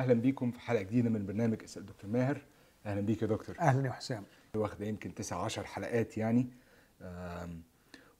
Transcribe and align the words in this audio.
أهلا 0.00 0.14
بيكم 0.14 0.50
في 0.50 0.60
حلقة 0.60 0.82
جديدة 0.82 1.10
من 1.10 1.26
برنامج 1.26 1.62
أسأل 1.62 1.86
دكتور 1.86 2.10
ماهر. 2.10 2.42
أهلا 2.86 3.00
بيك 3.00 3.22
يا 3.22 3.26
دكتور. 3.26 3.56
أهلا 3.60 3.86
يا 3.86 3.92
حسام. 3.92 4.24
واخدة 4.54 4.86
يمكن 4.86 5.14
9 5.14 5.44
10 5.44 5.62
حلقات 5.62 6.18
يعني. 6.18 6.46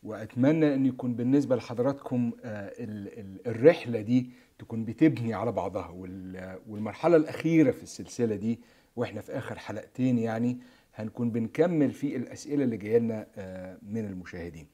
وأتمنى 0.02 0.74
أن 0.74 0.86
يكون 0.86 1.14
بالنسبة 1.14 1.56
لحضراتكم 1.56 2.32
آه، 2.44 2.68
ال- 2.84 3.18
ال- 3.20 3.46
الرحلة 3.46 4.00
دي 4.00 4.30
تكون 4.58 4.84
بتبني 4.84 5.34
على 5.34 5.52
بعضها. 5.52 5.88
وال- 5.88 6.60
والمرحلة 6.68 7.16
الأخيرة 7.16 7.70
في 7.70 7.82
السلسلة 7.82 8.36
دي 8.36 8.60
وإحنا 8.96 9.20
في 9.20 9.32
آخر 9.38 9.58
حلقتين 9.58 10.18
يعني 10.18 10.58
هنكون 10.94 11.30
بنكمل 11.30 11.90
في 11.92 12.16
الأسئلة 12.16 12.64
اللي 12.64 12.76
جاية 12.76 12.98
لنا 12.98 13.26
آه، 13.36 13.78
من 13.82 14.04
المشاهدين. 14.06 14.66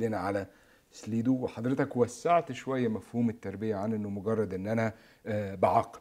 لنا 0.00 0.16
على 0.18 0.46
سليدو 0.92 1.34
وحضرتك 1.34 1.96
وسعت 1.96 2.52
شوية 2.52 2.88
مفهوم 2.88 3.30
التربية 3.30 3.76
عن 3.76 3.92
إنه 3.92 4.08
مجرد 4.10 4.54
إن 4.54 4.66
أنا 4.68 4.92
آه، 5.26 5.54
بعاقب. 5.54 6.00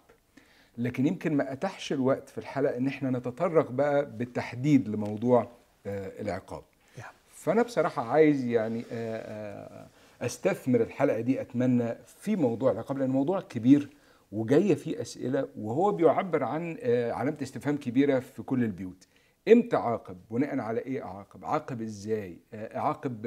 لكن 0.78 1.06
يمكن 1.08 1.34
ما 1.38 1.54
أتاحش 1.54 1.94
الوقت 1.94 2.30
في 2.30 2.38
الحلقة 2.38 2.78
إن 2.78 2.88
إحنا 2.88 3.10
نتطرق 3.10 3.72
بقى 3.72 4.06
بالتحديد 4.18 4.88
لموضوع 4.90 5.48
آه، 5.86 6.22
العقاب. 6.22 6.64
يا. 6.98 7.04
فأنا 7.30 7.62
بصراحة 7.62 8.04
عايز 8.04 8.44
يعني 8.46 8.86
آه، 8.92 9.88
أستثمر 10.22 10.82
الحلقة 10.82 11.20
دي 11.22 11.42
أتمنى 11.42 11.96
في 12.18 12.36
موضوع 12.36 12.72
العقاب 12.72 12.98
لأن 12.98 13.10
موضوع 13.10 13.42
كبير 13.42 13.90
وجاية 14.32 14.76
فيه 14.76 15.02
أسئلة 15.02 15.48
وهو 15.58 15.92
بيعبر 15.92 16.44
عن 16.44 16.78
علامة 17.12 17.38
استفهام 17.42 17.78
كبيرة 17.78 18.20
في 18.20 18.42
كل 18.44 18.64
البيوت. 18.64 19.08
إمتى 19.48 19.76
اعاقب؟ 19.76 20.18
بناء 20.32 20.60
على 20.60 20.80
إيه 20.80 21.04
أعاقب؟ 21.06 21.44
أعاقب 21.44 21.82
إزاي؟ 21.82 22.40
آه، 22.54 22.78
أعاقب 22.78 23.22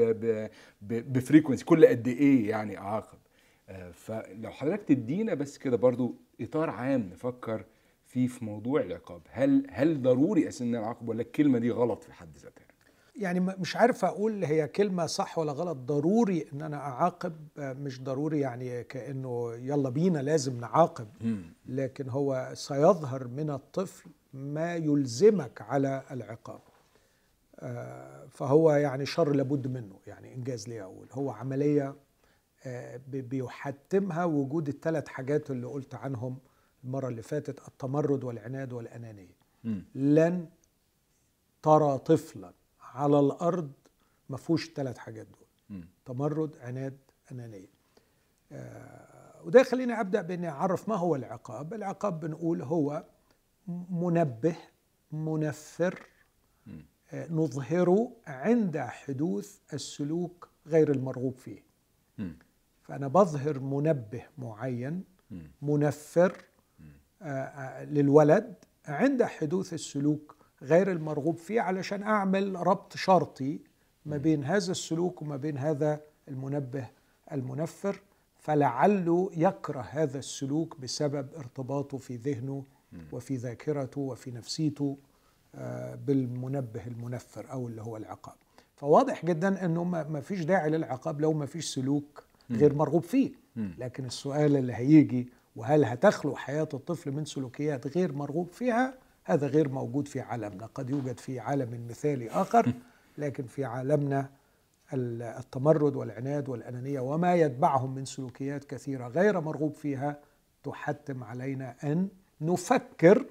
بفريكونسي 0.83 1.65
كل 1.65 1.87
قد 1.87 2.09
إيه 2.09 2.49
يعني 2.51 2.79
أعاقب؟ 2.79 3.19
آه، 3.69 3.91
فلو 3.91 4.51
حضرتك 4.51 4.83
تدينا 4.89 5.35
بس 5.35 5.59
كده 5.59 5.77
برضو 5.77 6.15
إطار 6.41 6.71
عام 6.71 7.01
نفكر 7.13 7.65
فيه 8.07 8.27
في 8.27 8.45
موضوع 8.45 8.81
العقاب. 8.81 9.23
هل 9.31 9.67
هل 9.71 10.03
ضروري 10.03 10.49
أساسا 10.49 10.65
أنا 10.65 10.85
اعاقب 10.85 11.09
ولا 11.09 11.23
الكلمة 11.23 11.59
دي 11.59 11.71
غلط 11.71 12.03
في 12.05 12.13
حد 12.13 12.37
ذاتها؟ 12.37 12.65
يعني 13.17 13.41
مش 13.41 13.77
عارف 13.77 14.05
أقول 14.05 14.45
هي 14.45 14.69
كلمة 14.69 15.07
صح 15.07 15.39
ولا 15.39 15.53
غلط. 15.53 15.77
ضروري 15.77 16.47
إن 16.53 16.63
أنا 16.63 16.77
أعاقب 16.77 17.37
آه، 17.59 17.73
مش 17.73 18.03
ضروري 18.03 18.41
يعني 18.41 18.85
كأنه 18.85 19.55
يلا 19.55 19.89
بينا 19.91 20.19
لازم 20.19 20.61
نعاقب. 20.61 21.09
لكن 21.67 22.09
هو 22.09 22.51
سيظهر 22.55 23.29
من 23.29 23.51
الطفل 23.51 24.11
ما 24.33 24.75
يلزمك 24.77 25.63
على 25.63 26.03
العقاب. 26.11 26.61
آه، 27.61 28.27
فهو 28.31 28.73
يعني 28.73 29.07
شر 29.07 29.33
لابد 29.33 29.67
منه 29.67 29.99
يعني 30.07 30.35
إنجاز 30.35 30.69
لي 30.69 30.83
أقول. 30.83 31.09
هو 31.13 31.31
عملية 31.31 31.97
آه، 32.67 33.01
بيحتمها 33.09 34.25
وجود 34.25 34.69
الثلاث 34.69 35.09
حاجات 35.09 35.51
اللي 35.51 35.67
قلت 35.67 35.95
عنهم 35.95 36.39
المرة 36.85 37.09
اللي 37.09 37.23
فاتت 37.23 37.69
التمرد 37.69 38.25
والعناد 38.25 38.73
والأنانية. 38.73 39.37
لن 39.95 40.49
ترى 41.63 41.99
طفلا 41.99 42.53
على 42.81 43.21
الأرض 43.21 43.73
ما 44.29 44.37
فيهوش 44.37 44.69
الثلاث 44.69 44.99
حاجات 44.99 45.27
دول. 45.27 45.47
تمرد 46.05 46.57
عناد 46.61 46.99
أنانية. 47.33 47.71
آه 48.53 49.43
وده 49.45 49.61
يخليني 49.61 50.01
أبدأ 50.01 50.23
بإني 50.23 50.49
أعرف 50.49 50.89
ما 50.89 50.97
هو 50.97 51.17
العقاب. 51.17 51.75
العقاب 51.75 52.21
بنقول 52.21 52.63
هو 52.63 53.05
منبه 53.91 54.57
منفر. 55.13 56.07
آه 57.13 57.33
نظهره 57.33 58.13
عند 58.27 58.79
حدوث 58.79 59.59
السلوك 59.73 60.49
غير 60.67 60.91
المرغوب 60.91 61.39
فيه 61.39 61.63
مم. 62.19 62.39
فأنا 62.83 63.09
بظهر 63.09 63.59
منبه 63.59 64.23
معين. 64.39 65.05
منفر 65.63 66.45
آه، 67.23 67.25
آه، 67.25 67.85
للولد 67.85 68.55
عند 68.87 69.23
حدوث 69.23 69.73
السلوك 69.75 70.37
غير 70.63 70.93
المرغوب 70.93 71.37
فيه 71.37 71.61
علشان 71.61 72.03
أعمل 72.03 72.67
ربط 72.67 72.97
شرطي 72.97 73.61
ما 74.07 74.17
بين 74.17 74.45
هذا 74.45 74.71
السلوك 74.71 75.23
وما 75.23 75.37
بين 75.37 75.59
هذا 75.59 76.01
المنبه 76.29 76.89
المنفر 77.33 78.01
فلعله 78.37 79.31
يكره 79.37 79.81
هذا 79.81 80.19
السلوك 80.19 80.81
بسبب 80.81 81.35
ارتباطه 81.35 81.99
في 81.99 82.17
ذهنه 82.17 82.65
وفي 83.13 83.37
ذاكرته 83.37 84.01
وفي 84.01 84.31
نفسيته 84.31 84.97
آه، 85.55 85.95
بالمنبه 85.95 86.87
المنفر 86.87 87.53
أو 87.53 87.69
اللي 87.69 87.83
هو 87.83 87.97
العقاب. 87.97 88.35
فواضح 88.77 89.25
جدا 89.27 89.65
إنه 89.65 89.85
ما 89.85 90.21
فيش 90.21 90.45
داعي 90.45 90.71
للعقاب 90.71 91.21
لو 91.21 91.33
ما 91.33 91.47
فيش 91.47 91.67
سلوك 91.75 92.25
غير 92.51 92.75
مرغوب 92.75 93.03
فيه. 93.03 93.33
لكن 93.79 94.05
السؤال 94.05 94.57
اللي 94.57 94.75
هيجي 94.75 95.29
وهل 95.57 95.85
هتخلو 95.85 96.37
حياة 96.37 96.69
الطفل 96.75 97.11
من 97.13 97.25
سلوكيات 97.25 97.97
غير 97.97 98.13
مرغوب 98.13 98.49
فيها؟ 98.53 98.95
هذا 99.25 99.47
غير 99.47 99.69
موجود 99.69 100.09
في 100.09 100.21
عالمنا. 100.21 100.67
قد 100.67 100.91
يوجد 100.91 101.21
في 101.21 101.41
عالم 101.41 101.87
مثالي 101.91 102.31
آخر 102.31 102.73
لكن 103.19 103.45
في 103.47 103.65
عالمنا 103.65 104.31
ال- 104.93 105.23
التمرد 105.23 105.97
والعناد 105.97 106.49
والأنانية 106.49 107.01
وما 107.01 107.35
يتبعهم 107.35 107.95
من 107.95 108.05
سلوكيات 108.05 108.65
كثيرة 108.65 109.09
غير 109.09 109.41
مرغوب 109.41 109.75
فيها 109.75 110.21
تحتم 110.65 111.25
علينا 111.25 111.75
أن 111.85 112.09
نفكر 112.41 113.25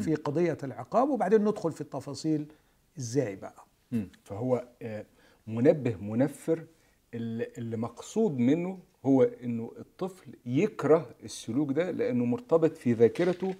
في 0.00 0.14
قضية 0.14 0.58
العقاب 0.64 1.08
وبعدين 1.08 1.40
ندخل 1.44 1.72
في 1.72 1.80
التفاصيل 1.80 2.46
إزاي 2.98 3.36
بقى. 3.36 3.64
فهو 4.24 4.64
آه، 4.82 5.04
منبه 5.46 5.96
منفر 6.00 6.64
اللي 7.14 7.76
مقصود 7.76 8.38
منه 8.38 8.78
هو 9.06 9.22
إنه 9.22 9.72
الطفل 9.78 10.30
يكره 10.46 11.10
السلوك 11.24 11.72
ده 11.72 11.90
لأنه 11.90 12.24
مرتبط 12.24 12.76
في 12.76 12.92
ذاكرته 12.92 13.54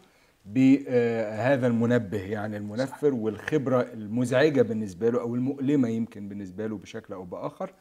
بهذا 0.47 1.67
المنبه 1.67 2.19
يعني 2.23 2.57
المنفر 2.57 3.15
والخبرة 3.15 3.81
المزعجة 3.81 4.63
بالنسبة 4.63 5.11
له 5.11 5.21
أو 5.21 5.35
المؤلمة 5.35 5.89
يمكن 5.89 6.29
بالنسبة 6.29 6.67
له 6.67 6.79
بشكل 6.79 7.15
أو 7.15 7.25
بآخر 7.25 7.75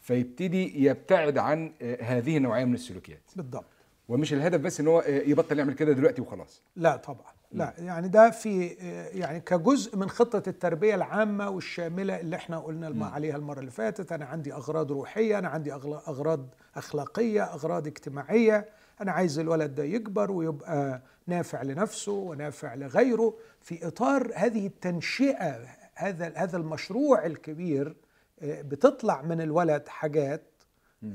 فيبتدي 0.00 0.84
يبتعد 0.84 1.38
عن 1.38 1.72
آه، 1.82 2.02
هذه 2.02 2.36
النوعية 2.36 2.64
من 2.64 2.74
السلوكيات. 2.74 3.22
بالضبط. 3.36 3.64
ومش 4.08 4.32
الهدف 4.32 4.60
بس 4.60 4.80
إن 4.80 4.86
هو 4.86 5.04
يبطل 5.06 5.58
يعمل 5.58 5.74
كده 5.74 5.92
دلوقتي 5.92 6.22
وخلاص. 6.22 6.62
لا 6.76 6.96
طبعا. 6.96 7.32
لا 7.52 7.74
يعني 7.78 8.08
ده 8.08 8.30
في 8.30 8.66
يعني 9.14 9.40
كجزء 9.40 9.96
من 9.96 10.10
خطة 10.10 10.48
التربية 10.48 10.94
العامة 10.94 11.50
والشاملة 11.50 12.20
اللي 12.20 12.36
إحنا 12.36 12.58
قلنا 12.58 13.06
عليها 13.06 13.36
المرة 13.36 13.60
اللي 13.60 13.70
فاتت. 13.70 14.12
أنا 14.12 14.24
عندي 14.24 14.52
أغراض 14.52 14.92
روحية 14.92 15.38
أنا 15.38 15.48
عندي 15.48 15.72
أغراض 15.72 16.46
أخلاقية 16.76 17.42
أغراض 17.44 17.86
اجتماعية. 17.86 18.68
أنا 19.00 19.12
عايز 19.12 19.38
الولد 19.38 19.74
ده 19.74 19.84
يكبر 19.84 20.30
ويبقى 20.30 21.02
نافع 21.26 21.62
لنفسه 21.62 22.12
ونافع 22.12 22.74
لغيره. 22.74 23.34
في 23.60 23.86
إطار 23.86 24.32
هذه 24.34 24.66
التنشئة 24.66 25.66
هذا 25.94 26.32
هذا 26.36 26.56
المشروع 26.56 27.26
الكبير 27.26 27.96
آه، 28.42 28.62
بتطلع 28.62 29.22
من 29.22 29.40
الولد 29.40 29.88
حاجات 29.88 30.42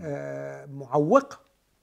آه، 0.01 0.65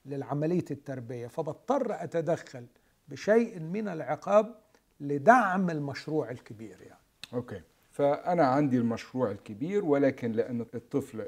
للعملية 0.07 0.65
التربية 0.71 1.27
فبضطر 1.27 1.87
أتدخل 2.05 2.67
بشيء 3.09 3.61
من 3.61 3.89
العقاب 3.89 4.55
لدعم 5.01 5.71
المشروع 5.71 6.31
الكبير 6.31 6.77
يعني. 6.81 7.01
أوكي. 7.35 7.61
فأنا 7.91 8.45
عندي 8.47 8.79
المشروع 8.79 9.31
الكبير 9.31 9.85
ولكن 9.85 10.33
لأن 10.33 10.61
الطفل 10.75 11.25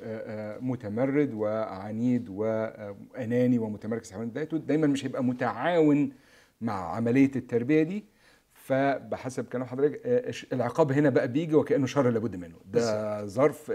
متمرد 0.60 1.34
وعنيد 1.34 2.28
وأناني 2.28 3.58
ومتمركز 3.58 4.12
حول 4.12 4.28
ذاته 4.28 4.56
دايما 4.58 4.86
مش 4.86 5.04
هيبقى 5.04 5.24
متعاون 5.24 6.12
مع 6.60 6.94
عملية 6.96 7.30
التربية 7.36 7.82
دي. 7.82 8.04
فبحسب 8.54 9.44
كلام 9.44 9.64
حضرتك 9.66 10.00
العقاب 10.52 10.92
هنا 10.92 11.08
بقى 11.10 11.28
بيجي 11.28 11.54
وكأنه 11.54 11.86
شر 11.86 12.10
لابد 12.10 12.36
منه. 12.36 12.56
ده 12.72 13.26
ظرف 13.26 13.70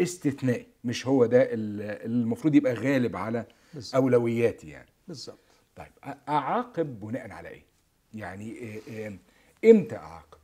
استثنائي 0.00 0.66
مش 0.84 1.06
هو 1.06 1.26
ده 1.26 1.42
ال- 1.42 2.06
المفروض 2.06 2.54
يبقى 2.54 2.74
غالب 2.74 3.16
على 3.16 3.44
بالظبط. 3.74 3.94
أولوياتي 3.96 4.68
يعني 4.68 4.88
بالظبط 5.08 5.38
طيب 5.76 5.92
أعاقب 6.28 7.00
بناء 7.00 7.30
على 7.30 7.48
إيه 7.48 7.62
يعني 8.14 8.78
إمتى 9.64 9.96
أعاقب 9.96 10.38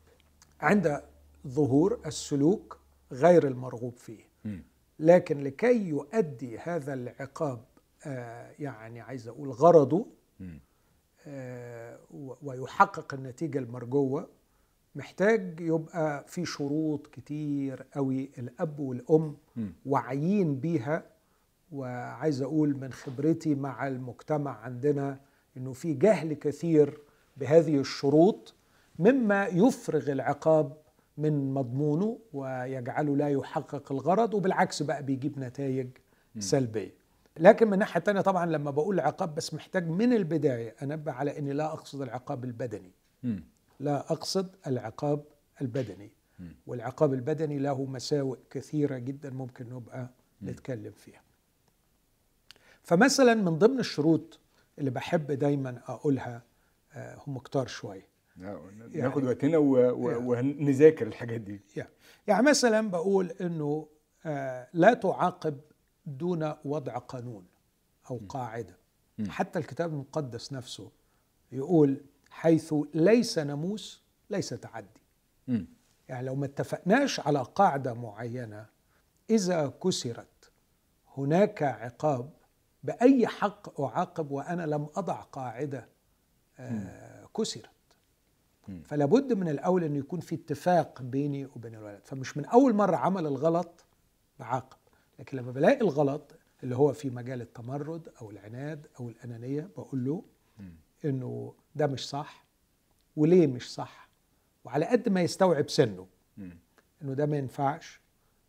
عند 0.60 1.02
ظهور 1.46 2.00
السلوك 2.06 2.78
غير 3.12 3.46
المرغوب 3.46 3.96
فيه 3.96 4.24
مم. 4.44 4.64
لكن 4.98 5.40
لكي 5.44 5.88
يؤدي 5.88 6.58
هذا 6.58 6.94
العقاب 6.94 7.64
آه، 8.06 8.52
يعني 8.58 9.00
عايز 9.00 9.28
أقول 9.28 9.50
غرضه. 9.50 10.06
آه، 11.26 11.98
ويحقق 12.42 13.14
النتيجة 13.14 13.58
المرجوة 13.58 14.28
محتاج 14.94 15.60
يبقى 15.60 16.24
في 16.28 16.44
شروط 16.46 17.06
كتير 17.06 17.86
قوي 17.94 18.30
الأب 18.38 18.80
والأم 18.80 19.36
مم. 19.56 19.72
واعيين 19.86 20.60
بيها 20.60 21.04
وعايز 21.72 22.42
أقول 22.42 22.76
من 22.76 22.92
خبرتي 22.92 23.54
مع 23.54 23.88
المجتمع 23.88 24.60
عندنا 24.60 25.20
إنه 25.56 25.72
في 25.72 25.94
جهل 25.94 26.32
كثير 26.32 26.98
بهذه 27.36 27.80
الشروط 27.80 28.54
مما 28.98 29.46
يفرغ 29.46 30.12
العقاب 30.12 30.76
من 31.18 31.54
مضمونه 31.54 32.18
ويجعله 32.32 33.16
لا 33.16 33.28
يحقق 33.28 33.92
الغرض 33.92 34.34
وبالعكس 34.34 34.82
بقى 34.82 35.02
بيجيب 35.02 35.38
نتائج 35.38 35.88
سلبية. 36.38 36.94
لكن 37.38 37.70
من 37.70 37.78
ناحية 37.78 38.00
تانية 38.00 38.20
طبعا 38.20 38.46
لما 38.46 38.70
بقول 38.70 39.00
عقاب 39.00 39.34
بس 39.34 39.54
محتاج 39.54 39.88
من 39.88 40.12
البداية 40.12 40.74
أنبه 40.82 41.12
على 41.12 41.38
إني 41.38 41.52
لا 41.52 41.72
أقصد 41.72 42.02
العقاب 42.02 42.44
البدني. 42.44 42.90
لا 43.80 44.12
أقصد 44.12 44.56
العقاب 44.66 45.24
البدني. 45.60 46.10
والعقاب 46.66 47.12
البدني 47.14 47.58
له 47.58 47.84
مساوئ 47.84 48.38
كثيرة 48.50 48.98
جدا 48.98 49.30
ممكن 49.30 49.68
نبقى 49.70 50.10
نتكلم 50.42 50.92
فيها. 50.92 51.20
فمثلا 52.90 53.34
من 53.34 53.58
ضمن 53.58 53.78
الشروط 53.78 54.38
اللي 54.78 54.90
بحب 54.90 55.32
دايما 55.32 55.82
أقولها 55.88 56.42
آه، 56.92 57.18
هم 57.26 57.38
كتار 57.38 57.66
شوية 57.66 58.06
ناخد 58.92 59.24
وقتنا 59.24 59.50
يعني- 59.50 59.56
ونذاكر 60.26 61.06
الحاجات 61.06 61.40
دي. 61.40 61.60
يعني 61.76 61.90
يعني 62.26 62.46
مثلا 62.46 62.90
بقول 62.90 63.30
إنه 63.40 63.88
آه، 64.26 64.68
لا 64.72 64.94
تعاقب 64.94 65.60
دون 66.06 66.52
وضع 66.64 66.98
قانون 66.98 67.44
أو 68.10 68.20
قاعدة. 68.28 68.76
حتى 69.28 69.58
الكتاب 69.58 69.90
المقدس 69.92 70.52
نفسه 70.52 70.90
يقول 71.52 72.00
حيث 72.30 72.74
ليس 72.94 73.38
ناموس 73.38 74.02
ليس 74.30 74.48
تعدي. 74.48 75.00
يعني 76.08 76.26
لو 76.26 76.34
ما 76.34 76.46
اتفقناش 76.46 77.20
على 77.20 77.42
قاعدة 77.54 77.94
معينة 77.94 78.66
إذا 79.30 79.72
كسرت 79.82 80.50
هناك 81.16 81.62
عقاب 81.62 82.30
بأي 82.86 83.26
حق 83.26 83.80
أعاقب 83.80 84.30
وأنا 84.30 84.62
لم 84.66 84.86
أضع 84.96 85.20
قاعدة 85.20 85.88
آه، 86.58 87.26
كسرت. 87.36 87.70
فلا 88.84 89.04
بد 89.04 89.32
من 89.32 89.48
الأول 89.48 89.84
أن 89.84 89.96
يكون 89.96 90.20
في 90.20 90.34
اتفاق 90.34 91.02
بيني 91.02 91.46
وبين 91.46 91.74
الولد 91.74 92.00
فمش 92.04 92.36
من 92.36 92.44
أول 92.44 92.74
مرة 92.74 92.96
عمل 92.96 93.26
الغلط 93.26 93.84
بعاقب 94.40 94.76
لكن 95.18 95.36
لما 95.36 95.52
بلاقي 95.52 95.80
الغلط 95.80 96.34
اللي 96.62 96.76
هو 96.76 96.92
في 96.92 97.10
مجال 97.10 97.40
التمرد 97.40 98.08
أو 98.22 98.30
العناد 98.30 98.86
أو 99.00 99.08
الأنانية 99.08 99.68
بقول 99.76 100.04
له. 100.04 100.22
إنه 101.04 101.54
ده 101.74 101.86
مش 101.86 102.08
صح 102.08 102.44
وليه 103.16 103.46
مش 103.46 103.72
صح 103.74 104.08
وعلى 104.64 104.86
قد 104.86 105.08
ما 105.08 105.20
يستوعب 105.22 105.68
سنه. 105.70 106.06
إنه 107.02 107.14
ده 107.14 107.26
ما 107.26 107.36
ينفعش 107.36 108.00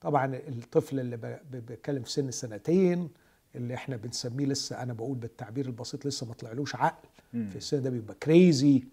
طبعا 0.02 0.36
الطفل 0.36 1.00
اللي 1.00 1.40
بيتكلم 1.52 2.04
في 2.04 2.12
سن 2.12 2.32
سنتين 2.32 3.10
اللي 3.58 3.74
إحنا 3.74 3.96
بنسميه 3.96 4.46
لسه 4.46 4.84
أنا 4.84 4.94
بقول 4.94 5.18
بالتعبير 5.18 5.66
البسيط 5.66 6.06
لسه 6.06 6.26
ما 6.28 6.34
طلعلوش 6.34 6.76
عقل 6.76 7.08
مم. 7.34 7.48
في 7.48 7.56
السن 7.56 7.82
ده 7.82 7.90
بيبقى 7.90 8.16
كريزي 8.24 8.84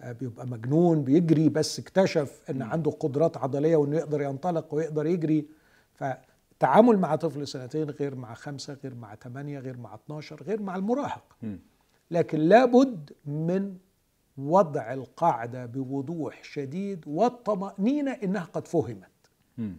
آه، 0.00 0.12
بيبقى 0.12 0.46
مجنون 0.46 1.04
بيجري 1.04 1.48
بس 1.48 1.78
اكتشف 1.78 2.40
إن 2.50 2.62
عنده 2.62 2.90
قدرات 2.90 3.36
عضلية 3.36 3.76
وإنه 3.76 3.96
يقدر 3.96 4.22
ينطلق 4.22 4.74
ويقدر 4.74 5.06
يجري 5.06 5.46
فالتعامل 5.94 6.98
مع 6.98 7.16
طفل 7.16 7.48
سنتين 7.48 7.90
غير 7.90 8.14
مع 8.14 8.34
خمسة 8.34 8.76
غير 8.84 8.94
مع 8.94 9.14
ثمانيه 9.14 9.58
غير 9.58 9.76
مع 9.76 9.94
12 9.94 10.42
غير 10.42 10.62
مع 10.62 10.76
المراهق. 10.76 11.36
لكن 12.10 12.38
لابد 12.38 13.12
من 13.26 13.76
وضع 14.38 14.92
القاعدة 14.92 15.66
بوضوح 15.66 16.44
شديد 16.44 17.04
والطمأنينة 17.06 18.10
إنها 18.10 18.44
قد 18.44 18.68
فهمت. 18.68 19.08
يعني 19.58 19.76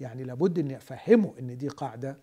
يعني 0.00 0.24
لابد 0.24 0.58
إني 0.58 0.76
أفهمه 0.76 1.32
إن 1.38 1.56
دي 1.58 1.68
قاعدة 1.68 2.16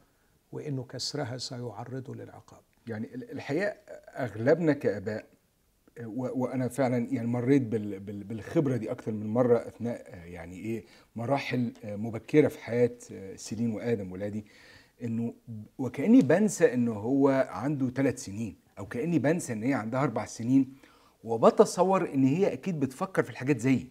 وإنه 0.51 0.83
كسرها 0.83 1.37
سيعرضه 1.37 2.15
للعقاب. 2.15 2.61
يعني 2.87 3.15
ال- 3.15 3.31
الحقيقة 3.31 3.69
أغلبنا 4.15 4.73
كآباء 4.73 5.25
وأنا 6.05 6.67
فعلا 6.67 6.97
يعني 6.97 7.27
مريت 7.27 7.61
بال- 7.61 7.99
بال- 7.99 8.23
بالخبرة 8.23 8.75
دي 8.77 8.91
أكتر 8.91 9.11
من 9.11 9.27
مرة 9.27 9.57
أثناء 9.67 10.17
يعني 10.25 10.55
إيه 10.55 10.85
مراحل 11.15 11.73
مبكرة 11.83 12.47
في 12.47 12.59
حياة 12.59 12.97
سيلين 13.35 13.71
وآدم 13.75 14.11
ولادي 14.11 14.45
إنه 15.03 15.33
وكأني 15.77 16.21
بنسى 16.21 16.73
إنه 16.73 16.93
هو 16.93 17.47
عنده 17.49 17.89
ثلاث 17.89 18.23
سنين 18.25 18.55
أو 18.79 18.85
كأني 18.85 19.19
بنسى 19.19 19.53
إن 19.53 19.63
هي 19.63 19.73
عندها 19.73 20.03
أربع 20.03 20.25
سنين 20.25 20.73
وبتصور 21.23 22.13
إن 22.13 22.23
هي 22.23 22.53
أكيد 22.53 22.79
بتفكر 22.79 23.23
في 23.23 23.29
الحاجات 23.29 23.59
زيي. 23.59 23.87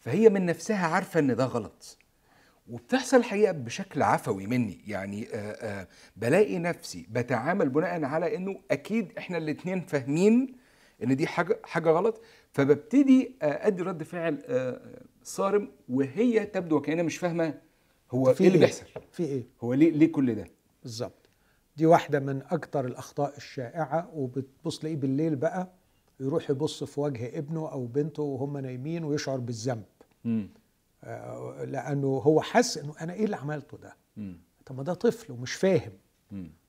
فهي 0.00 0.28
من 0.28 0.46
نفسها 0.46 0.86
عارفة 0.86 1.20
إن 1.20 1.36
ده 1.36 1.44
غلط. 1.44 1.98
وبتحصل 2.68 3.16
الحقيقة 3.16 3.52
بشكل 3.52 4.02
عفوي 4.02 4.46
مني. 4.46 4.80
يعني 4.86 5.28
آآ 5.28 5.56
آآ 5.80 5.88
بلاقي 6.16 6.58
نفسي 6.58 7.06
بتعامل 7.10 7.68
بناء 7.68 8.04
على 8.04 8.36
إنه 8.36 8.60
أكيد 8.70 9.12
إحنا 9.18 9.38
الاتنين 9.38 9.80
فاهمين 9.80 10.56
إن 11.02 11.16
دي 11.16 11.26
حاجة 11.26 11.60
حاجة 11.64 11.90
غلط 11.90 12.20
فببتدي 12.52 13.36
آه، 13.42 13.66
أدي 13.66 13.82
رد 13.82 14.02
فعل 14.02 14.42
آه، 14.46 14.80
صارم 15.22 15.68
وهي 15.88 16.46
تبدو 16.46 16.76
وكأنها 16.76 17.02
مش 17.02 17.18
فاهمة 17.18 17.54
هو 18.10 18.34
في 18.34 18.40
إيه 18.40 18.48
اللي 18.48 18.58
بيحصل. 18.58 18.84
في 19.12 19.22
إيه؟ 19.24 19.46
هو 19.60 19.74
ليه 19.74 19.90
ليه 19.90 20.12
كل 20.12 20.34
ده؟ 20.34 20.44
بالظبط. 20.82 21.28
دي 21.76 21.86
واحدة 21.86 22.20
من 22.20 22.42
أكتر 22.50 22.84
الأخطاء 22.86 23.36
الشائعة 23.36 24.10
وبتبص 24.14 24.78
تلاقيه 24.78 24.96
بالليل 24.96 25.36
بقى 25.36 25.72
يروح 26.20 26.50
يبص 26.50 26.84
في 26.84 27.00
وجه 27.00 27.38
ابنه 27.38 27.72
أو 27.72 27.86
بنته 27.86 28.22
وهم 28.22 28.58
نايمين 28.58 29.04
ويشعر 29.04 29.38
بالذنب. 29.38 29.84
آه، 30.26 30.46
لأنه 31.64 32.06
هو 32.06 32.40
حس 32.40 32.78
إنه 32.78 32.94
أنا 33.00 33.12
إيه 33.12 33.24
اللي 33.24 33.36
عملته 33.36 33.78
ده. 33.78 33.96
طب 34.66 34.76
ما 34.76 34.82
ده 34.82 34.94
طفل 34.94 35.32
ومش 35.32 35.52
فاهم. 35.52 35.92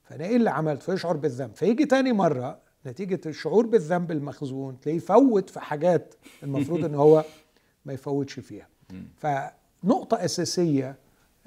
فأنا 0.04 0.26
إيه 0.26 0.36
اللي 0.36 0.50
عملت 0.50 0.84
فيشعر 0.84 1.18
بالذنب. 1.18 1.56
فيجي 1.56 1.86
تاني 1.86 2.14
مرة 2.14 2.60
نتيجة 2.86 3.22
الشعور 3.26 3.66
بالذنب 3.66 4.12
المخزون 4.12 4.80
تلاقيه 4.80 4.98
يفوت 4.98 5.50
في 5.50 5.60
حاجات 5.60 6.16
المفروض 6.44 6.86
إن 6.86 6.96
هو 6.96 7.26
ما 7.86 7.94
يفوتش 7.94 8.40
فيها. 8.40 8.68
فنقطة 9.18 10.26
أساسية 10.26 10.96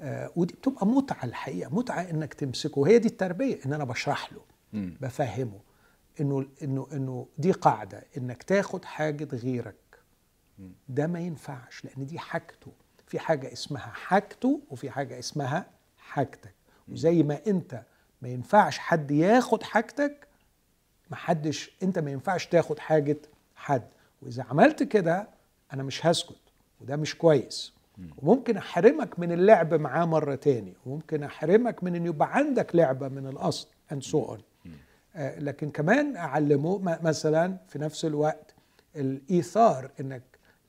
آه، 0.01 0.31
ودي 0.35 0.53
بتبقى 0.53 0.85
متعة 0.87 1.25
الحقيقة 1.25 1.75
متعة 1.75 2.01
إنك 2.01 2.33
تمسكه. 2.33 2.79
وهي 2.79 2.99
دي 2.99 3.07
التربية 3.07 3.59
إن 3.65 3.73
أنا 3.73 3.83
بشرح 3.83 4.33
له. 4.33 4.41
بفهمه. 4.73 5.59
إنه 6.21 6.45
إنه 6.63 6.87
إنه 6.93 7.27
دي 7.37 7.51
قاعدة 7.51 8.03
إنك 8.17 8.43
تاخد 8.43 8.85
حاجة 8.85 9.27
غيرك. 9.35 9.75
ده 10.89 11.07
ما 11.07 11.19
ينفعش 11.19 11.85
لأن 11.85 12.05
دي 12.05 12.19
حاجته. 12.19 12.71
في 13.07 13.19
حاجة 13.19 13.53
اسمها 13.53 13.87
حاجته 13.87 14.61
وفي 14.69 14.89
حاجة 14.91 15.19
اسمها 15.19 15.65
حاجتك. 15.97 16.53
وزي 16.87 17.23
ما 17.23 17.39
أنت 17.47 17.83
ما 18.21 18.29
ينفعش 18.29 18.77
حد 18.77 19.11
ياخد 19.11 19.63
حاجتك 19.63 20.27
ما 21.09 21.15
حدش 21.15 21.71
أنت 21.83 21.99
ما 21.99 22.11
ينفعش 22.11 22.45
تاخد 22.45 22.79
حاجة 22.79 23.17
حد. 23.55 23.87
وإذا 24.21 24.43
عملت 24.43 24.83
كده 24.83 25.27
أنا 25.73 25.83
مش 25.83 26.05
هسكت 26.05 26.35
وده 26.81 26.95
مش 26.95 27.17
كويس. 27.17 27.73
وممكن 28.17 28.57
أحرمك 28.57 29.19
من 29.19 29.31
اللعب 29.31 29.73
معاه 29.73 30.05
مرة 30.05 30.35
تاني 30.35 30.73
وممكن 30.85 31.23
أحرمك 31.23 31.83
من 31.83 31.95
إن 31.95 32.05
يبقى 32.05 32.35
عندك 32.35 32.75
لعبة 32.75 33.07
من 33.07 33.27
الأصل 33.27 33.67
so 33.99 34.15
on. 34.35 34.39
آه، 35.15 35.39
لكن 35.39 35.69
كمان 35.69 36.15
أعلمه 36.17 36.79
مثلا 36.79 37.57
في 37.67 37.79
نفس 37.79 38.05
الوقت 38.05 38.53
الإيثار 38.95 39.91
إنك 39.99 40.21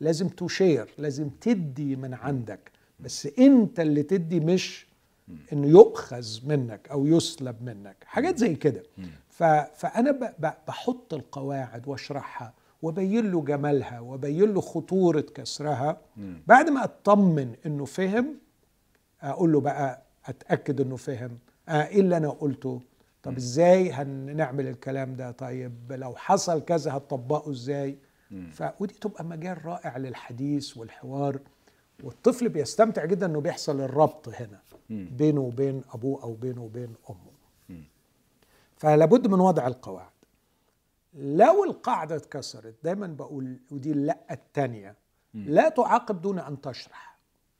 لازم 0.02 0.28
تشير 0.28 0.88
لازم 0.98 1.28
تدي 1.40 1.96
من 1.96 2.14
عندك. 2.14 2.70
بس 3.00 3.28
انت 3.38 3.80
اللي 3.80 4.02
تدي 4.02 4.40
مش 4.40 4.86
انه 5.52 5.66
يؤخذ 5.68 6.26
منك 6.46 6.88
أو 6.90 7.06
يسلب 7.06 7.62
منك. 7.62 7.96
حاجات 8.06 8.38
زي 8.38 8.54
كده. 8.54 8.82
فأنا. 9.74 10.32
بحط 10.68 11.14
القواعد 11.14 11.88
واشرحها 11.88 12.52
وابين 12.82 13.30
له 13.30 13.42
جمالها 13.42 14.00
وابين 14.00 14.52
له 14.54 14.60
خطورة 14.60 15.20
كسرها. 15.20 16.00
بعد 16.46 16.68
ما 16.70 16.84
أطمن 16.84 17.54
إنه 17.66 17.84
فهم 17.84 18.34
أقول 19.22 19.52
له 19.52 19.60
بقى 19.60 20.02
أتأكد 20.26 20.80
إنه 20.80 20.96
فهم. 20.96 21.38
آه 21.68 21.86
إيه 21.86 22.00
اللي 22.00 22.16
أنا 22.16 22.28
قلته؟ 22.28 22.80
طب 23.22 23.36
إزاي 23.36 23.92
هنعمل 23.92 24.68
الكلام 24.68 25.16
ده؟ 25.16 25.30
طيب 25.30 25.72
لو 25.92 26.14
حصل 26.16 26.64
كذا 26.64 26.96
هتطبقه 26.96 27.50
إزاي؟ 27.50 27.96
ف 28.52 28.62
ودي 28.80 28.94
تبقى 28.94 29.24
مجال 29.24 29.66
رائع 29.66 29.96
للحديث 29.96 30.76
والحوار 30.76 31.40
والطفل 32.04 32.48
بيستمتع 32.48 33.04
جدا 33.04 33.26
إنه 33.26 33.40
بيحصل 33.40 33.80
الربط 33.80 34.28
هنا 34.28 34.60
بينه 34.90 35.40
وبين 35.40 35.82
أبوه 35.94 36.22
أو 36.22 36.34
بينه 36.34 36.62
وبين 36.62 36.94
أمه. 37.10 37.32
فلابد 38.76 39.26
من 39.26 39.40
وضع 39.40 39.66
القواعد. 39.66 40.10
لو 41.14 41.64
القاعدة 41.64 42.16
اتكسرت 42.16 42.74
دايما 42.84 43.06
بقول 43.06 43.60
ودي 43.70 43.92
اللا 43.92 44.18
الثانية 44.30 44.96
لا 45.34 45.68
تعاقب 45.68 46.22
دون 46.22 46.38
أن 46.38 46.60
تشرح. 46.60 47.18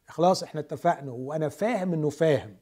خلاص 0.08 0.42
إحنا 0.42 0.60
اتفقنا 0.60 1.12
وأنا 1.12 1.48
فاهم 1.48 1.92
إنه 1.92 2.10
فاهم. 2.10 2.56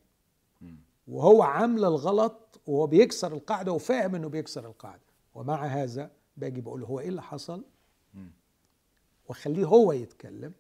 وهو 1.09 1.43
عامل 1.43 1.85
الغلط 1.85 2.61
وهو 2.67 2.87
بيكسر 2.87 3.33
القاعدة 3.33 3.73
وفاهم 3.73 4.15
إنه 4.15 4.29
بيكسر 4.29 4.67
القاعدة. 4.67 5.03
ومع 5.35 5.65
هذا 5.67 6.11
باجي 6.37 6.61
بقول 6.61 6.85
هو 6.85 7.01
إيه 7.01 7.09
اللي 7.09 7.23
حصل؟ 7.23 7.65
واخليه 9.31 9.65
هو 9.67 9.93
يتكلم 9.93 10.53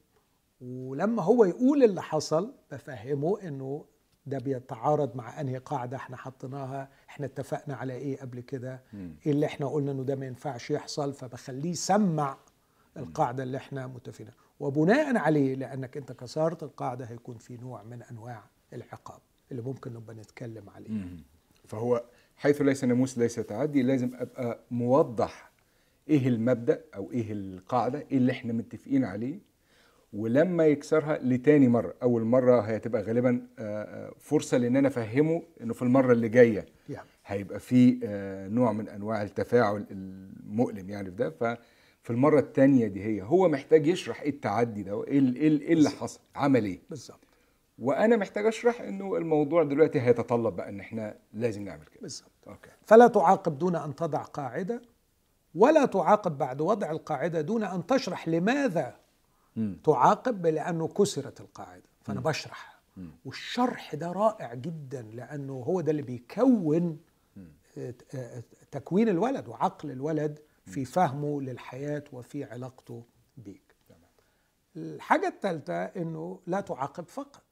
ولما 0.61 1.23
هو 1.23 1.45
يقول 1.45 1.85
اللي 1.85 2.03
حصل 2.03 2.55
بفهمه 2.73 3.41
إنه 3.43 3.85
ده 4.27 4.39
بيتعارض 4.39 5.17
مع 5.17 5.41
أنهي 5.41 5.59
قاعدة 5.59 5.97
إحنا 5.97 6.17
حطيناها 6.17 6.89
إحنا 7.09 7.27
اتفقنا 7.27 7.75
على 7.75 7.93
إيه 7.93 8.21
قبل 8.21 8.41
كده 8.41 8.83
إيه 9.27 9.33
اللي 9.33 9.47
إحنا 9.47 9.67
قلنا 9.67 9.93
إنه 9.93 10.03
ده 10.03 10.17
ما 10.17 10.27
ينفعش 10.27 10.71
يحصل 10.71 11.13
فبخليه 11.15 11.71
يسمع 11.71 12.37
القاعدة 12.97 13.43
اللي 13.43 13.57
إحنا 13.57 13.87
متفقين. 13.87 14.29
وبناء 14.61 15.17
عليه 15.17 15.55
لأنك 15.55 15.97
أنت 15.97 16.13
كسرت 16.13 16.63
القاعدة 16.63 17.05
هيكون 17.05 17.37
في 17.39 17.57
نوع 17.57 17.83
من 17.83 18.03
أنواع 18.03 18.45
العقاب 18.73 19.21
اللي 19.51 19.63
ممكن 19.63 19.93
نبقى 19.93 20.15
نتكلم 20.17 20.71
عليه. 20.71 20.89
فهو 21.69 22.05
حيث 22.37 22.63
ليس 22.63 22.85
ناموس 22.85 23.19
ليس 23.19 23.35
تعدي 23.35 23.83
لازم 23.83 24.11
أبقى 24.15 24.61
موضح 24.71 25.50
إيه 26.11 26.29
المبدأ 26.29 26.85
أو 26.95 27.11
إيه 27.13 27.33
القاعدة؟ 27.33 27.99
إيه 28.13 28.17
اللي 28.19 28.33
إحنا 28.33 28.53
متفقين 28.53 29.05
عليه؟ 29.05 29.39
ولما 30.13 30.67
يكسرها 30.67 31.19
لتاني 31.23 31.69
مرة. 31.69 31.95
أول 32.03 32.23
مرة 32.25 32.61
هتبقى 32.61 33.03
غالبا 33.03 33.47
آه، 33.59 33.83
آه، 33.83 34.13
فرصة 34.19 34.57
لإن 34.59 34.77
أنا 34.77 34.89
أفهمه 34.89 35.43
إنه 35.61 35.75
في 35.75 35.83
المرة 35.83 36.13
اللي 36.13 36.29
جاية 36.29 36.67
هيبقى 37.27 37.61
في 37.61 38.01
آه، 38.05 38.49
نوع 38.49 38.73
من 38.73 38.89
أنواع 38.89 39.23
التفاعل 39.23 39.87
المؤلم 39.91 40.91
يعني 40.91 41.11
في 41.11 41.17
ده. 41.17 41.31
ففي 41.31 42.11
المرة 42.11 42.41
الثانية 42.41 42.87
دي 42.87 43.05
هي 43.05 43.23
هو 43.23 43.49
محتاج 43.49 43.87
يشرح 43.87 44.23
إيه 44.23 44.31
التعدي 44.31 44.83
ده؟ 44.83 45.05
إيه 45.05 45.37
إيه 45.37 45.73
اللي 45.73 45.91
حصل؟ 45.91 46.21
عمل 46.37 46.65
إيه؟ 46.65 46.81
بالظبط. 46.91 47.21
وأنا 47.79 48.17
محتاج 48.17 48.47
أشرح 48.47 48.81
إنه 48.81 49.17
الموضوع 49.17 49.63
دلوقتي 49.63 50.01
هيتطلب 50.01 50.57
بقى 50.57 50.69
إن 50.69 50.81
إحنا 50.81 51.17
لازم 51.33 51.63
نعمل 51.65 51.85
كده. 51.85 52.01
بالظبط. 52.03 52.31
أوكي. 52.49 52.71
فلا 52.87 53.07
تعاقب 53.09 53.59
دون 53.59 53.77
أن 53.77 53.95
تضع 53.95 54.23
قاعدة. 54.23 54.83
ولا 55.55 55.87
تعاقب 55.87 56.39
بعد 56.39 56.61
وضع 56.61 56.91
القاعدة 56.91 57.41
دون 57.41 57.65
أن 57.65 57.87
تشرح 57.87 58.29
لماذا 58.29 58.97
مم. 59.57 59.77
تعاقب 59.85 60.47
لأنه 60.47 60.89
كسرت 60.89 61.41
القاعدة. 61.41 61.83
فأنا 62.03 62.21
بشرح. 62.21 62.81
والشرح 63.25 63.95
ده 63.95 64.13
رائع 64.13 64.55
جدا 64.55 65.03
لأنه 65.03 65.53
هو 65.53 65.81
ده 65.81 65.91
اللي 65.91 66.03
بيكون 66.03 66.99
آه، 67.79 67.95
آه، 68.15 68.43
تكوين 68.71 69.09
الولد 69.09 69.49
وعقل 69.49 69.91
الولد 69.91 70.39
في 70.67 70.85
فهمه 70.85 71.41
للحياة 71.41 72.05
وفي 72.13 72.45
علاقته 72.45 73.05
بيك. 73.37 73.75
الحاجة 74.77 75.29
الثالثه 75.29 75.85
إنه 75.85 76.41
لا 76.47 76.61
تعاقب 76.61 77.09
فقط. 77.09 77.43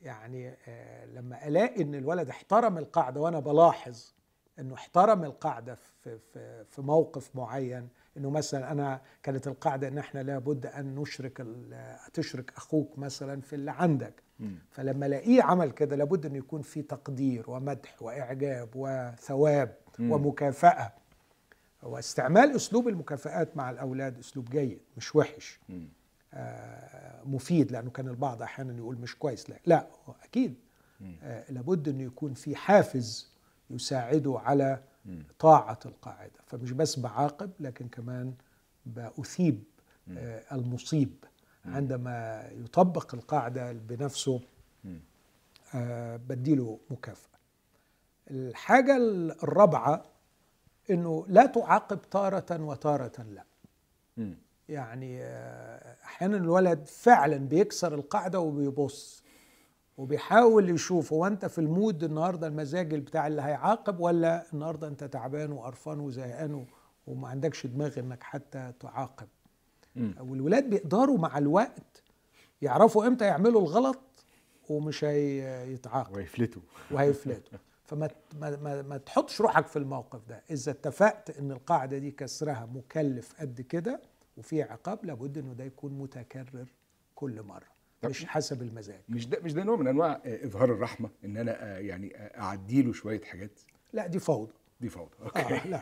يعني 0.00 0.56
آه، 0.68 1.06
لما 1.06 1.48
ألاقي 1.48 1.82
إن 1.82 1.94
الولد 1.94 2.28
احترم 2.28 2.78
القاعدة 2.78 3.20
وأنا 3.20 3.40
بلاحظ 3.40 4.12
إنه 4.58 4.74
احترم 4.74 5.24
القاعدة 5.24 5.74
في 5.74 6.18
في 6.32 6.64
في 6.64 6.82
موقف 6.82 7.36
معين 7.36 7.88
إنه 8.16 8.30
مثلا 8.30 8.72
أنا 8.72 9.00
كانت 9.22 9.46
القاعدة 9.48 9.88
إن 9.88 9.98
إحنا 9.98 10.20
لابد 10.22 10.66
أن 10.66 10.94
نشرك 10.94 11.46
تشرك 12.12 12.52
أخوك 12.56 12.98
مثلا 12.98 13.40
في 13.40 13.52
اللي 13.52 13.70
عندك 13.70 14.22
مم. 14.40 14.58
فلما 14.70 15.06
ألاقيه 15.06 15.42
عمل 15.42 15.70
كده 15.70 15.96
لابد 15.96 16.26
ان 16.26 16.36
يكون 16.36 16.62
في 16.62 16.82
تقدير 16.82 17.50
ومدح 17.50 18.02
وإعجاب 18.02 18.68
وثواب 18.74 19.74
مم. 19.98 20.10
ومكافأة 20.12 20.92
واستعمال 21.82 22.56
أسلوب 22.56 22.88
المكافآت 22.88 23.56
مع 23.56 23.70
الأولاد 23.70 24.18
أسلوب 24.18 24.50
جيد 24.50 24.80
مش 24.96 25.16
وحش. 25.16 25.60
آه، 26.34 27.22
مفيد 27.24 27.72
لأنه 27.72 27.90
كان 27.90 28.08
البعض 28.08 28.42
أحيانا 28.42 28.76
يقول 28.76 28.96
مش 28.98 29.16
كويس 29.18 29.50
لا 29.50 29.56
لا 29.66 29.86
أكيد 30.24 30.54
آه، 31.22 31.52
لابد 31.52 31.88
إنه 31.88 32.02
يكون 32.02 32.34
في 32.34 32.56
حافز 32.56 33.32
يساعده 33.70 34.38
على 34.44 34.82
طاعة 35.38 35.78
القاعدة. 35.86 36.40
فمش 36.46 36.72
بس 36.72 36.98
بعاقب 36.98 37.50
لكن 37.60 37.88
كمان 37.88 38.34
بأثيب 38.86 39.64
آه، 40.16 40.42
المصيب 40.52 41.14
عندما 41.64 42.48
يطبق 42.52 43.14
القاعدة 43.14 43.72
بنفسه 43.72 44.40
آه، 45.74 46.16
بديله 46.16 46.78
مكافأة. 46.90 47.38
الحاجة 48.30 48.96
الرابعة 49.42 50.02
إنه 50.90 51.24
لا 51.28 51.46
تعاقب 51.46 52.00
تارة 52.10 52.62
وتارة 52.62 53.22
لا. 53.22 53.44
يعني 54.68 55.22
آه، 55.22 55.96
أحيانا 56.04 56.36
الولد 56.36 56.86
فعلا 56.86 57.36
بيكسر 57.36 57.94
القاعدة 57.94 58.40
وبيبص. 58.40 59.22
وبيحاول 59.98 60.70
يشوف 60.70 61.12
هو 61.12 61.26
أنت 61.26 61.46
في 61.46 61.58
المود 61.58 62.04
النهارده 62.04 62.46
المزاج 62.46 62.94
بتاع 62.94 63.26
اللي 63.26 63.42
هيعاقب 63.42 64.00
ولا 64.00 64.44
النهارده 64.52 64.88
أنت 64.88 65.04
تعبان 65.04 65.52
وقرفان 65.52 66.00
وزهقان 66.00 66.66
وما 67.06 67.28
عندكش 67.28 67.66
دماغ 67.66 67.98
إنك 67.98 68.22
حتى 68.22 68.72
تعاقب. 68.80 69.28
مم. 69.96 70.14
والولاد 70.20 70.70
بيقدروا 70.70 71.18
مع 71.18 71.38
الوقت 71.38 72.02
يعرفوا 72.62 73.06
إمتى 73.06 73.24
يعملوا 73.24 73.60
الغلط 73.60 73.98
ومش 74.68 75.04
هيتعاقب 75.04 76.16
ويفلتوا 76.16 76.62
وهيفلتوا. 76.90 77.58
فما 77.84 78.10
ما, 78.40 78.56
ما, 78.56 78.82
ما 78.82 78.96
تحطش 78.96 79.40
روحك 79.40 79.66
في 79.66 79.78
الموقف 79.78 80.20
ده. 80.28 80.42
إذا 80.50 80.72
اتفقت 80.72 81.38
إن 81.38 81.50
القاعدة 81.52 81.98
دي 81.98 82.10
كسرها 82.10 82.68
مكلف 82.74 83.40
قد 83.40 83.60
كده 83.60 84.00
وفي 84.36 84.62
عقاب 84.62 85.04
لابد 85.04 85.38
إنه 85.38 85.52
ده 85.52 85.64
يكون 85.64 85.92
متكرر 85.92 86.66
كل 87.14 87.42
مرة. 87.42 87.77
مش 88.04 88.26
حسب 88.26 88.62
المزاج. 88.62 89.00
مش 89.08 89.26
ده 89.26 89.38
مش 89.42 89.52
ده 89.52 89.64
نوع 89.64 89.76
من 89.76 89.86
أنواع 89.88 90.20
آه، 90.24 90.44
إظهار 90.44 90.72
الرحمة 90.72 91.10
إن 91.24 91.36
أنا 91.36 91.64
آه، 91.76 91.78
يعني 91.78 92.16
آه، 92.16 92.40
أعدي 92.40 92.82
له 92.82 92.92
شوية 92.92 93.20
حاجات؟ 93.20 93.60
لا 93.92 94.06
دي 94.06 94.18
فوضى. 94.18 94.52
دي 94.80 94.88
فوضى 94.88 95.10
أوكي. 95.22 95.40
آه 95.40 95.66
لا. 95.66 95.80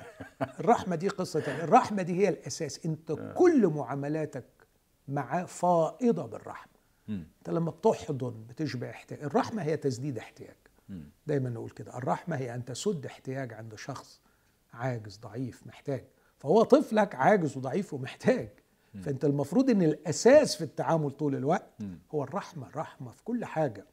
الرحمة 0.60 0.96
دي 0.96 1.08
قصة 1.08 1.40
تانية. 1.40 1.64
الرحمة 1.64 2.02
دي 2.02 2.12
هي 2.12 2.28
الأساس. 2.28 2.86
أنت 2.86 3.32
كل 3.36 3.66
معاملاتك 3.66 4.44
معاه 5.08 5.44
فائضة 5.44 6.26
بالرحمة. 6.26 6.72
مم. 7.08 7.26
أنت 7.38 7.50
لما 7.50 7.70
بتحضن 7.70 8.44
بتشبع 8.48 8.90
احتياج. 8.90 9.22
الرحمة 9.22 9.62
هي 9.62 9.76
تسديد 9.76 10.18
احتياج. 10.18 10.56
مم. 10.88 11.10
دايما 11.26 11.50
نقول 11.50 11.70
كده. 11.70 11.98
الرحمة 11.98 12.36
هي 12.36 12.54
أن 12.54 12.64
تسد 12.64 13.06
احتياج 13.06 13.52
عند 13.52 13.74
شخص 13.74 14.20
عاجز 14.72 15.16
ضعيف 15.18 15.66
محتاج. 15.66 16.04
فهو 16.38 16.62
طفلك 16.62 17.14
عاجز 17.14 17.56
وضعيف 17.56 17.94
ومحتاج. 17.94 18.48
فانت 19.02 19.24
المفروض 19.24 19.70
ان 19.70 19.82
الاساس 19.82 20.56
في 20.56 20.64
التعامل 20.64 21.10
طول 21.10 21.34
الوقت. 21.34 21.70
هو 22.14 22.24
الرحمة 22.24 22.66
الرحمة 22.68 23.10
في 23.10 23.24
كل 23.24 23.44
حاجة. 23.44 23.84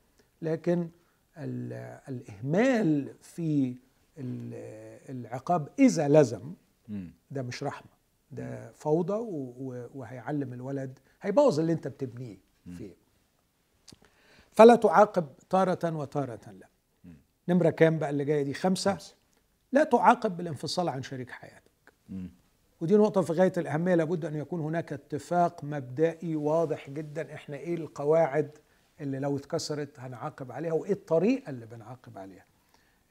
لكن 0.42 0.90
ال- 1.38 2.00
الإهمال 2.10 3.16
في 3.22 3.76
ال- 4.18 5.10
العقاب 5.10 5.70
إذا 5.80 6.08
لزم. 6.08 6.54
ده 7.32 7.42
مش 7.42 7.64
رحمة. 7.64 7.90
ده 8.32 8.72
فوضى 8.72 9.14
وهيعلم 9.96 10.54
الولد 10.54 11.00
هيبوظ 11.22 11.60
اللي 11.60 11.74
انت 11.74 11.88
بتبنيه 11.88 12.38
فيه. 12.78 12.96
فلا 14.52 14.76
تعاقب 14.76 15.28
تارة 15.50 15.96
وتارة 15.96 16.40
لا. 16.52 16.68
نمرة 17.50 17.70
كام 17.70 18.00
بقى 18.00 18.10
اللي 18.10 18.26
جاية 18.26 18.44
دي؟ 18.44 18.54
خمسة. 18.54 18.98
لا 19.72 19.84
تعاقب 19.84 20.38
بالانفصال 20.38 20.90
عن 20.90 21.04
شريك 21.04 21.30
حياتك. 21.32 21.94
ودي 22.84 22.96
نقطة 22.96 23.22
في 23.22 23.34
غاية 23.34 23.52
الأهمية 23.58 23.96
لابد 23.96 24.26
أن 24.26 24.36
يكون 24.36 24.60
هناك 24.62 24.94
اتفاق 24.94 25.64
مبدئي 25.64 26.36
واضح 26.36 26.90
جدا 26.90 27.34
إحنا 27.34 27.56
إيه 27.58 27.76
القواعد 27.76 28.58
اللي 29.02 29.20
لو 29.20 29.38
اتكسرت 29.38 30.00
هنعاقب 30.00 30.52
عليها 30.52 30.74
وإيه 30.74 30.92
الطريقة 30.92 31.50
اللي 31.50 31.66
بنعاقب 31.66 32.18
عليها 32.18 32.46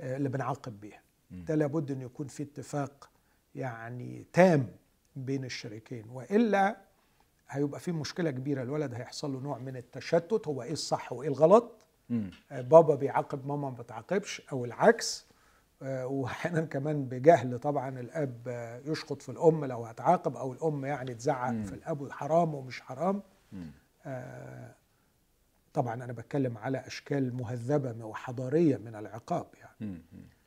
آه، 0.01 0.17
اللي 0.17 0.29
بنعاقب 0.29 0.81
بيها. 0.81 1.01
ده 1.31 1.55
لابد 1.55 1.91
أن 1.91 2.01
يكون 2.01 2.27
في 2.27 2.43
اتفاق 2.43 3.11
يعني 3.55 4.27
تام 4.33 4.67
بين 5.17 5.45
الشريكين 5.45 6.09
وإلا 6.11 6.77
هيبقى 7.49 7.81
في 7.81 7.93
مشكلة 7.93 8.31
كبيرة. 8.31 8.63
الولد 8.63 8.95
هيحصل 8.95 9.33
له 9.33 9.41
نوع 9.41 9.59
من 9.59 9.77
التشتت 9.77 10.49
هو 10.49 10.63
إيه 10.63 10.73
الصح 10.73 11.13
وإيه 11.13 11.29
الغلط. 11.29 11.87
آه، 12.51 12.61
بابا 12.61 12.95
بيعاقب 12.95 13.47
ماما 13.47 13.71
ما 13.71 13.77
بتعاقبش 13.77 14.43
أو 14.53 14.65
العكس. 14.65 15.27
واحيانا 15.83 16.61
كمان 16.61 17.05
بجهل 17.05 17.59
طبعا 17.59 18.01
الأب 18.01 18.49
آه، 18.49 18.79
يشخط 18.85 19.23
في 19.23 19.29
الأم 19.29 19.65
لو 19.65 19.85
هتعاقب 19.85 20.37
أو 20.37 20.53
الأم 20.53 20.85
يعني 20.85 21.15
تزعق 21.15 21.63
في 21.63 21.73
الأب 21.75 22.11
حرام 22.13 22.55
ومش 22.55 22.81
حرام. 22.81 23.23
آه، 24.07 24.75
طبعا 25.75 25.95
أنا 25.95 26.13
بتكلم 26.13 26.59
على 26.59 26.79
أشكال 26.87 27.35
مهذبة 27.35 28.05
وحضارية 28.05 28.77
من 28.77 28.95
العقاب 28.95 29.47
يعني. 29.61 29.77
مم. 29.81 30.03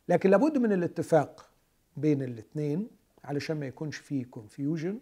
لكن 0.09 0.29
لابد 0.29 0.57
من 0.57 0.73
الاتفاق 0.73 1.49
بين 1.97 2.21
الاثنين 2.23 2.87
علشان 3.23 3.59
ما 3.59 3.65
يكونش 3.65 3.97
فيه 3.97 4.25
كونفيوجن 4.25 4.99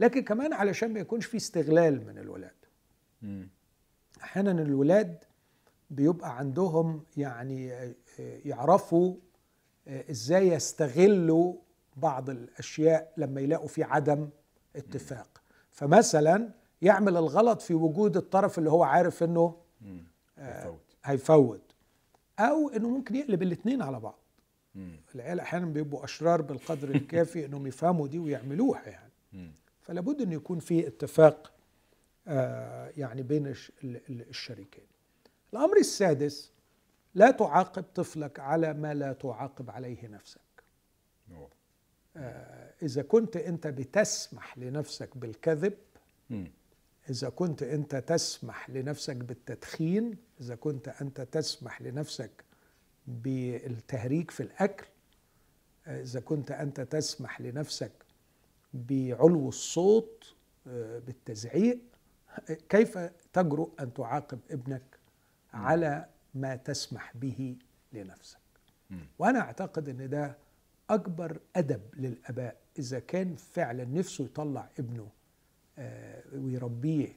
لكن 0.00 0.22
كمان 0.24 0.52
علشان 0.52 0.92
ما 0.92 1.00
يكونش 1.00 1.26
فيه 1.26 1.38
استغلال 1.38 2.06
من 2.06 2.18
الولاد. 2.18 2.54
مم. 3.22 3.48
أحيانا 4.22 4.50
الولاد 4.62 5.24
بيبقى 5.90 6.38
عندهم 6.38 7.02
يعني 7.16 7.72
آه، 7.72 7.94
يعرفوا 8.44 9.14
آه، 9.14 9.16
إزاي 9.88 10.48
يستغلوا 10.48 11.54
بعض 11.96 12.30
الأشياء 12.30 13.12
لما 13.16 13.40
يلاقوا 13.40 13.68
في 13.68 13.82
عدم 13.82 14.28
اتفاق 14.76 15.40
فمثلا 15.70 16.48
يعمل 16.82 17.16
الغلط 17.16 17.62
في 17.62 17.74
وجود 17.74 18.16
الطرف 18.16 18.58
اللي 18.58 18.70
هو 18.70 18.82
عارف 18.82 19.22
إنه. 19.22 19.56
آه، 20.38 20.60
يفوت. 20.60 20.80
هيفوت 21.04 21.60
أو 22.38 22.68
إنه 22.68 22.88
ممكن 22.88 23.14
يقلب 23.16 23.42
الاثنين 23.42 23.82
على 23.82 24.00
بعض. 24.00 24.18
العيال 25.14 25.40
أحيانا 25.40 25.66
بيبقوا 25.66 26.04
أشرار 26.04 26.42
بالقدر 26.42 26.88
الكافي 26.94 27.44
إنهم 27.46 27.66
يفهموا 27.66 28.06
دي 28.08 28.18
ويعملوها 28.18 28.82
يعني. 28.88 29.12
فلا 29.80 30.00
بد 30.00 30.20
إن 30.20 30.32
يكون 30.32 30.58
في 30.58 30.86
اتفاق 30.86 31.52
آه، 32.28 32.92
يعني 32.96 33.22
بين 33.22 33.46
الش- 33.46 33.72
ال- 33.84 34.00
ال- 34.10 34.28
الشريكين 34.28 34.84
الأمر 35.52 35.76
السادس 35.76 36.50
لا 37.14 37.30
تعاقب 37.30 37.82
طفلك 37.94 38.40
على 38.40 38.74
ما 38.74 38.94
لا 38.94 39.12
تعاقب 39.12 39.70
عليه 39.70 40.08
نفسك 40.08 40.40
أوه. 41.30 41.48
آه، 42.16 42.74
إذا 42.82 43.02
كنت 43.02 43.36
أنت 43.36 43.66
بتسمح 43.66 44.58
لنفسك 44.58 45.16
بالكذب. 45.18 45.74
إذا 47.10 47.28
كنت 47.28 47.62
أنت 47.62 47.96
تسمح 47.96 48.70
لنفسك 48.70 49.16
بالتدخين 49.16 50.16
إذا 50.40 50.54
كنت 50.54 50.88
أنت 50.88 51.20
تسمح 51.20 51.82
لنفسك 51.82 52.44
بالتهريج 53.06 54.30
في 54.30 54.42
الأكل 54.42 54.86
آه، 55.86 56.02
إذا 56.02 56.20
كنت 56.20 56.50
أنت 56.50 56.80
تسمح 56.80 57.40
لنفسك 57.40 57.92
بعلو 58.74 59.48
الصوت 59.48 60.34
آه، 60.66 60.98
بالتزعيق 60.98 61.78
كيف 62.68 62.98
تجرؤ 63.32 63.70
أن 63.80 63.94
تعاقب 63.94 64.38
ابنك 64.50 64.98
على 65.52 66.08
ما 66.34 66.56
تسمح 66.56 67.12
به 67.16 67.56
لنفسك. 67.92 68.38
وأنا 69.18 69.40
أعتقد 69.40 69.88
إن 69.88 70.08
ده 70.08 70.36
أكبر 70.90 71.40
أدب 71.56 71.80
للآباء. 71.94 72.56
إذا 72.78 72.98
كان 72.98 73.36
فعلا 73.36 73.84
نفسه 73.84 74.24
يطلع 74.24 74.68
ابنه 74.78 75.08
آه، 75.78 76.22
ويربيه 76.34 77.08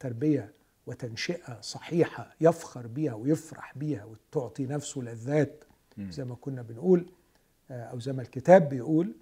تربية 0.00 0.52
وتنشئة 0.86 1.60
صحيحة 1.60 2.34
يفخر 2.40 2.86
بيها 2.86 3.14
ويفرح 3.14 3.78
بيها 3.78 4.04
وتعطي 4.04 4.66
نفسه 4.66 5.00
لذات 5.00 5.64
زي 5.98 6.24
ما 6.24 6.34
كنا 6.34 6.62
بنقول 6.62 7.06
آه، 7.70 7.84
أو 7.84 8.00
زي 8.00 8.12
ما 8.12 8.22
الكتاب 8.22 8.68
بيقول 8.68 9.12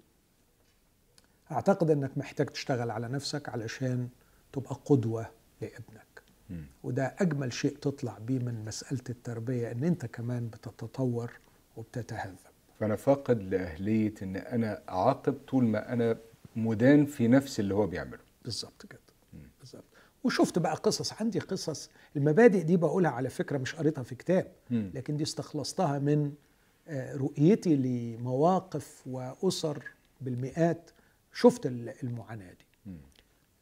أعتقد 1.51 1.89
إنك 1.89 2.17
محتاج 2.17 2.47
تشتغل 2.47 2.91
على 2.91 3.07
نفسك 3.07 3.49
علشان 3.49 4.09
تبقى 4.53 4.75
قدوة 4.85 5.29
لابنك. 5.61 6.14
وده 6.83 7.15
أجمل 7.19 7.53
شيء 7.53 7.77
تطلع 7.77 8.17
بيه 8.17 8.39
من 8.39 8.65
مسألة 8.65 9.01
التربية 9.09 9.71
إن 9.71 9.83
أنت 9.83 10.05
كمان 10.05 10.47
بتتطور 10.47 11.31
وبتتهذب. 11.77 12.35
فأنا 12.79 12.95
فاقد 12.95 13.41
لأهلية 13.43 14.13
إن 14.21 14.35
أنا 14.35 14.81
أعاقب 14.89 15.33
طول 15.47 15.63
ما 15.63 15.93
أنا 15.93 16.17
مدان 16.55 17.05
في 17.05 17.27
نفس 17.27 17.59
اللي 17.59 17.73
هو 17.75 17.87
بيعمله. 17.87 18.19
بالظبط 18.43 18.85
كده. 18.89 18.99
بالظبط. 19.59 19.83
وشفت 20.23 20.59
بقى 20.59 20.75
قصص 20.75 21.13
عندي 21.13 21.39
قصص. 21.39 21.89
المبادئ 22.15 22.63
دي 22.63 22.77
بقولها 22.77 23.11
على 23.11 23.29
فكرة 23.29 23.57
مش 23.57 23.75
قريتها 23.75 24.03
في 24.03 24.15
كتاب. 24.15 24.51
لكن 24.71 25.17
دي 25.17 25.23
استخلصتها 25.23 25.99
من 25.99 26.31
آه، 26.87 27.15
رؤيتي 27.15 27.75
لمواقف 27.75 29.01
وأسر 29.07 29.83
بالمئات. 30.21 30.91
شفت 31.33 31.65
ال- 31.65 31.93
المعاناة 32.03 32.51
دي. 32.51 32.64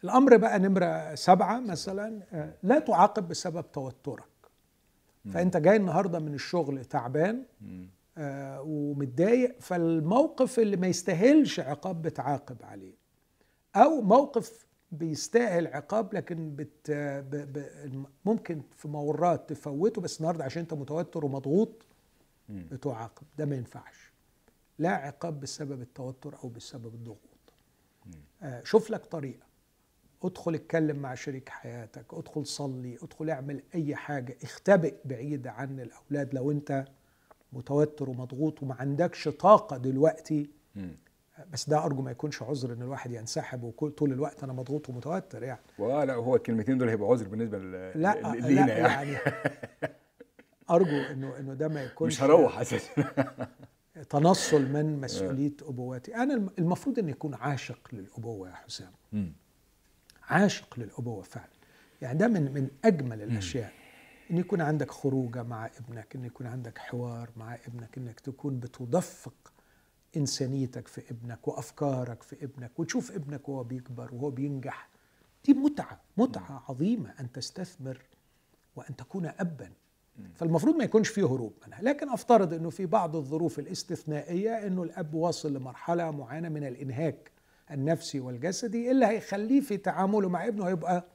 مم. 0.03 0.09
الأمر 0.09 0.37
بقى 0.37 0.59
نمرة 0.59 1.15
سبعة 1.15 1.59
مثلا 1.59 2.23
آه، 2.33 2.53
لا 2.63 2.79
تعاقب 2.79 3.27
بسبب 3.27 3.71
توترك. 3.71 4.23
فأنت 5.33 5.57
جاي 5.57 5.75
النهارده 5.75 6.19
من 6.19 6.33
الشغل 6.33 6.85
تعبان. 6.85 7.43
آه، 8.17 8.61
ومتضايق 8.61 9.55
فالموقف 9.59 10.59
اللي 10.59 10.77
ما 10.77 10.87
يستاهلش 10.87 11.59
عقاب 11.59 12.01
بتعاقب 12.01 12.57
عليه. 12.63 12.95
أو 13.75 14.01
موقف 14.01 14.65
بيستاهل 14.91 15.67
عقاب 15.67 16.13
لكن 16.13 16.55
بت 16.55 16.91
ب 16.91 17.29
ب 17.53 17.65
ممكن 18.25 18.61
في 18.77 18.87
مرات 18.87 19.49
تفوته 19.49 20.01
بس 20.01 20.17
النهارده 20.17 20.43
عشان 20.43 20.61
أنت 20.61 20.73
متوتر 20.73 21.25
ومضغوط. 21.25 21.85
بتعاقب. 22.49 23.23
ده 23.37 23.45
ما 23.45 23.55
ينفعش. 23.55 24.13
لا 24.79 24.89
عقاب 24.89 25.39
بسبب 25.39 25.81
التوتر 25.81 26.35
أو 26.43 26.49
بسبب 26.49 26.93
الضغوط. 26.93 27.19
آه، 28.43 28.63
شوف 28.63 28.89
لك 28.89 29.05
طريقة. 29.05 29.45
ادخل 30.23 30.55
اتكلم 30.55 30.97
مع 30.99 31.15
شريك 31.15 31.49
حياتك 31.49 32.05
ادخل 32.13 32.45
صلي 32.45 32.97
ادخل 33.03 33.29
اعمل 33.29 33.61
اي 33.75 33.95
حاجة. 33.95 34.37
اختبئ 34.43 34.95
بعيد 35.05 35.47
عن 35.47 35.79
الأولاد. 35.79 36.33
لو 36.35 36.51
انت 36.51 36.85
متوتر 37.53 38.09
ومضغوط 38.09 38.63
وما 38.63 38.75
عندكش 38.75 39.27
طاقة 39.27 39.77
دلوقتي. 39.77 40.49
بس 41.53 41.69
ده 41.69 41.85
أرجو 41.85 42.01
ما 42.01 42.11
يكونش 42.11 42.43
عذر 42.43 42.73
إن 42.73 42.81
الواحد 42.81 43.11
ينسحب 43.11 43.63
وكل 43.63 43.91
طول 43.91 44.11
الوقت 44.11 44.43
أنا 44.43 44.53
مضغوط 44.53 44.89
ومتوتر 44.89 45.43
يعني. 45.43 45.59
ولا 45.79 46.13
هو 46.13 46.35
الكلمتين 46.35 46.77
دول 46.77 46.89
هيبقوا 46.89 47.13
عذر 47.13 47.27
بالنسبة 47.27 47.57
ل- 47.57 47.71
لا 47.71 47.91
ل- 47.95 48.01
لا 48.41 48.47
لينا 48.47 48.77
يعني, 48.77 49.11
يعني 49.11 49.17
أرجو 50.69 50.97
إنه 51.11 51.37
إنه 51.39 51.53
ده 51.53 51.67
ما 51.67 51.83
يكونش 51.83 52.13
مش 52.13 52.23
هروح 52.23 52.59
أساسا. 52.59 52.91
تنصل 54.09 54.61
من 54.61 54.95
مسؤولية 55.01 55.53
أبواتي. 55.61 56.15
أنا 56.15 56.33
الم- 56.33 56.49
المفروض 56.59 56.99
إن 56.99 57.09
يكون 57.09 57.33
عاشق 57.33 57.89
للأبوة 57.93 58.49
يا 58.49 58.53
حسام. 58.55 58.91
عاشق 60.29 60.79
للأبوة 60.79 61.21
فعلا. 61.23 61.49
يعني 62.01 62.19
ده 62.19 62.27
من 62.27 62.53
من 62.53 62.67
أجمل 62.85 63.21
الأشياء. 63.21 63.73
إن 64.31 64.37
يكون 64.37 64.61
عندك 64.61 64.91
خروجة 64.91 65.43
مع 65.43 65.65
ابنك 65.65 66.15
إن 66.15 66.25
يكون 66.25 66.47
عندك 66.47 66.77
حوار 66.77 67.29
مع 67.37 67.55
ابنك 67.67 67.97
إنك 67.97 68.19
تكون 68.19 68.59
بتدفق 68.59 69.53
إنسانيتك 70.17 70.87
في 70.87 71.01
ابنك 71.11 71.47
وأفكارك 71.47 72.23
في 72.23 72.43
ابنك 72.45 72.79
وتشوف 72.79 73.11
ابنك 73.11 73.49
وهو 73.49 73.63
بيكبر 73.63 74.13
وهو 74.15 74.29
بينجح. 74.29 74.89
دي 75.45 75.53
متعة 75.53 76.01
متعة 76.17 76.63
عظيمة 76.69 77.13
أن 77.19 77.31
تستثمر 77.31 78.01
وأن 78.75 78.95
تكون 78.95 79.25
ابا. 79.25 79.69
فالمفروض 80.35 80.75
ما 80.75 80.83
يكونش 80.83 81.07
فيه 81.09 81.23
هروب 81.25 81.53
منها. 81.67 81.81
لكن 81.81 82.09
أفترض 82.09 82.53
إنه 82.53 82.69
في 82.69 82.85
بعض 82.85 83.15
الظروف 83.15 83.59
الاستثنائية 83.59 84.67
إنه 84.67 84.83
الأب 84.83 85.13
واصل 85.13 85.53
لمرحلة 85.53 86.11
معينة 86.11 86.49
من 86.49 86.63
الإنهاك. 86.67 87.31
النفسي 87.73 88.19
والجسدي 88.19 88.91
اللي 88.91 89.05
هيخليه 89.05 89.61
في 89.61 89.77
تعامله 89.77 90.29
مع 90.29 90.47
ابنه 90.47 90.67
هيبقى 90.67 91.05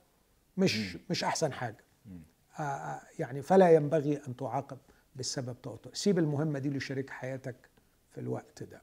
مش 0.56 0.96
مش 1.10 1.24
أحسن 1.24 1.52
حاجة. 1.52 1.84
آه، 2.58 2.62
آه، 2.62 3.00
يعني 3.18 3.42
فلا 3.42 3.70
ينبغي 3.70 4.20
أن 4.28 4.36
تعاقب 4.36 4.78
بسبب 5.16 5.56
توتر 5.62 5.90
سيب 5.94 6.18
المهمة 6.18 6.58
دي 6.58 6.70
لشريك 6.70 7.10
حياتك 7.10 7.56
في 8.10 8.20
الوقت 8.20 8.62
ده. 8.62 8.82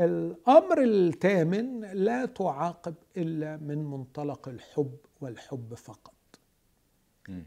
الأمر 0.00 0.82
الثامن 0.82 1.80
لا 1.80 2.26
تعاقب 2.26 2.94
إلا 3.16 3.56
من 3.56 3.78
منطلق 3.84 4.48
الحب 4.48 4.96
والحب 5.20 5.74
فقط. 5.74 6.12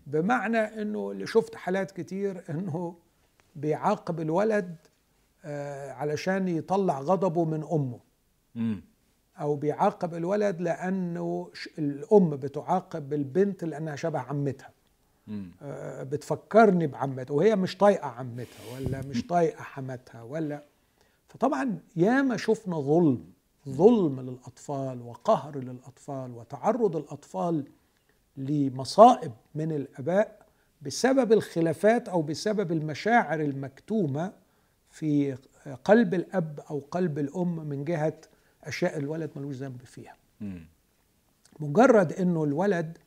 بمعنى 0.07 0.57
إنه 0.57 1.11
اللي 1.11 1.27
شفت 1.27 1.55
حالات 1.55 1.91
كتير 1.91 2.43
إنه 2.49 2.95
بيعاقب 3.55 4.19
الولد 4.19 4.75
آه، 5.45 5.91
علشان 5.91 6.47
يطلع 6.47 6.99
غضبه 6.99 7.45
من 7.45 7.63
أمه. 7.71 7.99
أو 9.39 9.55
بيعاقب 9.55 10.13
الولد 10.13 10.61
لأنه 10.61 11.49
الأم 11.79 12.29
بتعاقب 12.29 13.13
البنت 13.13 13.63
لأنها 13.63 13.95
شبه 13.95 14.19
عمتها. 14.19 14.69
آه، 15.61 16.03
بتفكرني 16.03 16.87
بعمتها 16.87 17.33
وهي 17.33 17.55
مش 17.55 17.77
طايقة 17.77 18.07
عمتها 18.07 18.75
ولا 18.75 19.01
مش 19.01 19.27
طايقة 19.27 19.61
حماتها 19.63 20.21
ولا. 20.23 20.63
فطبعا 21.27 21.79
ياما 21.95 22.37
شفنا 22.37 22.79
ظلم 22.79 23.23
ظلم 23.69 24.21
للأطفال 24.21 25.01
وقهر 25.01 25.57
للأطفال 25.57 26.31
وتعرض 26.31 26.95
الأطفال 26.95 27.65
لمصائب 28.37 29.31
من 29.55 29.71
الآباء 29.71 30.45
بسبب 30.81 31.31
الخلافات 31.33 32.09
أو 32.09 32.21
بسبب 32.21 32.71
المشاعر 32.71 33.41
المكتومة 33.41 34.33
في 34.91 35.37
قلب 35.83 36.13
الأب 36.13 36.59
أو 36.69 36.79
قلب 36.91 37.19
الأم 37.19 37.55
من 37.67 37.83
جهة 37.83 38.13
أشياء 38.65 38.97
الولد 38.97 39.31
ملوش 39.35 39.55
ذنب 39.55 39.81
فيها 39.85 40.15
مم. 40.41 40.65
مجرد 41.59 42.13
إنه 42.13 42.43
الولد 42.43 42.97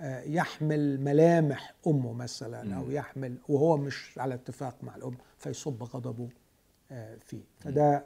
آه، 0.00 0.22
يحمل 0.22 1.00
ملامح 1.00 1.74
أمه 1.86 2.12
مثلا 2.12 2.76
أو 2.76 2.90
يحمل 2.90 3.36
وهو 3.48 3.76
مش 3.76 4.18
على 4.18 4.34
اتفاق 4.34 4.76
مع 4.82 4.96
الأم 4.96 5.14
فيصب 5.38 5.82
غضبه 5.82 6.28
آه، 6.92 7.16
فيه 7.26 7.42
فده 7.60 8.04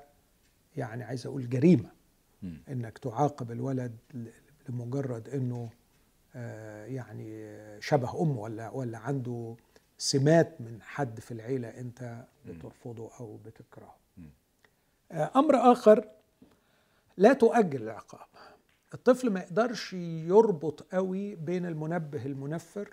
يعني 0.76 1.04
عايز 1.04 1.26
أقول 1.26 1.48
جريمة 1.48 1.90
مم. 2.42 2.60
إنك 2.68 2.98
تعاقب 2.98 3.50
الولد 3.50 3.96
لمجرد 4.68 5.28
إنه 5.28 5.70
آه، 6.36 6.86
يعني 6.86 7.56
شبه 7.80 8.22
أمه 8.22 8.40
ولا 8.40 8.70
ولا 8.70 8.98
عنده 8.98 9.54
سمات 9.98 10.60
من 10.60 10.78
حد 10.82 11.20
في 11.20 11.32
العيلة 11.32 11.68
أنت 11.68 12.24
بترفضه 12.46 13.10
أو 13.20 13.36
بتكرهه. 13.36 13.94
أمر 15.12 15.72
آخر 15.72 16.08
لا 17.16 17.32
تؤجل 17.32 17.82
العقاب. 17.82 18.26
الطفل 18.94 19.30
ما 19.30 19.40
يقدرش 19.40 19.92
يربط 20.28 20.82
قوي 20.94 21.34
بين 21.34 21.66
المنبه 21.66 22.26
المنفر 22.26 22.88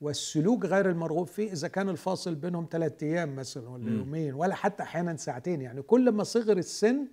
والسلوك 0.00 0.64
غير 0.64 0.90
المرغوب 0.90 1.26
فيه 1.26 1.52
إذا 1.52 1.68
كان 1.68 1.88
الفاصل 1.88 2.34
بينهم 2.34 2.66
ثلاثة 2.70 3.06
أيام 3.06 3.36
مثلا 3.36 3.68
ولا 3.68 3.90
يومين 3.98 4.34
ولا 4.34 4.54
حتى 4.54 4.82
أحيانا 4.82 5.16
ساعتين. 5.16 5.60
يعني 5.62 5.82
كل 5.82 6.10
ما 6.10 6.24
صغر 6.24 6.56
السن 6.56 7.06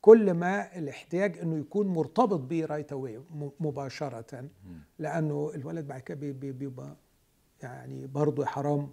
كل 0.00 0.34
ما 0.34 0.78
الاحتياج 0.78 1.38
إنه 1.38 1.58
يكون 1.58 1.86
مرتبط 1.86 2.40
بيه 2.40 2.64
right 2.64 2.92
away 2.92 3.20
مباشرة. 3.60 4.48
لأنه 4.98 5.50
الولد 5.54 5.86
بعد 5.88 6.00
كده 6.00 6.18
بي- 6.20 6.32
بي- 6.32 6.52
بيبقى 6.52 6.96
يعني 7.62 8.06
برضه 8.06 8.44
حرام 8.44 8.90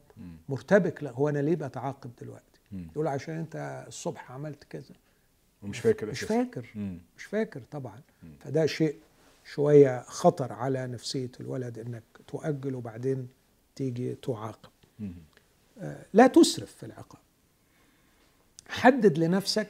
مرتبك 0.49 1.03
لا 1.03 1.11
هو 1.11 1.29
أنا 1.29 1.39
ليه 1.39 1.55
بتعاقب 1.55 2.11
دلوقتي؟ 2.21 2.59
يقول 2.91 3.07
عشان 3.07 3.33
أنت 3.35 3.83
الصبح 3.87 4.31
عملت 4.31 4.63
كذا. 4.63 4.95
ومش 5.63 5.79
فاكر 5.79 6.05
مش. 6.11 6.23
فاكر 6.23 6.65
مم. 6.75 6.97
مش 7.17 7.23
فاكر 7.23 7.61
طبعا 7.71 8.01
فده 8.39 8.65
شيء 8.65 8.95
شوية 9.45 10.01
خطر 10.01 10.53
على 10.53 10.87
نفسية 10.87 11.31
الولد 11.39 11.79
إنك 11.79 12.03
تؤجل 12.27 12.75
وبعدين 12.75 13.27
تيجي 13.75 14.15
تعاقب 14.15 14.69
مم. 14.99 15.13
آه، 15.79 16.05
لا 16.13 16.27
تسرف 16.27 16.71
في 16.71 16.85
العقاب 16.85 17.21
حدد 18.67 19.17
لنفسك 19.17 19.67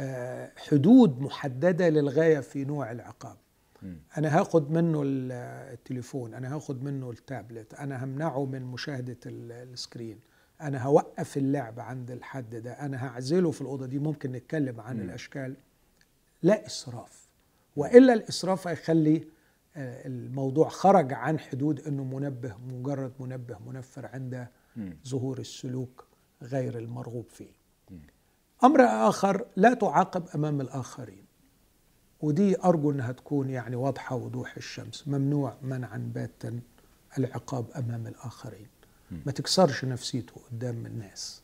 آه، 0.00 0.52
حدود 0.56 1.20
محددة 1.20 1.88
للغاية 1.88 2.40
في 2.40 2.64
نوع 2.64 2.90
العقاب 2.92 3.36
مم. 3.82 3.96
أنا 4.18 4.38
هاخد 4.40 4.70
منه 4.70 5.02
ال- 5.02 5.32
التليفون 5.72 6.34
أنا 6.34 6.54
هاخد 6.56 6.82
منه 6.84 7.10
التابلت 7.10 7.74
أنا 7.74 8.04
همنعه 8.04 8.44
من 8.44 8.62
مشاهدة 8.62 9.16
ال- 9.26 9.52
السكرين 9.72 10.18
أنا 10.60 10.82
هوقف 10.82 11.36
اللعب 11.36 11.80
عند 11.80 12.10
الحد 12.10 12.56
ده 12.56 12.72
أنا 12.72 13.06
هعزله 13.06 13.50
في 13.50 13.60
الأوضة 13.60 13.86
دي 13.86 13.98
ممكن 13.98 14.32
نتكلم 14.32 14.80
عن 14.80 14.96
مم. 14.96 15.02
الأشكال 15.02 15.56
لا 16.42 16.66
إسراف 16.66 17.28
وإلا 17.76 18.12
الإسراف 18.12 18.68
هيخلي 18.68 19.24
آه، 19.76 20.06
الموضوع 20.06 20.68
خرج 20.68 21.12
عن 21.12 21.38
حدود 21.38 21.80
إنه 21.80 22.04
منبه 22.04 22.54
مجرد 22.68 23.12
منبه 23.20 23.58
منفر 23.66 24.06
عند. 24.06 24.46
ظهور 25.08 25.38
السلوك 25.38 26.04
غير 26.42 26.78
المرغوب 26.78 27.26
فيه. 27.28 27.52
أمر 28.64 28.80
آخر 28.84 29.46
لا 29.56 29.74
تعاقب 29.74 30.28
أمام 30.34 30.60
الآخرين 30.60 31.24
ودي 32.20 32.62
أرجو 32.64 32.90
إنها 32.90 33.12
تكون 33.12 33.50
يعني 33.50 33.76
واضحة 33.76 34.16
وضوح 34.16 34.56
الشمس 34.56 35.08
ممنوع 35.08 35.56
منعا 35.62 36.10
باتا 36.14 36.60
العقاب 37.18 37.70
أمام 37.70 38.06
الآخرين. 38.06 38.66
ما 39.26 39.32
تكسرش 39.32 39.84
نفسيته 39.84 40.32
قدام 40.50 40.86
الناس. 40.86 41.42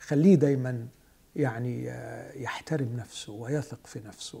خليه 0.00 0.34
دايما 0.34 0.86
يعني 1.36 1.90
آه، 1.90 2.32
يحترم 2.38 2.96
نفسه 2.96 3.32
ويثق 3.32 3.86
في 3.86 4.00
نفسه 4.06 4.38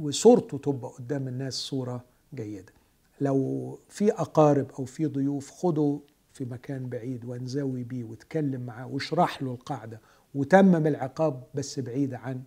وصورته 0.00 0.58
تبقى 0.58 0.90
قدام 0.90 1.28
الناس 1.28 1.54
صورة 1.54 2.04
جيدة. 2.34 2.72
لو 3.20 3.78
في 3.88 4.12
أقارب 4.12 4.70
أو 4.78 4.84
في 4.84 5.06
ضيوف 5.06 5.50
خده 5.50 6.00
في 6.32 6.44
مكان 6.44 6.88
بعيد 6.88 7.24
وانزوي 7.24 7.84
بيه 7.84 8.04
واتكلم 8.04 8.60
معاه 8.60 8.86
واشرح 8.86 9.42
له 9.42 9.50
القاعدة 9.52 10.00
وتمم 10.34 10.86
العقاب 10.86 11.42
بس 11.54 11.80
بعيد 11.80 12.14
عن 12.14 12.42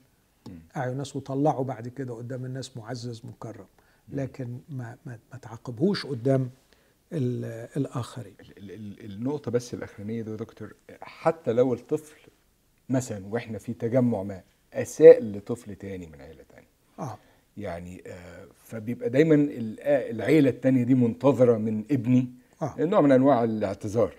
أعين 0.77 0.91
الناس 0.91 1.15
وطلعه 1.15 1.63
بعد 1.63 1.87
كده 1.87 2.13
قدام 2.13 2.45
الناس 2.45 2.77
معزز 2.77 3.21
مكرم. 3.25 3.65
لكن 4.09 4.59
ما 4.69 4.97
ما, 5.05 5.19
ما 5.33 5.37
تعاقبهوش 5.37 6.05
قدام 6.05 6.49
الآخرين. 7.13 8.35
ال- 8.57 8.71
ال- 8.71 9.05
النقطة 9.11 9.51
بس 9.51 9.73
الأخرانية 9.73 10.21
دي 10.21 10.31
يا 10.31 10.35
دكتور 10.35 10.73
حتى 11.01 11.53
لو 11.53 11.73
الطفل 11.73 12.15
مثلا 12.89 13.25
وإحنا 13.27 13.57
في 13.57 13.73
تجمع 13.73 14.23
ما 14.23 14.41
أساء 14.73 15.23
لطفل 15.23 15.75
تاني 15.75 16.07
من 16.07 16.21
عيلة 16.21 16.43
تانية. 16.49 16.67
آه. 16.99 17.17
يعني 17.57 18.03
آه، 18.07 18.47
فبيبقى 18.63 19.09
دايما 19.09 19.35
ال- 19.35 19.79
آه، 19.79 20.11
العيلة 20.11 20.49
التانية 20.49 20.83
دي 20.83 20.95
منتظرة 20.95 21.57
من 21.57 21.83
ابني 21.91 22.27
آه. 22.61 22.75
نوع 22.79 23.01
من 23.01 23.11
أنواع 23.11 23.43
الاعتذار. 23.43 24.15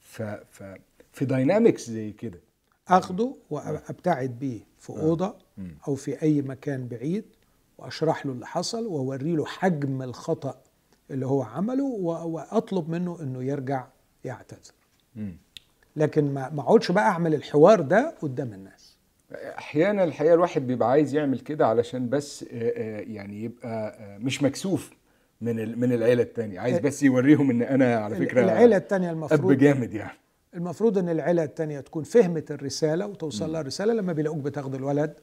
ف 0.00 0.22
ف 0.22 0.62
في 1.12 1.24
داينامكس 1.24 1.90
زي 1.90 2.12
كده. 2.12 2.40
أخده 2.88 3.34
وأبتعد 3.50 4.38
بيه 4.38 4.60
في 4.78 4.90
أوضة 4.90 5.36
مم. 5.58 5.76
أو 5.88 5.94
في 5.94 6.22
أي 6.22 6.42
مكان 6.42 6.88
بعيد 6.88 7.24
وأشرح 7.78 8.26
له 8.26 8.32
اللي 8.32 8.46
حصل 8.46 8.86
وأوري 8.86 9.32
له 9.36 9.44
حجم 9.46 10.02
الخطأ 10.02 10.62
اللي 11.10 11.26
هو 11.26 11.42
عمله 11.42 11.84
واطلب 11.84 12.90
منه 12.90 13.18
إنه 13.20 13.44
يرجع 13.44 13.86
يعتذر. 14.24 14.72
لكن 15.96 16.34
ما 16.34 16.60
أقعدش 16.60 16.92
بقى 16.92 17.04
أعمل 17.04 17.34
الحوار 17.34 17.80
ده 17.80 18.14
قدام 18.22 18.52
الناس. 18.52 18.96
أحيانا 19.32 20.04
الحقيقة 20.04 20.34
الواحد 20.34 20.66
بيبقى 20.66 20.90
عايز 20.90 21.14
يعمل 21.14 21.38
كده 21.38 21.66
علشان 21.66 22.08
بس 22.08 22.42
يعني 22.52 23.44
يبقى 23.44 23.98
مش 24.18 24.42
مكسوف 24.42 24.90
من 25.40 25.78
من 25.78 25.92
العيلة 25.92 26.22
التانية. 26.22 26.60
عايز 26.60 26.78
بس 26.78 27.02
يوريهم 27.02 27.50
إن 27.50 27.62
أنا 27.62 27.96
على 27.96 28.16
فكرة 28.16 28.44
العيلة 28.44 28.76
الثانية 28.76 29.10
أب 29.10 29.14
المفروض 29.14 29.52
جامد 29.52 29.94
يعني. 29.94 30.18
المفروض 30.54 30.98
إن 30.98 31.08
العيلة 31.08 31.44
التانية 31.44 31.80
تكون 31.80 32.04
فهمت 32.04 32.50
الرسالة 32.50 33.06
وتوصل 33.06 33.52
لها 33.52 33.60
الرساله 33.60 33.92
لما 33.92 34.12
بيلاقوك 34.12 34.38
بتاخد 34.38 34.74
الولد. 34.74 35.14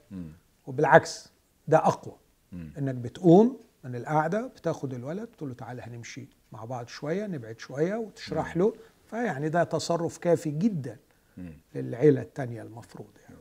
وبالعكس 0.67 1.31
ده 1.67 1.77
أقوى. 1.77 2.15
إنك 2.53 2.95
بتقوم 2.95 3.57
من 3.83 3.95
القعده 3.95 4.47
بتاخد 4.47 4.93
الولد 4.93 5.27
تقول 5.27 5.49
له 5.49 5.55
تعالى 5.55 5.81
هنمشي 5.81 6.27
مع 6.51 6.65
بعض 6.65 6.87
شوية 6.87 7.27
نبعد 7.27 7.59
شوية 7.59 7.95
وتشرح 7.95 8.57
له 8.57 8.73
فيعني 9.09 9.49
ده 9.49 9.63
تصرف 9.63 10.17
كافي 10.17 10.51
جدا. 10.51 10.97
للعيلة 11.75 12.21
التانية 12.21 12.61
المفروض 12.61 13.09
يعني. 13.23 13.35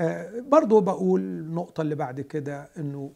آه 0.00 0.40
برضو 0.40 0.80
بقول 0.80 1.20
النقطة 1.20 1.80
اللي 1.80 1.94
بعد 1.94 2.20
كده 2.20 2.70
إنه 2.78 3.12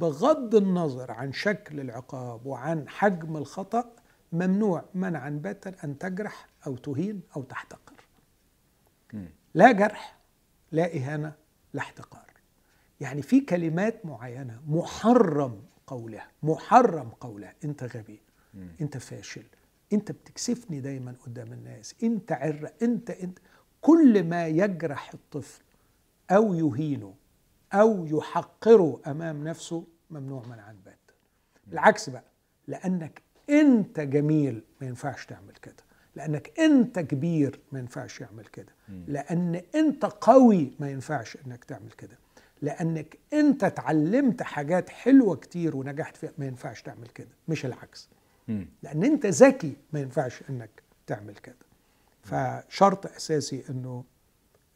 بغض 0.00 0.54
النظر 0.54 1.10
عن 1.10 1.32
شكل 1.32 1.80
العقاب 1.80 2.46
وعن 2.46 2.88
حجم 2.88 3.36
الخطأ 3.36 3.92
ممنوع 4.32 4.84
منعا 4.94 5.30
باتا 5.30 5.72
أن 5.84 5.98
تجرح 5.98 6.48
أو 6.66 6.76
تهين 6.76 7.20
أو 7.36 7.42
تحتقر. 7.42 7.94
لا 9.54 9.72
جرح 9.72 10.16
لا 10.72 10.96
إهانة 10.96 11.32
لا 11.74 11.80
احتقار 11.80 12.25
يعني 13.00 13.22
في 13.22 13.40
كلمات 13.40 14.06
معينة 14.06 14.60
محرم 14.66 15.62
قولها 15.86 16.28
محرم 16.42 17.08
قولها. 17.08 17.54
أنت 17.64 17.84
غبي. 17.84 18.20
أنت 18.80 18.96
فاشل 18.98 19.42
أنت 19.92 20.12
بتكسفني 20.12 20.80
دايما 20.80 21.14
قدام 21.26 21.52
الناس 21.52 21.94
أنت 22.02 22.32
عرة 22.32 22.72
أنت 22.82 23.10
أنت. 23.10 23.38
كل 23.80 24.24
ما 24.24 24.46
يجرح 24.46 25.14
الطفل 25.14 25.62
أو 26.30 26.54
يهينه 26.54 27.14
أو 27.72 28.06
يحقره 28.06 29.00
أمام 29.06 29.48
نفسه 29.48 29.84
ممنوع 30.10 30.46
منعا 30.46 30.76
باتا 30.84 31.14
بالعكس 31.66 32.10
بقى 32.10 32.24
لأنك 32.66 33.22
أنت 33.50 34.00
جميل 34.00 34.62
ما 34.80 34.86
ينفعش 34.86 35.26
تعمل 35.26 35.52
كده. 35.62 35.74
لأنك 36.16 36.60
أنت 36.60 36.98
كبير 36.98 37.60
ما 37.72 37.78
ينفعش 37.78 38.20
يعمل 38.20 38.44
كده. 38.46 38.72
لأن 39.06 39.62
أنت 39.74 40.04
قوي 40.04 40.72
ما 40.80 40.90
ينفعش 40.90 41.38
إنك 41.46 41.64
تعمل 41.64 41.90
كده. 41.92 42.18
لأنك 42.62 43.18
أنت 43.32 43.64
اتعلمت 43.64 44.42
حاجات 44.42 44.90
حلوة 44.90 45.36
كتير 45.36 45.76
ونجحت 45.76 46.16
فيها 46.16 46.32
ما 46.38 46.46
ينفعش 46.46 46.82
تعمل 46.82 47.06
كده 47.08 47.28
مش 47.48 47.66
العكس. 47.66 48.08
مم. 48.48 48.68
لأن 48.82 49.04
أنت 49.04 49.26
ذكي 49.26 49.76
ما 49.92 50.00
ينفعش 50.00 50.42
إنك 50.50 50.70
تعمل 51.06 51.34
كده. 51.34 51.54
فشرط 52.22 53.06
أساسي 53.06 53.62
إنه 53.70 54.04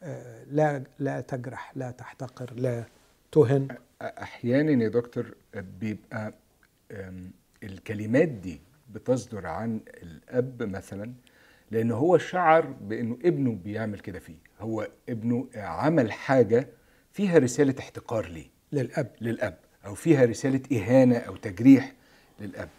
آه، 0.03 0.43
لا 0.43 0.83
لا 0.99 1.21
تجرح 1.21 1.71
لا 1.75 1.91
تحتقر 1.91 2.53
لا 2.53 2.83
تهن. 3.31 3.67
أحيانا 4.01 4.83
يا 4.83 4.87
دكتور 4.89 5.35
بيبقى 5.55 6.33
الكلمات 7.63 8.27
دي 8.27 8.61
بتصدر 8.93 9.47
عن 9.47 9.79
الأب 10.03 10.63
مثلا 10.63 11.13
لأن 11.71 11.91
هو 11.91 12.17
شعر 12.17 12.65
بإنه 12.65 13.17
ابنه 13.25 13.51
بيعمل 13.63 13.99
كده 13.99 14.19
فيه. 14.19 14.35
هو 14.59 14.87
ابنه 15.09 15.47
عمل 15.55 16.11
حاجة 16.11 16.67
فيها 17.11 17.37
رسالة 17.39 17.75
احتقار 17.79 18.27
ليه؟ 18.27 18.45
للأب. 18.71 19.11
للأب. 19.21 19.57
أو 19.85 19.95
فيها 19.95 20.25
رسالة 20.25 20.61
إهانة 20.73 21.17
أو 21.17 21.35
تجريح 21.35 21.93
للأب. 22.41 22.69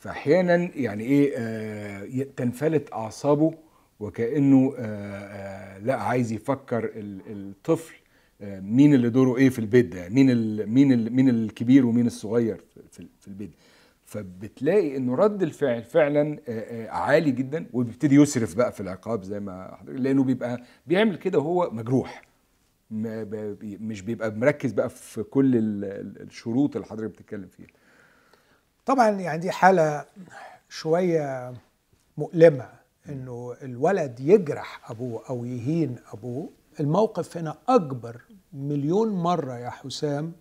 فأحيانا 0.00 0.70
يعني 0.74 1.04
إيه 1.04 1.32
آه 1.36 2.26
تنفلت 2.36 2.92
أعصابه 2.92 3.54
وكأنه 4.00 4.74
آه 4.78 4.80
آه 4.80 5.78
لا 5.78 5.94
عايز 5.96 6.32
يفكر 6.32 6.84
ال- 6.84 7.20
الطفل 7.26 7.94
آه 8.40 8.60
مين 8.60 8.94
اللي 8.94 9.10
دوره 9.10 9.36
إيه 9.36 9.48
في 9.48 9.58
البيت 9.58 9.86
ده؟ 9.86 10.08
مين 10.08 10.30
ال 10.30 10.66
مين 10.70 10.92
ال 10.92 11.12
مين 11.12 11.28
الكبير 11.28 11.86
ومين 11.86 12.06
الصغير 12.06 12.64
في- 12.92 13.28
البيت. 13.28 13.50
فبتلاقي 14.04 14.96
انه 14.96 15.14
رد 15.14 15.42
الفعل 15.42 15.82
فعلا 15.82 16.38
آه، 16.48 16.86
آه، 16.86 16.90
عالي 16.90 17.30
جدا 17.30 17.66
وبيبتدي 17.72 18.14
يسرف 18.16 18.54
بقى 18.54 18.72
في 18.72 18.80
العقاب 18.80 19.22
زي 19.22 19.40
ما 19.40 19.76
حضرتك 19.80 20.00
لأنه 20.00 20.24
بيبقى 20.24 20.62
بيعمل 20.86 21.16
كده 21.16 21.38
وهو 21.38 21.70
مجروح. 21.72 22.22
مش 22.90 24.02
بيبقى 24.02 24.30
مركز 24.30 24.72
بقى 24.72 24.90
في 24.90 25.22
كل 25.22 25.56
ال- 25.56 25.84
ال- 25.84 26.22
الشروط 26.22 26.76
اللي 26.76 26.86
حضرتك 26.88 27.10
بتتكلم 27.12 27.48
فيها. 27.48 27.66
طبعا 28.86 29.08
يعني 29.10 29.38
دي 29.38 29.50
حالة 29.50 30.04
شوية 30.68 31.54
مؤلمة 32.18 32.68
إنه 33.08 33.54
الولد 33.62 34.20
يجرح 34.20 34.90
أبوه 34.90 35.22
أو 35.30 35.44
يهين 35.44 35.96
أبوه. 36.12 36.48
الموقف 36.80 37.36
هنا 37.36 37.56
أكبر 37.68 38.20
مليون 38.52 39.08
مرة 39.08 39.58
يا 39.58 39.70
حسام 39.70 40.32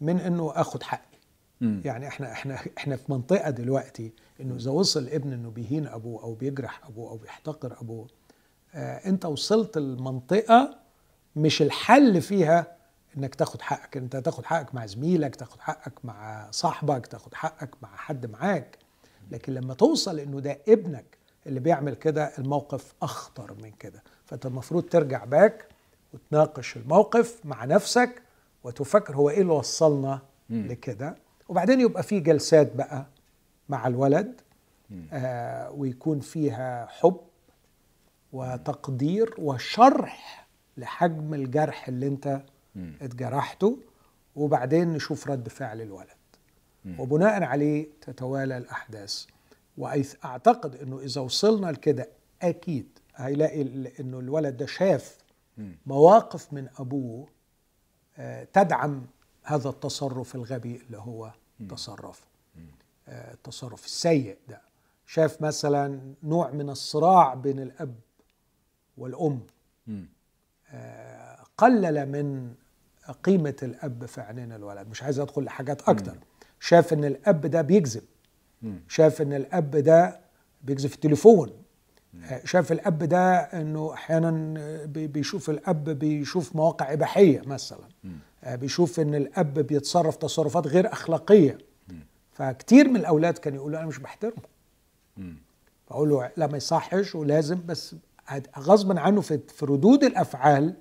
من 0.00 0.20
إنه 0.20 0.52
أخد 0.54 0.82
حقي. 0.82 1.18
مم. 1.60 1.80
يعني 1.84 2.08
إحنا 2.08 2.32
إحنا 2.32 2.58
إحنا 2.78 2.96
في 2.96 3.12
منطقة 3.12 3.50
دلوقتي 3.50 4.12
إنه 4.40 4.54
إذا 4.56 4.70
وصل 4.70 5.06
ابن 5.08 5.32
إنه 5.32 5.50
بيهين 5.50 5.86
أبوه 5.86 6.22
أو 6.22 6.34
بيجرح 6.34 6.86
أبوه 6.86 7.10
أو 7.10 7.16
بيحتقر 7.16 7.76
أبوه 7.80 8.06
آه 8.74 9.08
أنت 9.08 9.24
وصلت 9.24 9.76
المنطقة 9.76 10.78
مش 11.38 11.62
الحل 11.62 12.20
فيها 12.22 12.76
إنك 13.16 13.34
تاخد 13.34 13.62
حقك. 13.62 13.96
أنت 13.96 14.16
تاخد 14.16 14.44
حقك 14.44 14.74
مع 14.74 14.86
زميلك 14.86 15.36
تاخد 15.36 15.60
حقك 15.60 15.92
مع 16.04 16.48
صاحبك 16.50 17.06
تاخد 17.06 17.34
حقك 17.34 17.70
مع 17.82 17.88
حد 17.96 18.26
معاك. 18.26 18.78
لكن 19.30 19.54
لما 19.54 19.74
توصل 19.74 20.18
إنه 20.18 20.40
ده 20.40 20.58
ابنك 20.68 21.04
اللي 21.46 21.60
بيعمل 21.60 21.94
كده 21.94 22.32
الموقف 22.38 22.94
أخطر 23.02 23.54
من 23.62 23.70
كده. 23.70 24.02
فأنت 24.24 24.46
المفروض 24.46 24.82
ترجع 24.82 25.24
باك 25.24 25.64
وتناقش 26.14 26.76
الموقف 26.76 27.40
مع 27.44 27.64
نفسك 27.64 28.22
وتفكر 28.64 29.16
هو 29.16 29.30
إيه 29.30 29.40
اللي 29.40 29.52
وصلنا 29.52 30.20
لكده. 30.50 31.16
وبعدين 31.48 31.80
يبقى 31.80 32.02
في 32.02 32.20
جلسات 32.20 32.74
بقى 32.76 33.06
مع 33.68 33.86
الولد 33.86 34.40
آه 35.12 35.70
ويكون 35.70 36.20
فيها 36.20 36.86
حب 36.86 37.20
وتقدير 38.32 39.34
وشرح 39.38 40.37
لحجم 40.78 41.34
الجرح 41.34 41.88
اللي 41.88 42.06
انت 42.06 42.42
مم. 42.74 42.92
اتجرحته 43.02 43.78
وبعدين 44.36 44.92
نشوف 44.92 45.28
رد 45.28 45.48
فعل 45.48 45.80
الولد. 45.80 46.08
وبناء 46.98 47.42
عليه 47.42 47.86
تتوالى 48.00 48.56
الأحداث. 48.58 49.26
واعتقد 49.78 50.76
إنه 50.76 50.98
إذا 51.00 51.20
وصلنا 51.20 51.66
لكده 51.72 52.08
أكيد 52.42 52.98
هيلاقي 53.16 53.62
إنه 54.00 54.18
الولد 54.18 54.56
ده 54.56 54.66
شاف. 54.66 55.18
مواقف 55.86 56.52
من 56.52 56.68
أبوه 56.78 57.26
آه، 58.18 58.44
تدعم 58.52 59.06
هذا 59.42 59.68
التصرف 59.68 60.34
الغبي 60.34 60.76
اللي 60.76 60.98
هو 60.98 61.32
تصرفه. 61.70 62.26
آه، 63.08 63.32
التصرف 63.34 63.84
السيء 63.84 64.36
ده. 64.48 64.60
شاف 65.06 65.42
مثلا 65.42 66.00
نوع 66.22 66.50
من 66.50 66.70
الصراع 66.70 67.34
بين 67.34 67.58
الأب 67.60 67.94
والأم. 68.98 69.40
قلل 71.58 72.06
من 72.06 72.54
قيمة 73.22 73.54
الأب 73.62 74.06
في 74.06 74.20
عينين 74.20 74.52
الولد. 74.52 74.88
مش 74.88 75.02
عايز 75.02 75.18
أدخل 75.20 75.44
لحاجات 75.44 75.82
أكتر. 75.88 76.14
شاف 76.60 76.92
إن 76.92 77.04
الأب 77.04 77.40
ده 77.46 77.62
بيكذب. 77.62 78.02
شاف 78.88 79.22
إن 79.22 79.32
الأب 79.32 79.70
ده 79.70 80.20
بيكذب 80.62 80.86
في 80.88 80.94
التليفون. 80.94 81.50
آه، 82.24 82.40
شاف 82.44 82.72
الأب 82.72 82.98
ده 82.98 83.36
إنه 83.38 83.92
أحيانا 83.94 84.30
بي- 84.86 85.06
بيشوف 85.06 85.50
الأب 85.50 85.84
بيشوف 85.84 86.56
مواقع 86.56 86.92
إباحية 86.92 87.40
مثلا. 87.46 87.88
آه، 88.44 88.54
بيشوف 88.56 89.00
إن 89.00 89.14
الأب 89.14 89.54
بيتصرف 89.54 90.16
تصرفات 90.16 90.66
غير 90.66 90.92
أخلاقية. 90.92 91.58
فكتير 92.32 92.88
من 92.88 92.96
الأولاد 92.96 93.38
كانوا 93.38 93.58
يقولوا 93.58 93.78
أنا 93.78 93.86
مش 93.86 93.98
بحترمه. 93.98 94.42
بقول 95.90 96.08
له 96.08 96.30
لا 96.36 96.46
ما 96.46 96.56
يصحش 96.56 97.14
ولازم 97.14 97.60
بس 97.66 97.94
غصبا 98.58 99.00
عنه 99.00 99.20
في 99.20 99.38
في 99.48 99.66
ردود 99.66 100.04
الأفعال. 100.04 100.74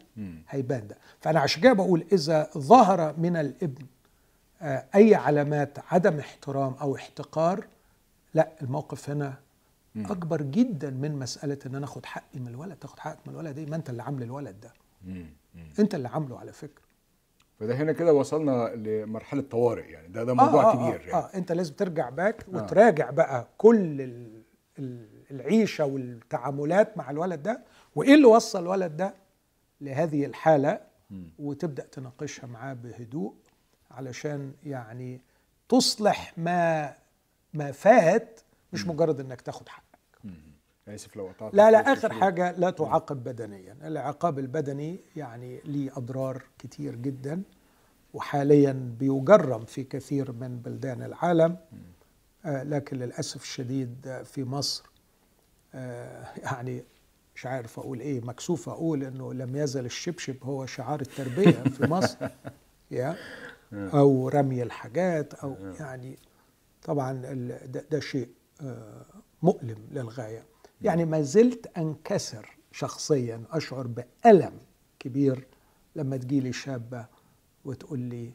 هيبان 0.50 0.88
ده. 0.88 0.98
فأنا 1.20 1.40
عشان 1.40 1.62
كده 1.64 1.74
بقول 1.74 2.06
إذا 2.12 2.50
ظهر 2.58 3.16
من 3.18 3.36
الإبن 3.36 3.86
آه، 4.62 4.86
أي 4.96 5.16
علامات 5.16 5.78
عدم 5.92 6.20
احترام 6.20 6.74
أو 6.82 6.96
احتقار 6.96 7.66
لا 8.34 8.50
الموقف 8.62 9.10
هنا 9.10 9.34
أكبر 9.98 10.42
جدا 10.42 10.90
من 10.90 11.20
مسألة 11.20 11.58
إن 11.66 11.76
أنا 11.76 11.86
أخد 11.86 12.06
حقي 12.06 12.40
من 12.40 12.48
الولد. 12.48 12.76
تاخد 12.76 13.00
حقك 13.00 13.18
من 13.28 13.34
الولد 13.34 13.58
إيه؟ 13.58 13.66
ما 13.66 13.76
أنت 13.76 13.90
اللي 13.90 14.04
عامل 14.04 14.24
الولد 14.24 14.56
ده. 14.62 14.74
أنت 15.80 15.96
اللي 15.96 16.08
عامله 16.08 16.40
على 16.40 16.54
فكرة. 16.54 16.84
فده 17.60 17.76
هنا 17.76 17.92
كده 17.92 18.14
وصلنا 18.14 18.70
لمرحلة 18.76 19.42
طوارئ 19.42 19.92
يعني. 19.92 20.08
ده 20.08 20.24
ده 20.24 20.34
موضوع 20.34 20.64
آه 20.64 20.72
آه 20.72 20.76
كبير 20.76 21.02
آه, 21.02 21.08
يعني. 21.10 21.14
آه 21.14 21.30
أنت 21.36 21.52
لازم 21.52 21.74
ترجع 21.74 22.10
باك 22.10 22.46
وتراجع 22.54 23.10
بقى 23.10 23.48
كل 23.58 24.02
ال- 24.02 24.42
ال- 24.80 25.17
العيشة 25.32 25.86
والتعاملات 25.86 26.98
مع 26.98 27.10
الولد 27.12 27.44
ده 27.44 27.62
وإيه 27.96 28.14
اللي 28.16 28.26
وصل 28.26 28.62
الولد 28.62 28.98
ده 28.98 29.14
لهذه 29.82 30.26
الحالة؟ 30.26 30.80
وتبدأ 31.40 31.84
تناقشها 31.86 32.48
معاه 32.48 32.74
بهدوء 32.74 33.34
علشان 33.92 34.54
يعني 34.66 35.22
تصلح 35.70 36.34
ما 36.38 36.94
ما 37.54 37.72
فات 37.72 38.40
مش 38.74 38.88
مجرد 38.88 39.20
إنك 39.20 39.42
تاخد 39.42 39.70
حقك. 39.70 39.86
آسف 40.88 41.16
لو 41.16 41.28
قطعت 41.28 41.54
لا 41.56 41.72
لا 41.72 41.94
آخر 41.94 42.14
حاجة 42.14 42.52
لا 42.52 42.70
تعاقب 42.70 43.24
بدنيا. 43.24 43.78
العقاب 43.84 44.40
البدني 44.40 45.00
يعني 45.16 45.60
ليه 45.66 45.98
أضرار 45.98 46.44
كتير 46.60 46.96
جدا 46.96 47.42
وحاليا 48.14 48.96
بيجرم 49.00 49.66
في 49.66 49.84
كثير 49.84 50.32
من 50.32 50.60
بلدان 50.60 51.04
العالم. 51.04 51.58
آه 52.46 52.64
لكن 52.64 52.98
للأسف 52.98 53.42
الشديد 53.42 54.22
في 54.26 54.44
مصر 54.44 54.90
يعني 56.44 56.84
مش 57.36 57.46
عارف 57.46 57.80
أقول 57.80 58.00
إيه 58.00 58.22
مكسوف 58.22 58.70
أقول 58.70 59.04
إنه 59.04 59.34
لم 59.34 59.56
يزل 59.56 59.86
الشبشب 59.86 60.36
هو 60.44 60.66
شعار 60.66 61.02
التربية 61.02 61.52
في 61.64 61.86
مصر 61.86 62.18
يا 62.92 63.16
أو 63.74 64.30
رمي 64.30 64.64
الحاجات 64.64 65.34
أو 65.34 65.56
يعني 65.80 66.18
طبعا 66.84 67.14
ده, 67.66 67.86
ده 67.92 68.00
شيء 68.00 68.30
آه، 68.62 69.06
مؤلم 69.42 69.78
للغاية. 69.92 70.46
يعني 70.82 71.06
ما 71.06 71.22
زلت 71.22 71.78
أنكسر 71.78 72.58
شخصيا 72.72 73.44
أشعر 73.52 73.88
بألم 73.88 74.54
كبير 75.00 75.48
لما 75.96 76.18
تجيلي 76.18 76.54
شابة 76.54 77.06
وتقول 77.66 78.00
لي 78.00 78.32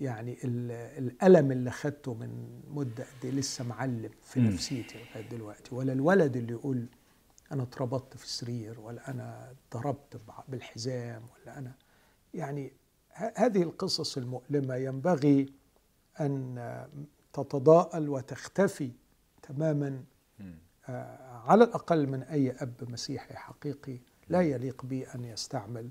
يعني 0.00 0.32
ال- 0.44 0.70
الألم 1.04 1.52
اللي 1.52 1.70
خدته 1.70 2.14
من 2.14 2.60
مدة 2.70 3.04
قد 3.04 3.24
إيه 3.24 3.30
لسه 3.30 3.64
معلم 3.64 4.10
في 4.22 4.40
مم. 4.40 4.46
نفسيتي 4.46 4.98
لغاية 4.98 5.28
دلوقتي 5.28 5.74
ولا 5.74 5.92
الولد 5.92 6.36
اللي 6.36 6.52
يقول 6.52 6.86
أنا 7.52 7.62
اتربطت 7.62 8.16
في 8.16 8.24
السرير 8.24 8.80
ولا 8.80 9.10
أنا 9.10 9.54
ضربت 9.74 10.20
بالحزام 10.48 11.22
ولا 11.34 11.58
أنا 11.58 11.72
يعني 12.34 12.72
هذه 13.36 13.62
القصص 13.62 14.16
المؤلمة 14.16 14.74
ينبغي 14.76 15.46
أن 16.20 16.86
تتضاءل 17.32 18.08
وتختفي 18.08 18.90
تماما. 19.42 20.04
آه، 20.88 21.18
على 21.46 21.64
الأقل 21.64 22.06
من 22.06 22.22
أي 22.22 22.50
أب 22.50 22.74
مسيحي 22.90 23.34
حقيقي 23.34 23.98
لا 24.28 24.40
يليق 24.40 24.84
به 24.84 25.06
أن 25.14 25.24
يستعمل 25.24 25.88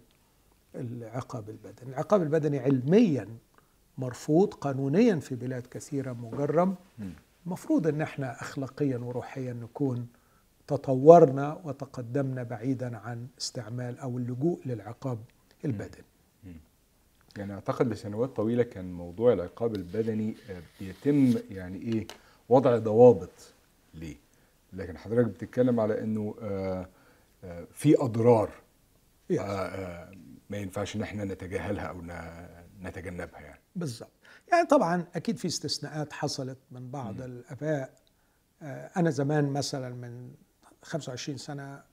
العقاب 0.76 1.50
البدني، 1.50 1.90
العقاب 1.90 2.22
البدني 2.22 2.60
علميا 2.60 3.38
مرفوض 3.98 4.54
قانونيا 4.54 5.16
في 5.16 5.36
بلاد 5.36 5.68
كثيرة 5.72 6.14
مجرم. 6.14 6.76
المفروض 7.46 7.88
إن 7.88 8.02
إحنا 8.02 8.42
اخلاقيا 8.42 8.98
وروحيا 8.98 9.54
نكون 9.54 10.08
تطورنا 10.68 11.62
وتقدمنا 11.64 12.44
بعيدا 12.44 12.98
عن 12.98 13.28
استعمال 13.42 14.00
أو 14.00 14.18
اللجوء 14.18 14.60
للعقاب 14.66 15.20
البدني 15.66 16.04
يعني 17.38 17.54
أعتقد 17.54 17.88
لسنوات 17.88 18.30
طويلة 18.30 18.64
كان 18.64 18.94
موضوع 18.94 19.34
العقاب 19.34 19.76
البدني 19.76 20.36
آه، 20.50 20.62
بيتم 20.80 21.34
يعني 21.52 21.78
إيه 21.78 22.08
وضع 22.50 22.78
ضوابط 22.78 23.54
ليه 23.94 24.16
لكن 24.74 24.98
حضرتك 24.98 25.30
بتتكلم 25.30 25.80
على 25.80 26.02
إنه 26.04 26.36
آه، 26.42 26.90
آه، 27.44 27.68
في. 27.74 27.96
آه، 29.40 30.12
ما 30.50 30.58
ينفعش 30.58 30.96
إن 30.96 31.02
إحنا 31.02 31.24
نتجاهلها 31.24 31.86
أو 31.86 32.02
نتجنبها 32.82 33.40
يعني 33.42 33.53
بالضبط. 33.76 34.12
يعني 34.52 34.68
طبعا 34.68 35.06
أكيد 35.16 35.38
في 35.38 35.48
استثناءات 35.48 36.14
حصلت 36.14 36.58
من 36.72 36.92
بعض 36.92 37.22
الأباء. 37.22 37.94
آه، 38.62 38.92
أنا 38.98 39.10
زمان 39.10 39.46
مثلا 39.50 39.90
من 39.96 40.32
25 40.82 41.38
سنة 41.38 41.84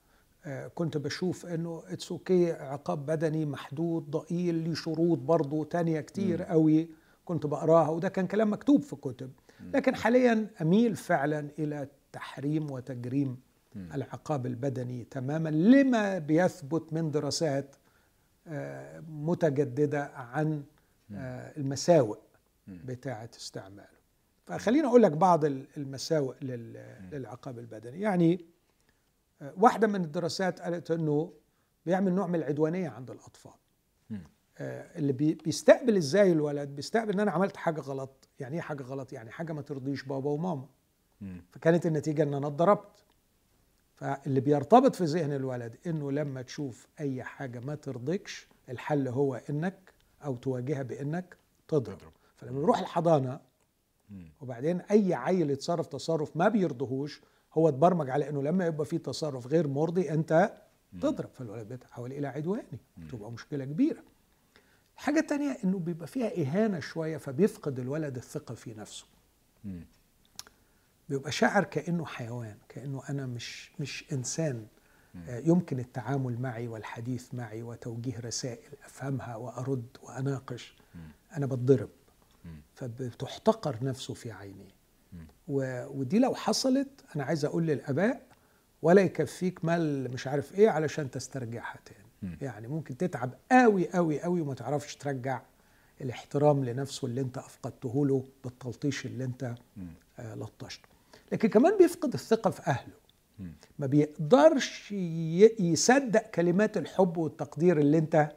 آه، 0.45 0.67
كنت 0.67 0.97
بشوف 0.97 1.45
إنه 1.45 1.83
it's 1.87 2.11
okay 2.11 2.51
عقاب 2.51 3.05
بدني 3.05 3.45
محدود 3.45 4.11
ضئيل 4.11 4.55
ليه 4.55 4.73
شروط 4.73 5.17
برضه 5.17 5.63
تانية 5.65 6.01
كتير 6.01 6.43
قوي 6.43 6.89
كنت 7.25 7.45
بقراها 7.45 7.89
وده 7.89 8.09
كان 8.09 8.27
كلام 8.27 8.53
مكتوب 8.53 8.83
في 8.83 8.95
كتب. 8.95 9.31
لكن 9.73 9.95
حاليا 9.95 10.47
أميل 10.61 10.95
فعلا 10.95 11.47
إلى 11.59 11.87
تحريم 12.11 12.71
وتجريم 12.71 13.37
العقاب 13.75 14.45
البدني 14.45 15.03
تماما 15.03 15.49
لما 15.49 16.17
بيثبت 16.17 16.93
من 16.93 17.11
دراسات 17.11 17.75
آه، 18.47 18.99
متجددة 19.09 20.03
عن 20.15 20.63
المساوئ 21.57 22.17
بتاعة 22.67 23.29
استعماله. 23.37 24.01
فخليني 24.45 24.87
أقول 24.87 25.03
لك 25.03 25.11
بعض 25.11 25.45
ال- 25.45 25.67
المساوئ 25.77 26.35
لل- 26.41 27.09
للعقاب 27.11 27.59
البدني. 27.59 28.01
يعني 28.01 28.45
آه، 29.41 29.53
واحدة 29.57 29.87
من 29.87 30.03
الدراسات 30.03 30.61
قالت 30.61 30.91
إنه 30.91 31.33
بيعمل 31.85 32.11
نوع 32.13 32.27
من 32.27 32.35
العدوانية 32.35 32.89
عند 32.89 33.11
الأطفال. 33.11 33.51
آه، 34.57 34.97
اللي 34.99 35.13
بي- 35.13 35.33
بيستقبل 35.33 35.97
إزاي 35.97 36.31
الولد؟ 36.31 36.69
بيستقبل 36.69 37.13
إن 37.13 37.19
أنا 37.19 37.31
عملت 37.31 37.57
حاجة 37.57 37.81
غلط. 37.81 38.29
يعني 38.39 38.55
إيه 38.55 38.61
حاجة 38.61 38.83
غلط؟ 38.83 39.13
يعني 39.13 39.31
حاجة 39.31 39.53
ما 39.53 39.61
ترضيش 39.61 40.03
بابا 40.03 40.29
وماما. 40.29 40.67
فكانت 41.51 41.85
النتيجة 41.85 42.23
إن 42.23 42.33
أنا 42.33 42.47
اتضربت. 42.47 43.03
فاللي 43.95 44.39
بيرتبط 44.39 44.95
في 44.95 45.03
ذهن 45.03 45.33
الولد 45.33 45.75
إنه 45.87 46.11
لما 46.11 46.41
تشوف 46.41 46.87
أي 46.99 47.23
حاجة 47.23 47.59
ما 47.59 47.75
ترضيكش 47.75 48.47
الحل 48.69 49.07
هو 49.07 49.35
إنك 49.49 49.90
أو 50.25 50.35
تواجهها 50.35 50.83
بإنك 50.83 51.37
تضرب. 51.67 51.97
تضرب. 51.97 52.11
فلما 52.35 52.59
نروح 52.61 52.79
الحضانة. 52.79 53.39
وبعدين 54.41 54.81
أي 54.81 55.13
عيل 55.13 55.49
يتصرف 55.49 55.87
تصرف 55.87 56.37
ما 56.37 56.47
بيرضهوش 56.47 57.21
هو 57.53 57.69
اتبرمج 57.69 58.09
على 58.09 58.29
إنه 58.29 58.43
لما 58.43 58.65
يبقى 58.65 58.85
في 58.85 58.97
تصرف 58.97 59.47
غير 59.47 59.67
مرضي 59.67 60.11
أنت 60.11 60.53
تضرب. 61.01 61.29
فالولد 61.33 61.67
بيتحول 61.67 62.11
إلى 62.11 62.27
عدواني. 62.27 62.79
تبقى 63.11 63.31
مشكلة 63.31 63.65
كبيرة. 63.65 64.03
الحاجة 64.95 65.19
التانية 65.19 65.57
إنه 65.63 65.79
بيبقى 65.79 66.07
فيها 66.07 66.41
إهانة 66.41 66.79
شوية 66.79 67.17
فبيفقد 67.17 67.79
الولد 67.79 68.15
الثقة 68.17 68.55
في 68.55 68.73
نفسه. 68.73 69.05
بيبقى 71.09 71.31
شاعر 71.31 71.63
كأنه 71.63 72.05
حيوان 72.05 72.57
كأنه 72.69 73.01
أنا 73.09 73.25
مش 73.25 73.71
مش 73.79 74.05
إنسان. 74.11 74.67
يمكن 75.27 75.79
التعامل 75.79 76.41
معي 76.41 76.67
والحديث 76.67 77.33
معي 77.33 77.63
وتوجيه 77.63 78.19
رسائل 78.19 78.69
أفهمها 78.85 79.35
وأرد 79.35 79.85
وأناقش. 80.03 80.75
أنا 81.37 81.45
بتضرب. 81.45 81.89
فبتحتقر 82.75 83.77
نفسه 83.81 84.13
في 84.13 84.31
عيني. 84.31 84.67
و- 85.47 85.85
ودي 85.99 86.19
لو 86.19 86.35
حصلت 86.35 86.89
أنا 87.15 87.23
عايز 87.23 87.45
أقول 87.45 87.65
للآباء 87.67 88.21
ولا 88.81 89.01
يكفيك 89.01 89.65
مال 89.65 90.13
مش 90.13 90.27
عارف 90.27 90.53
إيه 90.55 90.69
علشان 90.69 91.11
تسترجعها 91.11 91.79
تاني. 91.85 92.37
يعني 92.41 92.67
ممكن 92.67 92.97
تتعب 92.97 93.33
قوي 93.51 93.89
قوي 93.89 94.21
قوي 94.21 94.41
وما 94.41 94.53
تعرفش 94.53 94.95
ترجع 94.95 95.41
الاحترام 96.01 96.65
لنفسه 96.65 97.05
اللي 97.07 97.21
أنت 97.21 97.37
أفقدته 97.37 98.05
له 98.07 98.25
بالتلطيش 98.43 99.05
اللي 99.05 99.23
أنت 99.23 99.55
آه 100.19 100.35
لطشته. 100.35 100.89
لكن 101.31 101.49
كمان 101.49 101.77
بيفقد 101.77 102.13
الثقة 102.13 102.49
في 102.51 102.61
أهله. 102.67 102.93
ما 103.79 103.87
بيقدرش 103.87 104.91
يصدق 105.59 106.21
كلمات 106.21 106.77
الحب 106.77 107.17
والتقدير 107.17 107.79
اللي 107.79 107.97
انت 107.97 108.31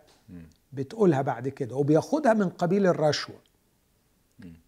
بتقولها 0.72 1.22
بعد 1.22 1.48
كده 1.48 1.76
وبياخدها 1.76 2.34
من 2.34 2.48
قبيل 2.48 2.86
الرشوة. 2.86 3.36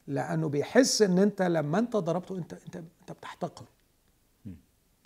لأنه 0.07 0.49
بيحس 0.49 1.03
إن 1.03 1.19
أنت 1.19 1.43
لما 1.43 1.79
أنت 1.79 1.97
ضربته 1.97 2.39
أنت 2.39 2.53
أنت 2.53 2.77
أنت 2.77 3.13
بتحتقره. 3.13 3.69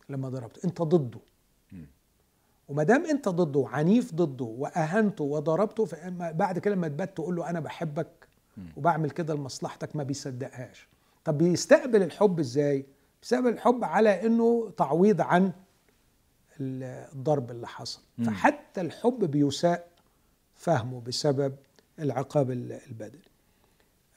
لما 0.08 0.28
ضربته 0.28 0.60
أنت 0.66 0.82
ضده. 0.82 1.20
وما 2.68 2.82
دام 2.82 3.06
أنت 3.06 3.28
ضده 3.28 3.58
وعنيف 3.60 4.14
ضده 4.14 4.44
وأهنته 4.44 5.24
وضربته 5.24 5.88
بعد 6.32 6.58
كده 6.58 6.74
لما 6.74 6.88
تبات 6.88 7.16
تقول 7.16 7.36
له 7.36 7.50
أنا 7.50 7.60
بحبك 7.60 8.28
وبعمل 8.76 9.10
كده 9.10 9.34
لمصلحتك 9.34 9.96
ما 9.96 10.02
بيصدقهاش. 10.02 10.88
طب 11.24 11.38
بيستقبل 11.38 12.02
الحب 12.02 12.38
إزاي؟ 12.38 12.86
بيستقبل 13.22 13.48
الحب 13.48 13.85
على 13.85 14.26
إنه 14.26 14.70
تعويض 14.76 15.20
عن 15.20 15.52
الضرب 16.61 17.50
اللي 17.50 17.66
حصل. 17.68 18.00
فحتى 18.26 18.80
الحب 18.80 19.24
بيساء 19.24 19.87
فهمه 20.54 21.00
بسبب 21.00 21.54
العقاب 21.98 22.50
ال- 22.50 22.72
البدني. 22.88 23.20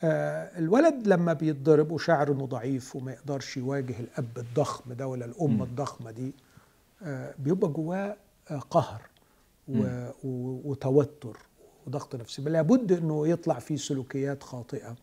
آه، 0.04 0.60
الولد 0.60 1.08
لما 1.08 1.34
بيتضرب 1.34 1.92
وشعر 1.92 2.32
إنه 2.32 2.46
ضعيف 2.46 2.96
وما 2.96 3.12
يقدرش 3.12 3.58
يواجه 3.58 4.00
الأب 4.00 4.38
الضخم 4.38 4.94
ده 4.94 5.08
ولا 5.08 5.26
الأم 5.26 5.64
الضخمة 5.64 6.12
دي 6.12 6.34
آه، 7.04 7.34
بيبقى 7.40 7.70
جواه 7.72 8.18
آه، 8.52 8.60
قهر 8.60 9.02
و- 9.68 10.72
وتوتر 10.72 11.38
وضغط 11.88 12.16
نفسي. 12.16 12.42
بل 12.42 12.52
لابد 12.52 12.92
إنه 12.92 13.28
يطلع 13.28 13.60
فيه 13.60 13.76
سلوكيات 13.76 14.44
خاطئة. 14.44 14.96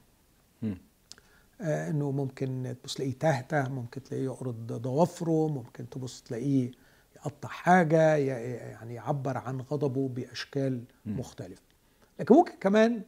إنه 1.60 2.10
ممكن 2.10 2.76
تبص 2.82 2.94
تلاقيه 2.94 3.12
تهته 3.18 3.68
ممكن 3.68 4.02
تلاقيه 4.02 4.24
يقرض 4.24 4.66
ضوافره 4.72 5.48
ممكن 5.48 5.88
تبص 5.88 6.22
تلاقيه 6.22 6.70
يقطع 7.16 7.48
حاجة 7.48 8.16
يعني 8.16 8.94
يعبر 8.94 9.38
عن 9.38 9.60
غضبه 9.60 10.08
بأشكال 10.08 10.84
مختلفة. 11.06 11.62
لكن 12.20 12.34
ممكن 12.34 12.52
كمان 12.60 13.02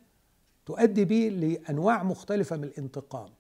تؤدي 0.67 1.05
بيه 1.05 1.29
لأنواع 1.29 2.03
مختلفة 2.03 2.57
من 2.57 2.65
الانتقام. 2.65 3.31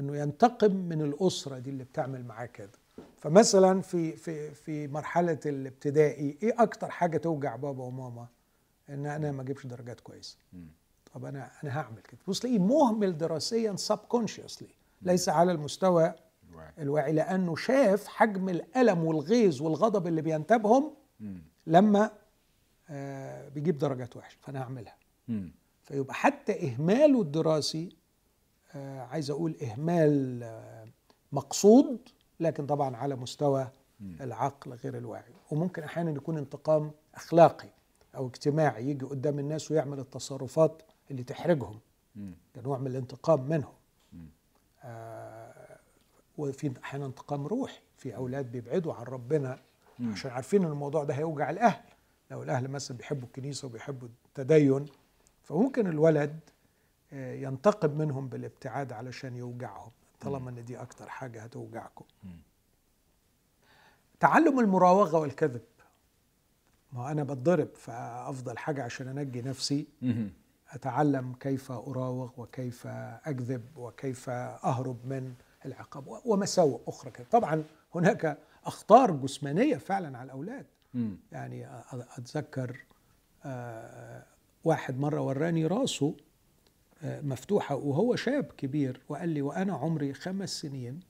إنه 0.00 0.16
ينتقم 0.16 0.76
من 0.76 1.02
الأسرة 1.02 1.58
دي 1.58 1.70
اللي 1.70 1.84
بتعمل 1.84 2.24
معاه 2.24 2.46
كده. 2.46 2.70
فمثلا 3.16 3.80
في 3.80 4.12
في 4.16 4.54
في 4.54 4.88
مرحلة 4.88 5.38
الابتدائي 5.46 6.38
إيه 6.42 6.62
أكتر 6.62 6.90
حاجة 6.90 7.16
توجع 7.16 7.56
بابا 7.56 7.84
وماما؟ 7.84 8.26
إن 8.88 9.06
أنا 9.06 9.32
ما 9.32 9.42
أجيبش 9.42 9.66
درجات 9.66 10.00
كويسة. 10.00 10.36
طب 11.16 11.24
أنا 11.24 11.50
أنا 11.64 11.78
هعمل 11.80 12.00
كده 12.02 12.18
بص 12.28 12.40
تلاقيه 12.40 12.58
مهمل 12.58 13.18
دراسيا 13.18 13.76
سبكونشسلي 13.76 14.68
ليس 15.02 15.28
على 15.28 15.52
المستوى 15.52 16.14
الوعي. 16.50 16.70
الواعي 16.78 17.12
لأنه 17.12 17.56
شاف 17.56 18.06
حجم 18.06 18.48
الألم 18.48 19.04
والغيظ 19.04 19.62
والغضب 19.62 20.06
اللي 20.06 20.22
بينتابهم. 20.22 20.94
لما 21.66 22.10
آه 22.90 23.48
بيجيب 23.48 23.78
درجات 23.78 24.16
وحشة 24.16 24.38
فأنا 24.40 24.62
هعملها. 24.62 24.96
فيبقى 25.82 26.14
حتى 26.14 26.68
إهماله 26.68 27.20
الدراسي 27.22 27.96
آه 28.74 29.00
عايز 29.00 29.30
أقول 29.30 29.56
إهمال 29.62 30.42
آه 30.42 30.86
مقصود 31.32 31.98
لكن 32.40 32.66
طبعا 32.66 32.96
على 32.96 33.16
مستوى 33.16 33.68
العقل 34.20 34.72
غير 34.72 34.96
الواعي 34.98 35.32
وممكن 35.50 35.82
أحيانا 35.82 36.10
يكون 36.10 36.38
انتقام 36.38 36.90
أخلاقي 37.14 37.68
أو 38.16 38.26
اجتماعي 38.26 38.90
يجي 38.90 39.04
قدام 39.04 39.38
الناس 39.38 39.70
ويعمل 39.70 39.98
التصرفات 39.98 40.82
اللي 41.10 41.22
تحرجهم. 41.22 41.80
كنوع 42.54 42.78
من 42.78 42.86
الانتقام 42.86 43.48
منهم. 43.48 43.72
آه 44.84 45.78
وفي 46.38 46.72
أحيانا 46.84 47.06
انتقام 47.06 47.46
روحي. 47.46 47.78
في 47.96 48.16
أولاد 48.16 48.52
بيبعدوا 48.52 48.94
عن 48.94 49.04
ربنا 49.04 49.58
عشان 50.12 50.30
عارفين 50.30 50.64
إن 50.64 50.70
الموضوع 50.70 51.04
ده 51.04 51.14
هيوجع 51.14 51.50
الأهل. 51.50 51.84
لو 52.30 52.42
الأهل 52.42 52.68
مثلا 52.68 52.96
بيحبوا 52.96 53.26
الكنيسة 53.26 53.66
وبيحبوا 53.66 54.08
التدين 54.08 54.86
فممكن 55.42 55.86
الولد 55.86 56.40
آه، 57.12 57.34
ينتقم 57.34 57.90
منهم 57.90 58.28
بالابتعاد 58.28 58.92
علشان 58.92 59.36
يوجعهم. 59.36 59.90
طالما 60.20 60.50
إن 60.50 60.64
دي 60.64 60.76
أكتر 60.82 61.08
حاجة 61.08 61.42
هتوجعكم. 61.42 62.04
تعلم 64.20 64.60
المراوغة 64.60 65.18
والكذب. 65.18 65.62
ما 66.92 67.10
أنا 67.10 67.22
بتضرب 67.24 67.68
فأفضل 67.74 68.58
حاجة 68.58 68.82
عشان 68.82 69.18
أنجي 69.18 69.42
نفسي. 69.42 69.86
مم. 70.72 70.74
أتعلم 70.74 71.32
كيف 71.40 71.72
أراوغ 71.72 72.30
وكيف 72.36 72.86
أكذب 72.86 73.62
وكيف 73.76 74.30
أهرب 74.30 74.96
من 75.06 75.34
العقاب 75.66 76.04
ومساوئ 76.24 76.78
أخرى 76.86 77.10
كده 77.10 77.26
طبعا 77.30 77.64
هناك 77.94 78.38
أخطار 78.64 79.10
جسمانية 79.10 79.76
فعلا 79.76 80.18
على 80.18 80.26
الأولاد 80.26 80.66
مم. 80.94 81.16
يعني 81.32 81.66
أ- 81.66 81.94
أتذكر 82.18 82.76
آه، 83.44 84.22
واحد 84.64 84.98
مرة 84.98 85.20
وراني 85.20 85.66
راسه 85.66 86.14
مفتوحة 87.02 87.74
وهو 87.74 88.16
شاب 88.16 88.44
كبير 88.44 89.00
وقال 89.08 89.28
لي 89.28 89.42
وأنا 89.42 89.74
عمري 89.74 90.14
خمس 90.14 90.60
سنين 90.60 91.00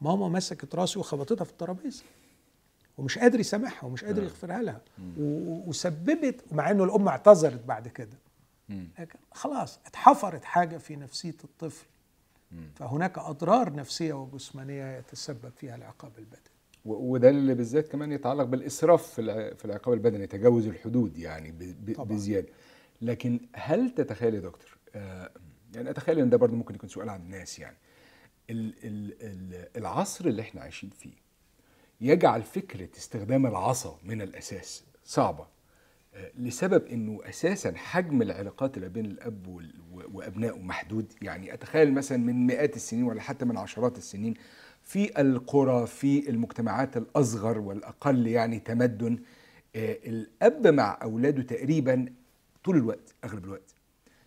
ماما 0.00 0.28
مسكت 0.28 0.74
راسي 0.74 0.98
وخبطتها 0.98 1.44
في 1.44 1.50
الترابيزة 1.50 2.04
ومش 2.98 3.18
قادر 3.18 3.40
يسامحها 3.40 3.86
ومش 3.86 4.04
قادر 4.04 4.22
يغفرها 4.22 4.62
لها 4.62 4.80
وسببت 5.66 6.52
مع 6.52 6.70
إنه 6.70 6.84
الأم 6.84 7.08
اعتذرت 7.08 7.64
بعد 7.64 7.88
كده. 7.88 8.18
لكن 8.68 9.18
خلاص 9.32 9.78
اتحفرت 9.86 10.44
حاجة 10.44 10.76
في 10.78 10.96
نفسية 10.96 11.36
الطفل. 11.44 11.86
فهناك 12.74 13.18
أضرار 13.18 13.72
نفسية 13.74 14.12
وجسمانية 14.12 14.98
يتسبب 14.98 15.52
فيها 15.56 15.74
العقاب 15.74 16.12
البدني. 16.18 16.40
وده 16.84 17.28
اللي 17.30 17.54
بالذات 17.54 17.88
كمان 17.88 18.12
يتعلق 18.12 18.44
بالإسراف 18.44 19.06
في 19.06 19.20
الع- 19.20 19.54
في 19.54 19.64
العقاب 19.64 19.94
البدني 19.94 20.26
تجاوز 20.26 20.66
الحدود 20.66 21.16
يعني 21.18 21.50
ب- 21.52 21.84
ب- 21.86 21.94
طبعاً. 21.94 22.08
بزيادة. 22.08 22.48
لكن 23.02 23.40
هل 23.54 23.90
تتخيل 23.90 24.34
يا 24.34 24.40
دكتور 24.40 24.78
آه، 24.94 25.30
يعني 25.74 25.90
أتخيل 25.90 26.18
إن 26.18 26.30
ده 26.30 26.36
برضه 26.36 26.56
ممكن 26.56 26.74
يكون 26.74 26.88
سؤال 26.88 27.08
عن 27.08 27.20
الناس 27.20 27.58
يعني. 27.58 27.76
ال- 28.50 28.74
ال- 28.84 29.16
ال- 29.22 29.68
العصر 29.76 30.24
اللي 30.26 30.42
إحنا 30.42 30.60
عايشين 30.60 30.90
فيه 30.90 31.12
يجعل 32.00 32.42
فكرة 32.42 32.88
استخدام 32.98 33.46
العصا 33.46 33.98
من 34.04 34.22
الأساس 34.22 34.84
صعبة. 35.04 35.42
آه، 35.42 35.48
لسبب 36.38 36.86
إنه 36.86 37.20
أساسا 37.24 37.72
حجم 37.76 38.22
العلاقات 38.22 38.76
اللي 38.76 38.88
بين 38.88 39.04
الأب 39.06 39.60
وأبنائه 40.12 40.58
محدود. 40.58 41.12
يعني 41.22 41.54
أتخيل 41.54 41.94
مثلا 41.94 42.18
من 42.18 42.46
مئات 42.46 42.76
السنين 42.76 43.04
ولا 43.04 43.20
حتى 43.20 43.44
من 43.44 43.56
عشرات 43.56 43.98
السنين 43.98 44.34
في 44.82 45.20
القرى 45.20 45.86
في 45.86 46.30
المجتمعات 46.30 46.96
الأصغر 46.96 47.58
والأقل 47.58 48.26
يعني 48.26 48.58
تمدن 48.58 49.18
آه، 49.76 49.98
الأب 50.06 50.66
مع 50.66 50.98
أولاده 51.02 51.42
تقريبا 51.42 52.06
طول 52.64 52.76
الوقت 52.76 53.14
أغلب 53.24 53.44
الوقت. 53.44 53.74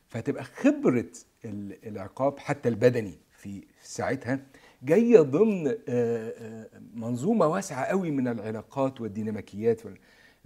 فهتبقى 0.09 0.43
خبرة 0.43 1.05
ال- 1.45 1.87
العقاب 1.87 2.39
حتى 2.39 2.69
البدني 2.69 3.13
في 3.31 3.63
ساعتها 3.81 4.39
جاية 4.83 5.19
ضمن 5.21 5.67
آه، 5.67 5.73
آه، 5.89 6.67
منظومة 6.95 7.47
واسعة 7.47 7.85
قوي 7.85 8.11
من 8.11 8.27
العلاقات 8.27 9.01
والديناميكيات 9.01 9.85
وال- 9.85 9.97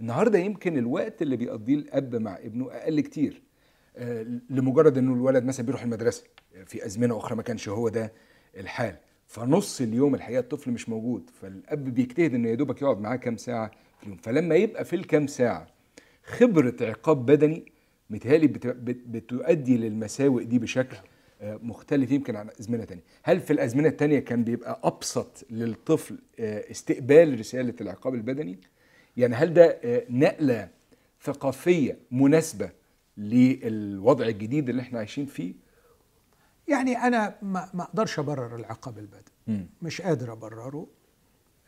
النهارده 0.02 0.38
يمكن 0.38 0.78
الوقت 0.78 1.22
اللي 1.22 1.36
بيقضيه 1.36 1.74
الأب 1.74 2.16
مع 2.16 2.36
ابنه 2.36 2.70
أقل 2.72 3.00
كتير 3.00 3.42
آه، 3.96 4.26
لمجرد 4.50 4.98
إنه 4.98 5.14
الولد 5.14 5.44
مثلا 5.44 5.66
بيروح 5.66 5.82
المدرسة 5.82 6.24
في 6.66 6.86
أزمنة 6.86 7.16
أخرى 7.18 7.36
ما 7.36 7.42
كانش 7.42 7.68
هو 7.68 7.88
ده 7.88 8.12
الحال. 8.56 8.96
فنص 9.26 9.80
اليوم 9.80 10.14
الحقيقة 10.14 10.40
الطفل 10.40 10.70
مش 10.70 10.88
موجود 10.88 11.30
فالأب 11.40 11.84
بيجتهد 11.84 12.34
إنه 12.34 12.48
يا 12.48 12.54
دوبك 12.54 12.82
يقعد 12.82 13.00
معاه 13.00 13.16
كام 13.16 13.36
ساعة 13.36 13.70
في 13.98 14.02
اليوم. 14.04 14.18
فلما 14.18 14.54
يبقى 14.54 14.84
في 14.84 14.96
الكام 14.96 15.26
ساعة 15.26 15.66
خبرة 16.24 16.76
عقاب 16.80 17.26
بدني 17.26 17.72
متهيألي 18.10 18.46
بت- 18.46 18.66
بت- 18.66 19.06
بتؤدي 19.06 19.76
للمساوئ 19.76 20.44
دي 20.44 20.58
بشكل 20.58 20.96
آه، 21.42 21.58
مختلف 21.62 22.10
يمكن 22.12 22.36
عن 22.36 22.48
أزمنة 22.60 22.84
تانية. 22.84 23.02
هل 23.22 23.40
في 23.40 23.52
الأزمنة 23.52 23.88
التانية 23.88 24.18
كان 24.18 24.44
بيبقى 24.44 24.80
أبسط 24.84 25.46
للطفل 25.50 26.18
آه، 26.40 26.70
استقبال 26.70 27.40
رسالة 27.40 27.74
العقاب 27.80 28.14
البدني؟ 28.14 28.58
يعني 29.16 29.34
هل 29.34 29.54
ده 29.54 29.64
آه، 29.84 30.02
نقلة 30.10 30.68
ثقافية 31.22 31.98
مناسبة 32.10 32.70
للوضع 33.16 34.26
الجديد 34.26 34.68
اللي 34.68 34.82
إحنا 34.82 34.98
عايشين 34.98 35.26
فيه؟ 35.26 35.54
يعني 36.68 36.96
أنا 36.96 37.34
ما 37.42 37.68
ما 37.74 37.82
أقدرش 37.82 38.18
أبرر 38.18 38.56
العقاب 38.56 38.98
البدني. 38.98 39.66
مش 39.82 40.00
قادر 40.02 40.32
أبرره. 40.32 40.86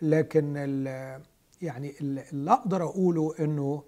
لكن 0.03 0.55
ال- 0.57 1.23
يعني 1.63 1.95
ال- 2.01 2.19
اللي 2.33 2.53
أقدر 2.53 2.83
أقوله 2.83 3.35
إنه 3.41 3.83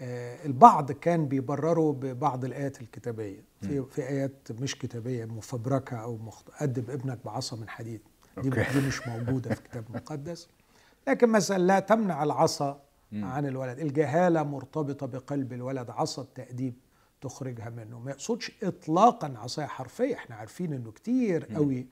آه، 0.00 0.46
البعض 0.46 0.92
كان 0.92 1.28
بيبرره 1.28 1.92
ببعض 1.92 2.44
الآيات 2.44 2.80
الكتابية. 2.80 3.44
في 3.60 3.82
في 3.90 4.08
آيات 4.08 4.32
مش 4.60 4.78
كتابية 4.78 5.24
مفبركة 5.24 5.96
أو 5.96 6.16
مخت... 6.16 6.48
أدب 6.58 6.90
ابنك 6.90 7.18
بعصا 7.24 7.56
من 7.56 7.68
حديد. 7.68 8.00
دي. 8.38 8.50
دي 8.50 8.86
مش 8.88 9.06
موجودة 9.08 9.54
في 9.54 9.62
كتاب 9.62 9.84
مقدس 9.94 10.48
لكن 11.08 11.28
مثلا 11.28 11.58
لا 11.58 11.80
تمنع 11.80 12.22
العصا 12.22 12.80
عن 13.12 13.46
الولد. 13.46 13.78
الجهالة 13.78 14.42
مرتبطة 14.42 15.06
بقلب 15.06 15.52
الولد 15.52 15.90
عصا 15.90 16.22
التأديب 16.22 16.74
تخرجها 17.20 17.70
منه. 17.70 17.98
ما 18.00 18.10
يقصدش 18.10 18.52
اطلاقا 18.62 19.34
عصاية 19.38 19.66
حرفية 19.66 20.14
إحنا 20.14 20.36
عارفين 20.36 20.72
إنه 20.72 20.92
كتير 20.92 21.44
قوي 21.54 21.86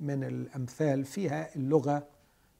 من 0.00 0.24
الأمثال 0.24 1.04
فيها 1.04 1.54
اللغة 1.56 2.06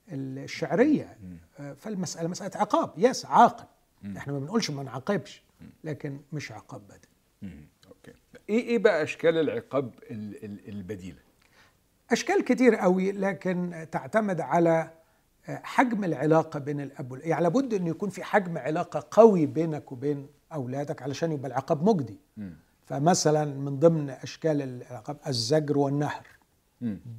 الشعرية. 0.08 1.16
آه، 1.60 1.72
فالمسألة 1.72 2.28
مسألة 2.28 2.50
عقاب. 2.56 2.90
yes 2.96 3.26
عاقب. 3.26 3.66
إحنا 4.16 4.32
ما 4.32 4.38
بنقولش 4.38 4.70
ما 4.70 4.82
نعاقبش 4.82 5.42
لكن 5.84 6.20
مش 6.32 6.52
عقاب 6.52 6.82
مم. 7.42 7.50
okay. 7.88 8.12
إيه 8.48 8.60
إيه 8.68 8.78
بقى 8.78 9.02
أشكال 9.02 9.38
العقاب 9.38 9.90
ال- 10.10 10.44
ال- 10.44 10.68
البديلة؟ 10.68 11.18
أشكال 12.10 12.44
كتير 12.44 12.74
قوي 12.76 13.12
لكن 13.12 13.86
تعتمد 13.92 14.40
على 14.40 14.90
حجم 15.46 16.04
العلاقة 16.04 16.58
بين 16.58 16.80
الأب 16.80 17.12
والابن 17.12 17.30
يعني 17.30 17.42
لابد 17.42 17.74
انه 17.74 17.88
يكون 17.90 18.08
في 18.10 18.22
حجم 18.22 18.58
علاقة 18.58 19.06
قوي 19.10 19.46
بينك 19.46 19.92
وبين 19.92 20.26
أولادك 20.52 21.02
علشان 21.02 21.32
يبقى 21.32 21.48
العقاب 21.48 21.82
مجدي. 21.88 22.18
فمثلا 22.86 23.44
من 23.44 23.78
ضمن 23.78 24.10
أشكال 24.10 24.62
العقاب 24.62 25.16
الزجر 25.26 25.78
والنهر. 25.78 26.26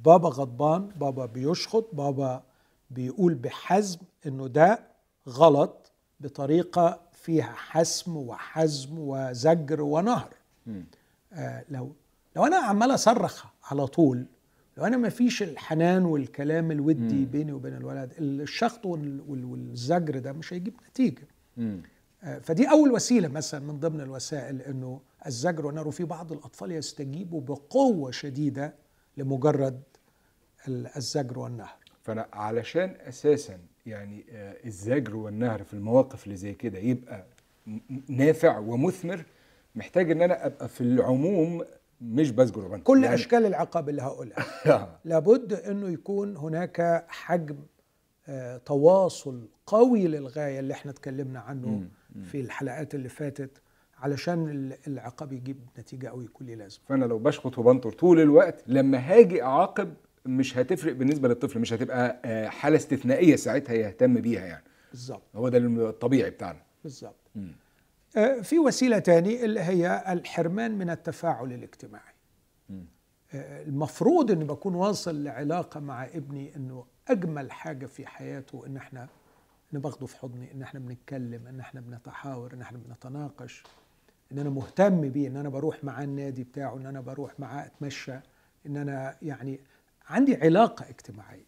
بابا 0.04 0.28
غضبان 0.28 0.88
بابا 0.88 1.26
بيشخط 1.26 1.88
بابا 1.92 2.42
بيقول 2.90 3.34
بحزم 3.34 3.98
إنه 4.26 4.46
ده 4.48 4.80
غلط 5.28 5.92
بطريقة 6.20 7.00
فيها 7.12 7.52
حسم 7.56 8.16
وحزم 8.16 8.98
وزجر 8.98 9.82
ونهر. 9.82 10.28
آه 11.32 11.64
لو 11.70 11.92
لو 12.36 12.46
أنا 12.46 12.56
عمال 12.56 12.94
أصرخ 12.94 13.44
على 13.70 13.86
طول 13.86 14.26
لو 14.76 14.84
أنا 14.86 14.96
ما 14.96 15.08
فيش 15.08 15.42
الحنان 15.42 16.04
والكلام 16.04 16.70
الودي 16.70 17.14
مم. 17.14 17.24
بيني 17.26 17.52
وبين 17.52 17.74
الولد 17.76 18.12
الشخط 18.18 18.86
وال- 18.86 19.20
وال- 19.28 19.44
والزجر 19.44 20.18
ده 20.18 20.32
مش 20.32 20.52
هيجيب 20.52 20.74
نتيجة 20.90 21.22
مم. 21.56 21.82
آه، 22.24 22.38
فدي 22.38 22.70
أول 22.70 22.92
وسيلة 22.92 23.28
مثلا 23.28 23.60
من 23.66 23.78
ضمن 23.80 24.00
الوسائل 24.00 24.62
إنه 24.62 25.00
الزجر 25.26 25.66
والنار 25.66 25.88
وفي 25.88 26.04
بعض 26.04 26.32
الأطفال 26.32 26.72
يستجيبوا 26.72 27.40
بقوة 27.40 28.10
شديدة 28.10 28.74
لمجرد 29.16 29.82
ال- 30.68 30.96
الزجر 30.96 31.38
والنهر 31.38 31.76
فأنا 32.02 32.26
علشان 32.32 32.96
أساسا 33.08 33.58
يعني 33.86 34.24
آه، 34.32 34.56
الزجر 34.66 35.16
والنهر 35.16 35.62
في 35.64 35.74
المواقف 35.74 36.24
اللي 36.24 36.36
زي 36.36 36.52
كده 36.54 36.78
يبقى 36.78 37.24
نافع 38.08 38.58
ومثمر 38.58 39.24
محتاج 39.74 40.10
إن 40.10 40.22
أنا 40.22 40.46
أبقى 40.46 40.68
في 40.68 40.80
العموم 40.80 41.64
مش 42.00 42.30
بزجر 42.30 42.64
وبنهر 42.64 42.80
كل 42.80 43.02
يعني 43.04 43.14
أشكال 43.14 43.46
العقاب 43.46 43.88
اللي 43.88 44.02
هقولها. 44.02 44.46
لابد 45.04 45.52
إنه 45.52 45.88
يكون 45.88 46.36
هناك 46.36 47.04
حجم 47.08 47.56
آه، 48.28 48.56
تواصل 48.56 49.48
قوي 49.66 50.06
للغاية 50.06 50.60
اللي 50.60 50.74
إحنا 50.74 50.90
اتكلمنا 50.90 51.40
عنه 51.40 51.68
مم، 51.68 51.88
مم. 52.16 52.22
في 52.22 52.40
الحلقات 52.40 52.94
اللي 52.94 53.08
فاتت 53.08 53.50
علشان 53.98 54.48
ال- 54.48 54.76
العقاب 54.86 55.32
يجيب 55.32 55.56
نتيجة 55.78 56.08
أو 56.10 56.20
يكون 56.20 56.46
ليه 56.46 56.54
لازمه 56.54 56.80
فأنا 56.88 57.04
لو 57.04 57.18
بشخط 57.18 57.58
وبنطر 57.58 57.90
طول 57.92 58.20
الوقت 58.20 58.64
لما 58.66 58.98
هاجي 58.98 59.42
أعاقب 59.42 59.94
مش 60.26 60.58
هتفرق 60.58 60.92
بالنسبة 60.92 61.28
للطفل 61.28 61.58
مش 61.60 61.72
هتبقى 61.72 62.20
آه، 62.24 62.48
حالة 62.48 62.76
استثنائية 62.76 63.36
ساعتها 63.36 63.74
يهتم 63.74 64.14
بيها 64.20 64.46
يعني. 64.46 64.64
بالظبط. 64.90 65.22
هو 65.36 65.48
ده 65.48 65.58
الطبيعي 65.58 66.30
بتاعنا. 66.30 66.60
بالظبط. 66.82 67.14
آه، 67.36 67.40
في 68.42 68.58
وسيلة 68.58 68.98
تاني 68.98 69.44
اللي 69.44 69.60
هي 69.60 70.04
الحرمان 70.08 70.78
من 70.78 70.90
التفاعل 70.90 71.52
الاجتماعي. 71.52 72.14
آه، 73.34 73.62
المفروض 73.62 74.30
إني 74.30 74.44
بكون 74.44 74.74
واصل 74.74 75.24
لعلاقة 75.24 75.80
مع 75.80 76.04
ابني 76.04 76.56
إنه 76.56 76.84
أجمل 77.08 77.52
حاجة 77.52 77.86
في 77.86 78.06
حياته 78.06 78.66
إن 78.66 78.76
إحنا 78.76 79.08
ان 79.74 79.78
باخده 79.80 80.06
في 80.06 80.16
حضني 80.16 80.52
إن 80.52 80.62
إحنا 80.62 80.80
بنتكلم 80.80 81.46
إن 81.46 81.60
إحنا 81.60 81.80
بنتحاور 81.80 82.54
إن 82.54 82.60
إحنا 82.60 82.78
بنتناقش 82.78 83.62
إن 84.32 84.38
أنا 84.38 84.50
مهتم 84.50 85.00
بيه 85.08 85.28
إن 85.28 85.36
أنا 85.36 85.48
بروح 85.48 85.84
معاه 85.84 86.04
النادي 86.04 86.44
بتاعه 86.44 86.76
إن 86.76 86.86
أنا 86.86 87.00
بروح 87.00 87.40
معاه 87.40 87.66
أتمشى 87.66 88.14
إن 88.66 88.76
أنا 88.76 89.16
يعني 89.22 89.60
عندي 90.08 90.36
علاقة 90.36 90.88
اجتماعية. 90.88 91.46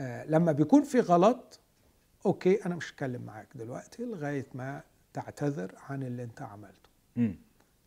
آه 0.00 0.24
لما 0.26 0.52
بيكون 0.52 0.82
في 0.82 1.00
غلط 1.00 1.60
أوكي 2.26 2.66
أنا 2.66 2.76
مش 2.76 2.92
هتكلم 2.92 3.22
معاك 3.22 3.48
دلوقتي 3.54 4.04
لغاية 4.04 4.46
ما 4.54 4.82
تعتذر 5.14 5.74
عن 5.88 6.02
اللي 6.02 6.22
انت 6.22 6.42
عملته 6.42 6.88
مم. 7.16 7.36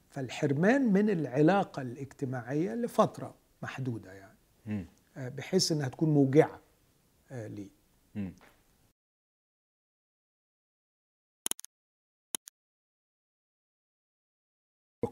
فالحرمان 0.09 0.93
من 0.93 1.09
العلاقة 1.09 1.81
الاجتماعية 1.81 2.73
لفترة 2.75 3.35
محدودة 3.63 4.13
يعني 4.13 4.37
مم. 4.65 4.85
آه، 5.17 5.29
بحيث 5.29 5.71
إنها 5.71 5.87
تكون 5.89 6.09
موجعة 6.13 6.59
آه، 7.31 7.47
ليه 7.47 7.69
مم. 8.15 8.33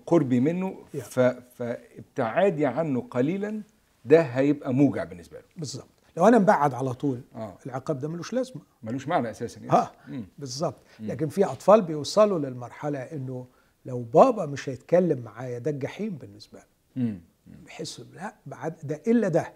قربي 0.05 0.39
منه 0.39 0.85
Yeah. 0.93 0.97
فابتعادي 0.97 2.65
عنه 2.65 3.01
قليلا 3.01 3.63
ده 4.05 4.21
هيبقى 4.21 4.73
موجع 4.73 5.03
بالنسبة 5.03 5.37
له 5.39 5.45
بالظبط 5.57 5.94
لو 6.17 6.27
أنا 6.27 6.39
مبعد 6.39 6.73
على 6.73 6.93
طول 6.93 7.21
آه. 7.35 7.57
العقاب 7.65 7.99
ده 7.99 8.07
ملوش 8.07 8.33
لازمة. 8.33 8.61
ملوش 8.83 9.07
معنى 9.07 9.31
أساسا 9.31 9.59
يعني. 9.59 9.71
آه 9.71 9.91
مم. 10.07 10.25
بالظبط 10.37 10.81
لكن 10.99 11.27
في 11.29 11.45
أطفال 11.45 11.81
بيوصلوا 11.81 12.39
للمرحلة 12.39 12.99
إنه 12.99 13.47
لو 13.85 14.01
بابا 14.03 14.45
مش 14.45 14.69
هيتكلم 14.69 15.19
معايا 15.21 15.59
ده 15.59 15.71
الجحيم 15.71 16.15
بالنسبة 16.17 16.59
له 16.59 16.65
مم. 17.03 17.21
بيحس 17.47 18.01
لا 18.13 18.35
بعد 18.45 18.75
ده 18.83 19.01
إلا 19.07 19.27
ده. 19.27 19.53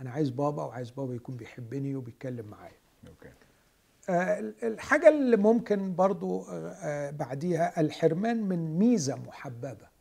أنا 0.00 0.10
عايز 0.10 0.30
بابا 0.30 0.62
وعايز 0.64 0.90
بابا 0.90 1.14
يكون 1.14 1.36
بيحبني 1.36 1.96
وبيتكلم 1.96 2.46
معايا. 2.46 2.76
okay. 3.08 3.28
آه، 4.08 4.52
الحاجة 4.62 5.08
اللي 5.08 5.36
ممكن 5.36 5.94
برضو 5.94 6.42
آه، 6.42 6.68
آه، 6.82 7.10
بعديها 7.10 7.80
الحرمان 7.80 8.42
من 8.42 8.78
ميزة 8.78 9.16
محببة. 9.16 9.70
مم. 9.70 9.93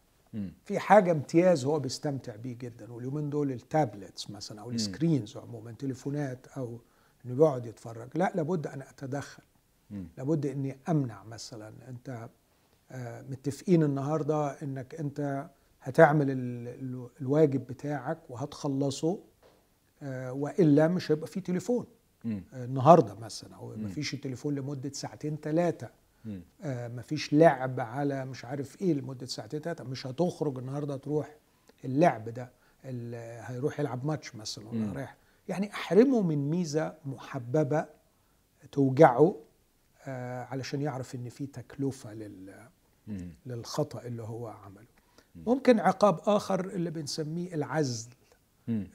في 0.66 0.80
حاجة 0.80 1.12
امتياز 1.12 1.66
هو 1.66 1.80
بيستمتع 1.80 2.36
بيه 2.36 2.58
جدا 2.58 2.92
واليومين 2.94 3.30
دول 3.30 3.52
ال 3.52 3.61
tablets 3.62 4.30
مثلا 4.30 4.62
أو 4.62 4.72
ال 4.72 4.80
screens 4.80 5.38
عموما 5.38 5.72
تليفونات 5.72 6.48
أو 6.58 6.80
إنه 7.26 7.36
بيقعد 7.36 7.66
يتفرج. 7.66 8.10
لا 8.16 8.32
لابد 8.36 8.68
أن 8.68 8.82
أتدخل. 8.82 9.44
مم. 9.92 10.08
لابد 10.18 10.46
إني 10.46 10.78
أمنع 10.90 11.24
مثلا. 11.24 11.74
أنت 11.90 12.30
آه، 12.92 13.22
متفقين 13.22 13.84
النهاردة 13.84 14.48
إنك 14.48 14.96
أنت 14.96 15.50
هتعمل 15.82 16.32
ال- 16.32 16.68
ال- 16.68 17.10
الواجب 17.22 17.68
بتاعك 17.68 18.18
وهتخلصه 18.30 19.20
آه، 20.04 20.34
وإلا 20.34 20.88
مش 20.88 21.12
هيبقى 21.12 21.28
في 21.28 21.42
تليفون. 21.42 21.86
مم. 22.26 22.44
النهارده 22.54 23.16
مثلا 23.16 23.56
أو 23.56 23.76
ما 23.76 23.90
فيش 23.90 24.14
التليفون 24.14 24.56
لمدة 24.56 24.92
ساعتين 24.94 25.38
ثلاثة. 25.42 25.90
آه 26.62 26.88
ما 26.88 27.02
فيش 27.02 27.34
لعب 27.34 27.80
على 27.80 28.26
مش 28.26 28.46
عارف 28.46 28.82
إيه 28.82 28.94
لمدة 28.94 29.26
ساعتين 29.26 29.60
ثلاثة 29.60 29.84
مش 29.84 30.08
هتخرج 30.08 30.58
النهارده 30.58 30.98
تروح 30.98 31.36
اللعب 31.86 32.30
ده 32.30 32.52
هيروح 33.48 33.80
يلعب 33.80 34.06
ماتش 34.06 34.36
مثلا 34.36 34.68
ولا. 34.68 34.94
رايح 34.94 35.16
يعني 35.48 35.72
احرمه 35.74 36.22
من 36.22 36.50
ميزة 36.50 36.94
محببة 37.06 37.86
توجعه 38.72 39.36
آه 40.06 40.44
علشان 40.44 40.82
يعرف 40.82 41.16
ان 41.16 41.30
في 41.30 41.48
تكلفة 41.48 42.14
لل. 42.14 42.68
للخطأ 43.46 44.02
اللي 44.02 44.24
هو 44.24 44.48
عمله 44.48 44.86
ممكن 45.36 45.80
عقاب 45.80 46.20
آخر 46.26 46.60
اللي 46.66 46.92
بنسميه 46.92 47.54
العزل. 47.56 48.10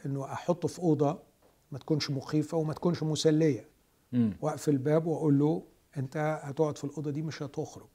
انه 0.06 0.24
احطه 0.24 0.68
في 0.68 0.78
أوضة 0.78 1.18
ما 1.72 1.78
تكونش 1.78 2.10
مخيفة 2.10 2.56
وما 2.58 2.72
تكونش 2.72 3.02
مسلية. 3.02 3.68
واقفل 4.40 4.70
الباب 4.70 5.06
واقول 5.06 5.38
له 5.38 5.62
انت 5.96 6.40
هتقعد 6.42 6.78
في 6.78 6.84
الأوضة 6.84 7.10
دي 7.10 7.22
مش 7.22 7.42
هتخرج 7.42 7.88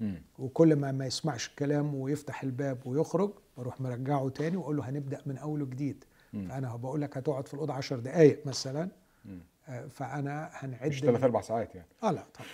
مم. 0.00 0.22
وكل 0.38 0.76
ما 0.76 0.92
ما 0.92 1.06
يسمعش 1.06 1.48
الكلام 1.48 1.94
ويفتح 1.94 2.42
الباب 2.42 2.86
ويخرج 2.86 3.32
بروح 3.56 3.80
مرجعه 3.80 4.28
تاني 4.28 4.56
وأقول 4.56 4.76
له 4.76 4.88
هنبدأ 4.88 5.22
من 5.26 5.38
أول 5.38 5.62
وجديد 5.62 6.04
مم. 6.32 6.48
فأنا 6.48 6.76
بقول 6.76 7.00
لك 7.02 7.16
هتقعد 7.16 7.48
في 7.48 7.54
الأوضة 7.54 7.74
10 7.74 7.96
دقائق 7.96 8.46
مثلا 8.46 8.88
مم. 9.24 9.40
آه، 9.68 9.86
فأنا 9.86 10.50
هنعد 10.52 10.88
مش 10.88 11.00
ثلاث 11.00 11.24
أربع 11.24 11.40
ساعات 11.40 11.74
يعني 11.74 11.88
آه 12.02 12.10
لا 12.10 12.24
طبعا 12.34 12.48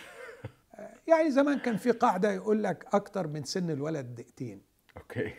آه، 0.75 0.95
يعني 1.07 1.31
زمان 1.31 1.59
كان 1.59 1.77
في 1.77 1.91
قاعدة 1.91 2.33
يقول 2.33 2.63
لك 2.63 2.87
أكتر 2.93 3.27
من 3.27 3.45
سن 3.45 3.71
الولد 3.71 4.15
دقيقتين 4.15 4.63
أوكي 4.97 5.33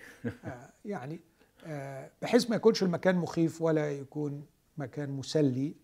آه، 0.45 0.69
يعني 0.85 1.19
آه، 1.65 2.11
بحيث 2.21 2.49
ما 2.49 2.55
يكونش 2.55 2.83
المكان 2.83 3.15
مخيف 3.15 3.61
ولا 3.61 3.91
يكون 3.91 4.45
مكان 4.77 5.09
مسلي. 5.09 5.75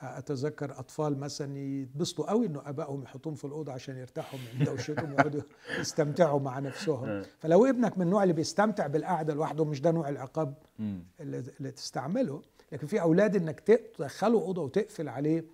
أتذكر 0.00 0.78
أطفال 0.78 1.18
مثلا 1.18 1.58
يتبسطوا 1.58 2.30
قوي 2.30 2.46
إنه 2.46 2.62
أبائهم 2.64 3.02
يحطوهم 3.02 3.34
في 3.34 3.44
الأوضة 3.44 3.72
عشان 3.72 3.96
يرتاحوا 3.96 4.38
من 4.38 4.64
دوشتهم 4.64 5.10
ويقعدوا 5.10 5.40
يستمتعوا 5.80 6.40
مع 6.40 6.58
نفسهم 6.58 7.08
آه. 7.08 7.24
فلو 7.38 7.66
ابنك 7.66 7.98
من 7.98 8.06
النوع 8.06 8.22
اللي 8.22 8.34
بيستمتع 8.34 8.86
بالقعدة 8.86 9.34
لوحده 9.34 9.64
مش 9.64 9.80
ده 9.80 9.90
نوع 9.90 10.08
العقاب. 10.08 10.54
اللي, 11.20 11.70
تستعمله 11.70 12.42
لكن 12.72 12.86
في 12.86 13.00
أولاد 13.00 13.36
إنك 13.36 13.60
تدخله 13.60 14.38
أوضة 14.40 14.62
وتقفل 14.62 15.08
عليه 15.08 15.44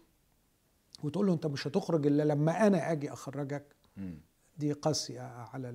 وتقول 1.03 1.27
له 1.27 1.33
أنت 1.33 1.47
مش 1.47 1.67
هتخرج 1.67 2.07
إلا 2.07 2.23
لما 2.23 2.67
أنا 2.67 2.93
آجي 2.93 3.13
أخرجك. 3.13 3.65
دي 4.59 4.73
قاسية 4.73 5.21
على 5.21 5.69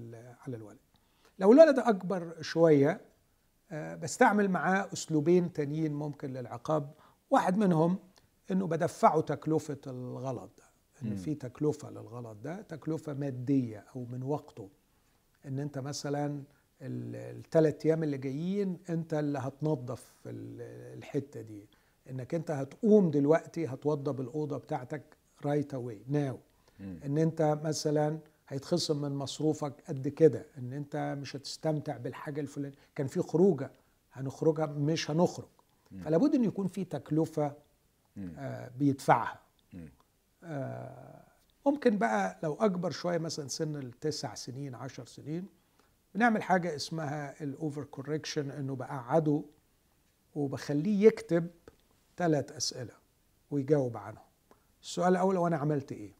على 0.47 0.57
الولد 0.57 0.77
لو 1.39 1.53
الولد 1.53 1.79
أكبر 1.79 2.41
شوية 2.41 3.01
آه، 3.71 3.95
بستعمل 3.95 4.49
معاه 4.49 4.89
أسلوبين 4.93 5.53
تانيين 5.53 5.93
ممكن 5.93 6.33
للعقاب 6.33 6.93
واحد 7.29 7.57
منهم 7.57 7.99
إنه 8.51 8.67
بدفعه 8.67 9.21
تكلفة 9.21 9.77
الغلط 9.87 10.49
ده. 10.57 10.63
إن. 11.03 11.15
في 11.15 11.35
تكلفة 11.35 11.89
للغلط 11.89 12.37
ده 12.43 12.61
تكلفة 12.61 13.13
مادية 13.13 13.85
أو 13.95 14.05
من 14.05 14.23
وقته. 14.23 14.69
إن 15.45 15.59
أنت 15.59 15.77
مثلا 15.79 16.43
الثلاث 16.81 17.85
أيام 17.85 18.03
اللي 18.03 18.17
جايين 18.17 18.77
أنت 18.89 19.13
اللي 19.13 19.39
هتنظف 19.39 20.11
ال- 20.25 20.97
الحتة 20.97 21.41
دي. 21.41 21.67
إنك 22.09 22.35
أنت 22.35 22.51
هتقوم 22.51 23.11
دلوقتي 23.11 23.67
هتوضب 23.67 24.21
الأوضة 24.21 24.57
بتاعتك 24.57 25.01
right 25.45 25.73
away 25.73 26.01
now 26.07 26.37
إن 27.05 27.17
أنت 27.17 27.59
مثلا 27.63 28.19
هيتخصم 28.47 29.01
من 29.01 29.11
مصروفك 29.15 29.73
قد 29.87 30.07
كده. 30.07 30.45
إن 30.57 30.73
أنت 30.73 31.17
مش 31.21 31.35
هتستمتع 31.35 31.97
بالحاجة 31.97 32.41
الفلانية. 32.41 32.75
كان 32.95 33.07
في 33.07 33.21
خروجة 33.21 33.71
هنخرجها 34.13 34.65
مش 34.65 35.11
هنخرج. 35.11 35.47
فلا 36.03 36.17
بد 36.17 36.35
إن 36.35 36.43
يكون 36.43 36.67
في 36.67 36.83
تكلفة 36.83 37.53
بيدفعها. 38.77 39.41
آه 40.43 41.25
ممكن 41.65 41.97
بقى 41.97 42.39
لو 42.43 42.53
أكبر 42.53 42.91
شوية 42.91 43.17
مثلا 43.17 43.47
سن 43.47 43.75
التسع 43.75 44.35
سنين 44.35 44.75
عشر 44.75 45.05
سنين 45.05 45.47
بنعمل 46.15 46.43
حاجة 46.43 46.75
اسمها 46.75 47.43
ال 47.43 47.51
over 47.51 47.83
correction 47.83 48.51
إنه 48.51 48.75
بقعده 48.75 49.43
وبخليه 50.35 51.07
يكتب 51.07 51.47
ثلاث 52.17 52.51
أسئلة 52.51 52.93
ويجاوب 53.51 53.97
عنهم. 53.97 54.23
السؤال 54.81 55.11
الأول 55.11 55.37
وأنا 55.37 55.57
عملت 55.57 55.91
إيه؟ 55.91 56.13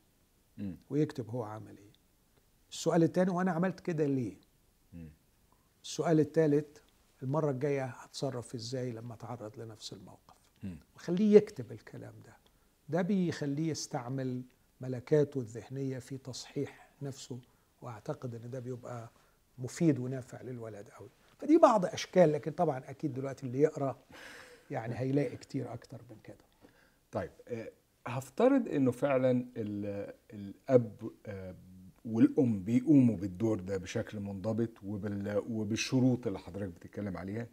ويكتب 0.90 1.30
هو 1.30 1.44
عمل 1.44 1.78
إيه. 1.78 1.92
السؤال 2.72 3.04
الثاني 3.04 3.32
وأنا 3.32 3.52
عملت 3.52 3.80
كده 3.80 4.06
ليه؟ 4.06 4.38
السؤال 5.84 6.20
الثالث 6.20 6.78
المرة 7.24 7.52
الجاية 7.52 7.86
هتصرف 7.86 8.56
إزاي 8.56 8.92
لما 8.92 9.14
اتعرض 9.14 9.60
لنفس 9.60 9.94
الموقف؟ 9.94 10.35
وخليه 10.96 11.36
يكتب 11.38 11.72
الكلام 11.72 12.14
ده. 12.26 12.38
ده 12.90 13.02
بيخليه 13.02 13.70
يستعمل 13.70 14.42
ملكاته 14.82 15.40
الذهنية 15.40 16.00
في 16.00 16.18
تصحيح 16.18 16.90
نفسه 17.02 17.40
وأعتقد 17.82 18.36
إن 18.36 18.50
ده 18.50 18.60
بيبقى 18.60 19.10
مفيد 19.58 20.00
ونافع 20.00 20.42
للولد 20.42 20.90
قوي 20.90 21.10
فدي 21.40 21.58
بعض 21.58 21.86
أشكال 21.86 22.32
لكن 22.32 22.52
طبعا 22.52 22.82
أكيد 22.90 23.14
دلوقتي 23.14 23.46
اللي 23.46 23.60
يقرأ 23.62 23.98
يعني 24.72 25.00
هيلاقي 25.00 25.38
كتير 25.38 25.74
أكتر 25.74 26.02
من 26.10 26.16
كده. 26.24 26.38
طيب 27.12 27.32
هفترض 28.08 28.68
إنه 28.68 28.92
فعلا 28.92 29.46
الأب 30.34 31.12
والأم 32.06 32.64
بيقوموا 32.64 33.16
بالدور 33.18 33.60
ده 33.60 33.78
بشكل 33.78 34.20
منضبط 34.20 34.70
وبالشروط 35.50 36.28
اللي 36.28 36.40
حضرتك 36.40 36.70
بتتكلم 36.74 37.18
عليها. 37.18 37.48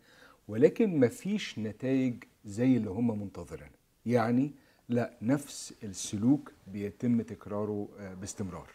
ولكن 0.48 1.00
مفيش 1.00 1.58
نتائج 1.58 2.14
زي 2.44 2.76
اللي 2.76 2.90
هم 2.90 3.20
منتظرينها. 3.22 3.70
يعني 4.06 4.50
لا 4.88 5.12
نفس 5.22 5.74
السلوك 5.82 6.52
بيتم 6.66 7.22
تكراره 7.22 7.88
باستمرار. 8.20 8.68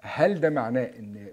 هل 0.00 0.40
ده 0.40 0.50
معناه 0.50 0.84
إن 0.84 1.28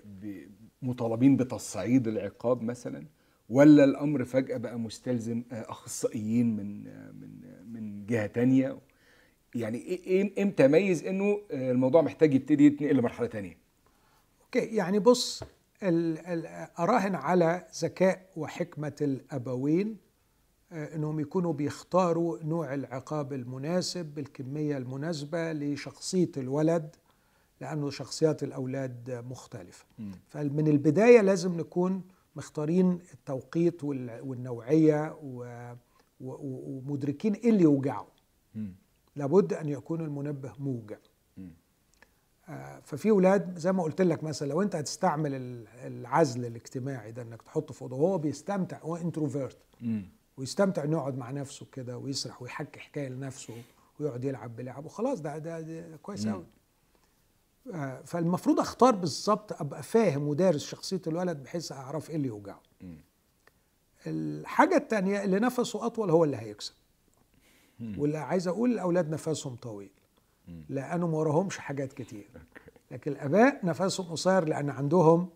مطالبين 0.81 1.37
بتصعيد 1.37 2.07
العقاب 2.07 2.63
مثلا؟ 2.63 3.03
ولا 3.49 3.83
الأمر 3.83 4.25
فجأة 4.25 4.57
بقى 4.57 4.79
مستلزم 4.79 5.43
أخصائيين 5.51 6.55
من 6.55 6.83
من 7.19 7.29
من 7.73 8.05
جهة 8.05 8.27
تانية؟ 8.27 8.77
يعني 9.55 10.33
إمتى 10.39 10.65
اميز 10.65 11.03
إنه 11.05 11.41
الموضوع 11.51 12.01
محتاج 12.01 12.33
يبتدي 12.33 12.65
يتنقل 12.65 12.95
لمرحلة 12.95 13.27
تانية؟ 13.27 13.57
أوكي 14.43 14.59
يعني 14.75 14.99
بص 14.99 15.43
أراهن 16.79 17.15
على 17.15 17.67
ذكاء 17.79 18.29
وحكمة 18.35 18.95
الأبوين 19.01 19.97
إنهم 20.71 21.19
يكونوا 21.19 21.53
بيختاروا 21.53 22.43
نوع 22.43 22.73
العقاب 22.73 23.33
المناسب 23.33 24.05
بالكمية 24.05 24.77
المناسبة 24.77 25.53
لشخصية 25.53 26.31
الولد 26.37 26.95
لأنه 27.61 27.89
شخصيات 27.89 28.43
الأولاد 28.43 29.23
مختلفة. 29.29 29.85
م. 29.99 30.11
فمن 30.29 30.67
البداية 30.67 31.21
لازم 31.21 31.57
نكون 31.57 32.01
مختارين 32.35 32.99
التوقيت 33.13 33.83
والنوعية 33.83 35.17
ومدركين 36.21 37.33
إيه 37.33 37.49
اللي 37.49 37.63
يوجعه. 37.63 38.07
لابد 39.15 39.53
أن 39.53 39.69
يكون 39.69 40.01
المنبه 40.01 40.53
موجع. 40.59 40.95
آه 40.95 41.14
ففي 42.83 43.09
أولاد 43.09 43.57
زي 43.59 43.71
ما 43.71 43.83
قلت 43.83 44.01
لك 44.01 44.23
مثلا 44.23 44.47
لو 44.47 44.61
انت 44.61 44.75
هتستعمل 44.75 45.31
العزل 45.85 46.45
الاجتماعي 46.45 47.11
ده 47.11 47.21
انك 47.21 47.41
تحطه 47.41 47.73
في 47.73 47.81
أوضة 47.81 47.95
وهو 47.95 48.17
بيستمتع 48.17 48.79
هو 48.79 48.95
انتروفيرت 48.95 49.57
ويستمتع 50.37 50.83
إنه 50.83 50.97
يقعد 50.97 51.17
مع 51.17 51.31
نفسه 51.31 51.65
كده 51.71 51.97
ويسرح 51.97 52.41
ويحكي 52.41 52.79
حكاية 52.79 53.07
لنفسه 53.09 53.53
ويقعد 53.99 54.23
يلعب 54.23 54.55
بلعب 54.55 54.85
وخلاص 54.85 55.21
ده 55.21 55.37
ده, 55.37 55.61
ده 55.61 55.97
كويس 55.97 56.27
قوي 56.27 56.45
آه 57.73 58.01
فالمفروض 58.01 58.59
أختار 58.59 58.95
بالظبط 58.95 59.61
أبقى 59.61 59.83
فاهم 59.83 60.27
ودارس 60.27 60.65
شخصية 60.65 61.01
الولد 61.07 61.43
بحيث 61.43 61.71
أعرف 61.71 62.09
إيه 62.09 62.15
اللي 62.15 62.27
يوجعه. 62.27 62.61
الحاجة 64.07 64.77
الثانية 64.77 65.23
اللي 65.23 65.39
نفسه 65.39 65.85
أطول 65.85 66.09
هو 66.11 66.23
اللي 66.23 66.37
هيكسب. 66.37 66.73
واللي 67.97 68.17
عايز 68.17 68.47
أقول 68.47 68.71
الاولاد 68.71 69.09
نفسهم 69.09 69.55
طويل. 69.55 69.89
لأنه 70.69 71.07
ما 71.07 71.17
وراهمش 71.17 71.57
حاجات 71.57 71.93
كتير. 71.93 72.27
لكن 72.91 73.11
الاباء 73.11 73.65
نفسهم 73.65 74.05
قصير 74.05 74.45
لأن 74.45 74.69
عندهم 74.69 75.29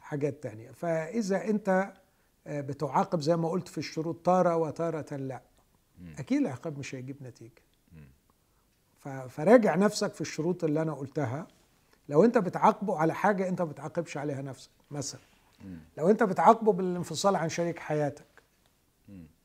حاجات 0.00 0.42
تانية. 0.42 0.70
فاذا 0.70 1.44
انت 1.44 1.92
بتعاقب 2.46 3.20
زي 3.20 3.36
ما 3.36 3.48
قلت 3.48 3.68
في 3.68 3.78
الشروط 3.78 4.16
تارة 4.16 4.56
وتارة 4.56 5.16
لا. 5.16 5.42
أكيد 6.18 6.40
العقاب 6.40 6.78
مش 6.78 6.94
هيجيب 6.94 7.16
نتيجة. 7.22 7.62
فراجع 9.28 9.74
نفسك 9.74 10.14
في 10.14 10.20
الشروط 10.20 10.64
اللي 10.64 10.82
أنا 10.82 10.92
قلتها. 10.94 11.46
لو 12.08 12.24
انت 12.24 12.38
بتعاقبه 12.38 12.98
على 12.98 13.14
حاجة 13.14 13.48
انت 13.48 13.62
ما 13.62 13.68
بتعاقبش 13.68 14.16
عليها 14.16 14.42
نفسك 14.42 14.70
مثلا. 14.90 15.20
لو 15.98 16.10
انت 16.10 16.22
بتعاقبه 16.22 16.72
بالانفصال 16.72 17.36
عن 17.36 17.48
شريك 17.48 17.78
حياتك 17.78 18.24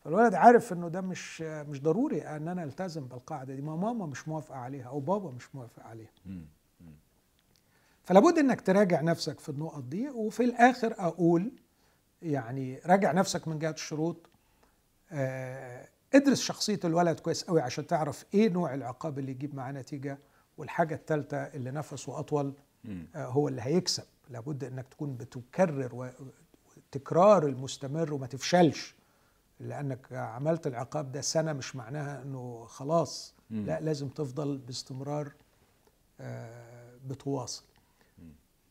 فالولد 0.05 0.33
عارف 0.33 0.73
إنه 0.73 0.87
ده 0.89 1.01
مش 1.01 1.41
مش 1.41 1.81
ضروري 1.81 2.21
إن 2.21 2.47
أنا 2.47 2.63
ألتزم 2.63 3.05
بالقاعدة 3.05 3.55
دي. 3.55 3.61
ما 3.61 3.75
ماما 3.75 4.05
مش 4.05 4.27
موافقة 4.27 4.57
عليها 4.57 4.87
أو 4.87 4.99
بابا 4.99 5.31
مش 5.31 5.55
موافق 5.55 5.83
عليها. 5.83 6.09
فلا 8.03 8.19
بد 8.19 8.37
إنك 8.37 8.61
تراجع 8.61 9.01
نفسك 9.01 9.39
في 9.39 9.49
النقط 9.49 9.83
دي 9.83 10.09
وفي 10.09 10.43
الآخر 10.43 10.95
أقول 10.97 11.51
يعني 12.21 12.79
راجع 12.85 13.11
نفسك 13.11 13.47
من 13.47 13.59
جهة 13.59 13.71
الشروط. 13.71 14.29
آه 15.11 15.87
ادرس 16.15 16.41
شخصية 16.41 16.79
الولد 16.85 17.19
كويس 17.19 17.43
قوي 17.43 17.61
عشان 17.61 17.87
تعرف 17.87 18.25
إيه 18.33 18.49
نوع 18.49 18.73
العقاب 18.73 19.19
اللي 19.19 19.31
يجيب 19.31 19.55
معاه 19.55 19.71
نتيجة 19.71 20.17
والحاجة 20.57 20.95
الثالثه 20.95 21.37
اللي 21.37 21.71
نفسه 21.71 22.19
اطول 22.19 22.53
آه 23.15 23.25
هو 23.25 23.47
اللي 23.47 23.61
هيكسب. 23.61 24.03
لابد 24.29 24.63
إنك 24.63 24.87
تكون 24.87 25.15
بتكرر 25.15 26.13
والتكرار 26.75 27.45
المستمر 27.45 28.13
وما 28.13 28.27
تفشلش. 28.27 28.94
لأنك 29.59 30.13
عملت 30.13 30.67
العقاب 30.67 31.11
ده 31.11 31.21
سنة 31.21 31.53
مش 31.53 31.75
معناها 31.75 32.21
إنه 32.21 32.65
خلاص. 32.65 33.33
مم. 33.49 33.65
لا 33.65 33.79
لازم 33.81 34.07
تفضل 34.09 34.57
باستمرار 34.57 35.31
آه 36.19 36.97
بتواصل. 37.07 37.63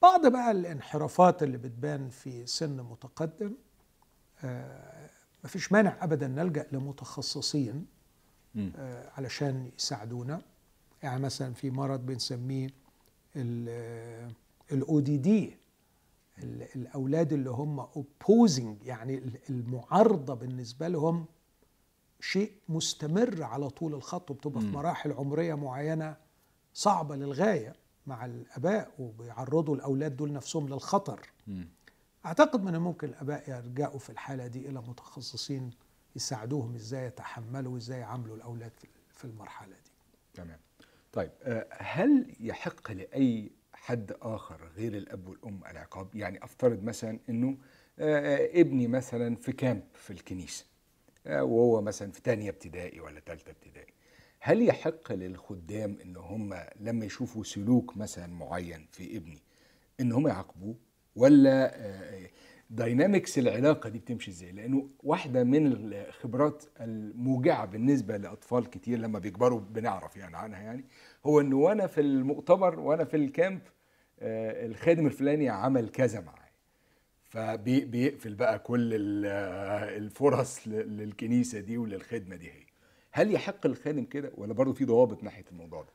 بعض 0.03 0.27
بقى 0.27 0.51
الانحرافات 0.51 1.43
اللي 1.43 1.59
بتبان 1.59 2.09
في 2.09 2.47
سن 2.47 2.77
متقدم 2.77 3.55
آه 4.45 5.11
مفيش 5.45 5.73
مانع 5.73 5.97
ابدا 6.01 6.29
نلجأ 6.29 6.67
لمتخصصين 6.73 7.87
آه 8.77 9.11
علشان 9.17 9.71
يساعدونا. 9.79 10.43
يعني 11.03 11.21
مثلا 11.23 11.55
في 11.55 11.71
مرض 11.71 12.07
بنسميه 12.07 12.69
الاو 14.73 15.01
دي 15.01 15.17
دي 15.17 15.57
الأولاد 16.43 17.33
اللي 17.33 17.51
هم 17.51 17.81
اوبوزنج 17.81 18.83
يعني 18.85 19.23
المعارضة 19.51 20.35
بالنسبة 20.35 20.89
لهم 20.89 21.27
شيء 22.21 22.53
مستمر 22.69 23.43
على 23.43 23.71
طول 23.71 23.95
الخط 23.95 24.31
وبتبقى 24.31 24.61
في 24.61 24.67
مراحل 24.67 25.13
عمرية 25.13 25.55
معينة 25.55 26.17
صعبة 26.75 27.17
للغاية 27.17 27.73
مع 28.07 28.25
الأباء 28.25 28.91
وبيعرضوا 28.99 29.75
الأولاد 29.77 30.17
دول 30.17 30.33
نفسهم 30.33 30.69
للخطر. 30.69 31.21
م. 31.47 31.65
أعتقد 32.27 32.63
من 32.65 32.75
الممكن 32.75 33.09
الأباء 33.09 33.51
يلجأوا 33.51 33.99
في 33.99 34.11
الحالة 34.11 34.47
دي 34.47 34.69
إلى 34.69 34.81
متخصصين 34.81 35.71
يساعدوهم 36.17 36.75
إزاي 36.75 37.07
يتحملوا 37.07 37.75
وإزاي 37.75 37.99
يعاملوا 38.01 38.37
الأولاد 38.37 38.73
في 39.11 39.25
المرحلة 39.25 39.75
دي. 39.85 39.91
تمام. 40.35 40.59
طيب 41.13 41.31
هل 41.79 42.37
يحق 42.41 42.93
لأي 42.93 43.51
حد 43.85 44.13
آخر 44.23 44.61
غير 44.77 44.97
الأب 44.97 45.29
والأم 45.29 45.61
العقاب. 45.71 46.15
يعني 46.17 46.45
أفترض 46.45 46.83
مثلا 46.83 47.19
إنه 47.29 47.57
ابني 47.99 48.89
مثلا 48.89 49.37
في 49.37 49.53
كامب 49.53 49.83
في 49.95 50.11
الكنيسة 50.13 50.65
وهو 51.27 51.83
مثلا 51.83 52.11
في 52.13 52.23
تانية 52.23 52.51
ابتدائي 52.51 53.01
ولا 53.01 53.21
تالتة 53.21 53.51
ابتدائي. 53.51 53.93
هل 54.41 54.63
يحق 54.69 55.13
للخدام 55.13 55.99
إن 56.05 56.17
هم 56.17 56.55
لما 56.81 57.05
يشوفوا 57.05 57.45
سلوك 57.45 57.97
مثلا 57.97 58.27
معين 58.27 58.87
في 58.93 59.17
ابني 59.17 59.43
إن 60.01 60.13
هم 60.13 60.29
يعاقبوه؟ 60.29 60.75
ولا 61.17 61.75
داينامكس 62.71 63.39
العلاقة 63.39 63.89
دي 63.89 63.99
بتمشي 63.99 64.31
إزاي؟ 64.31 64.53
لأنه 64.53 64.89
واحدة 65.03 65.45
من 65.45 65.67
الخبرات 65.67 66.65
الموجعة 66.81 67.67
بالنسبة 67.67 68.17
لأطفال 68.17 68.71
كتير 68.71 68.99
لما 68.99 69.19
بيكبروا 69.19 69.61
بنعرف 69.61 70.17
يعني 70.17 70.37
عنها 70.37 70.61
يعني 70.61 70.85
هو 71.27 71.41
إنه 71.41 71.57
وأنا 71.57 71.87
في 71.87 72.01
المؤتمر 72.01 72.81
وأنا 72.81 73.05
في 73.05 73.17
الكامب 73.17 73.61
آه 73.63 73.74
الخادم 74.67 75.07
الفلاني 75.07 75.49
عمل 75.49 75.89
كذا 75.89 76.21
معايا. 76.21 76.45
فبيقفل 77.25 78.35
بقى 78.35 78.59
كل 78.59 78.91
الفرص 79.97 80.69
للكنيسة 80.69 81.61
دي 81.61 81.79
وللخدمة 81.79 82.37
دي 82.37 82.51
هي. 82.51 82.65
هل 83.13 83.33
يحق 83.35 83.67
الخادم 83.67 84.05
كده 84.05 84.33
ولا 84.37 84.53
برضه 84.53 84.73
في 84.73 84.85
ضوابط 84.85 85.23
ناحية 85.23 85.45
الموضوع 85.53 85.83
ده؟ 85.83 85.93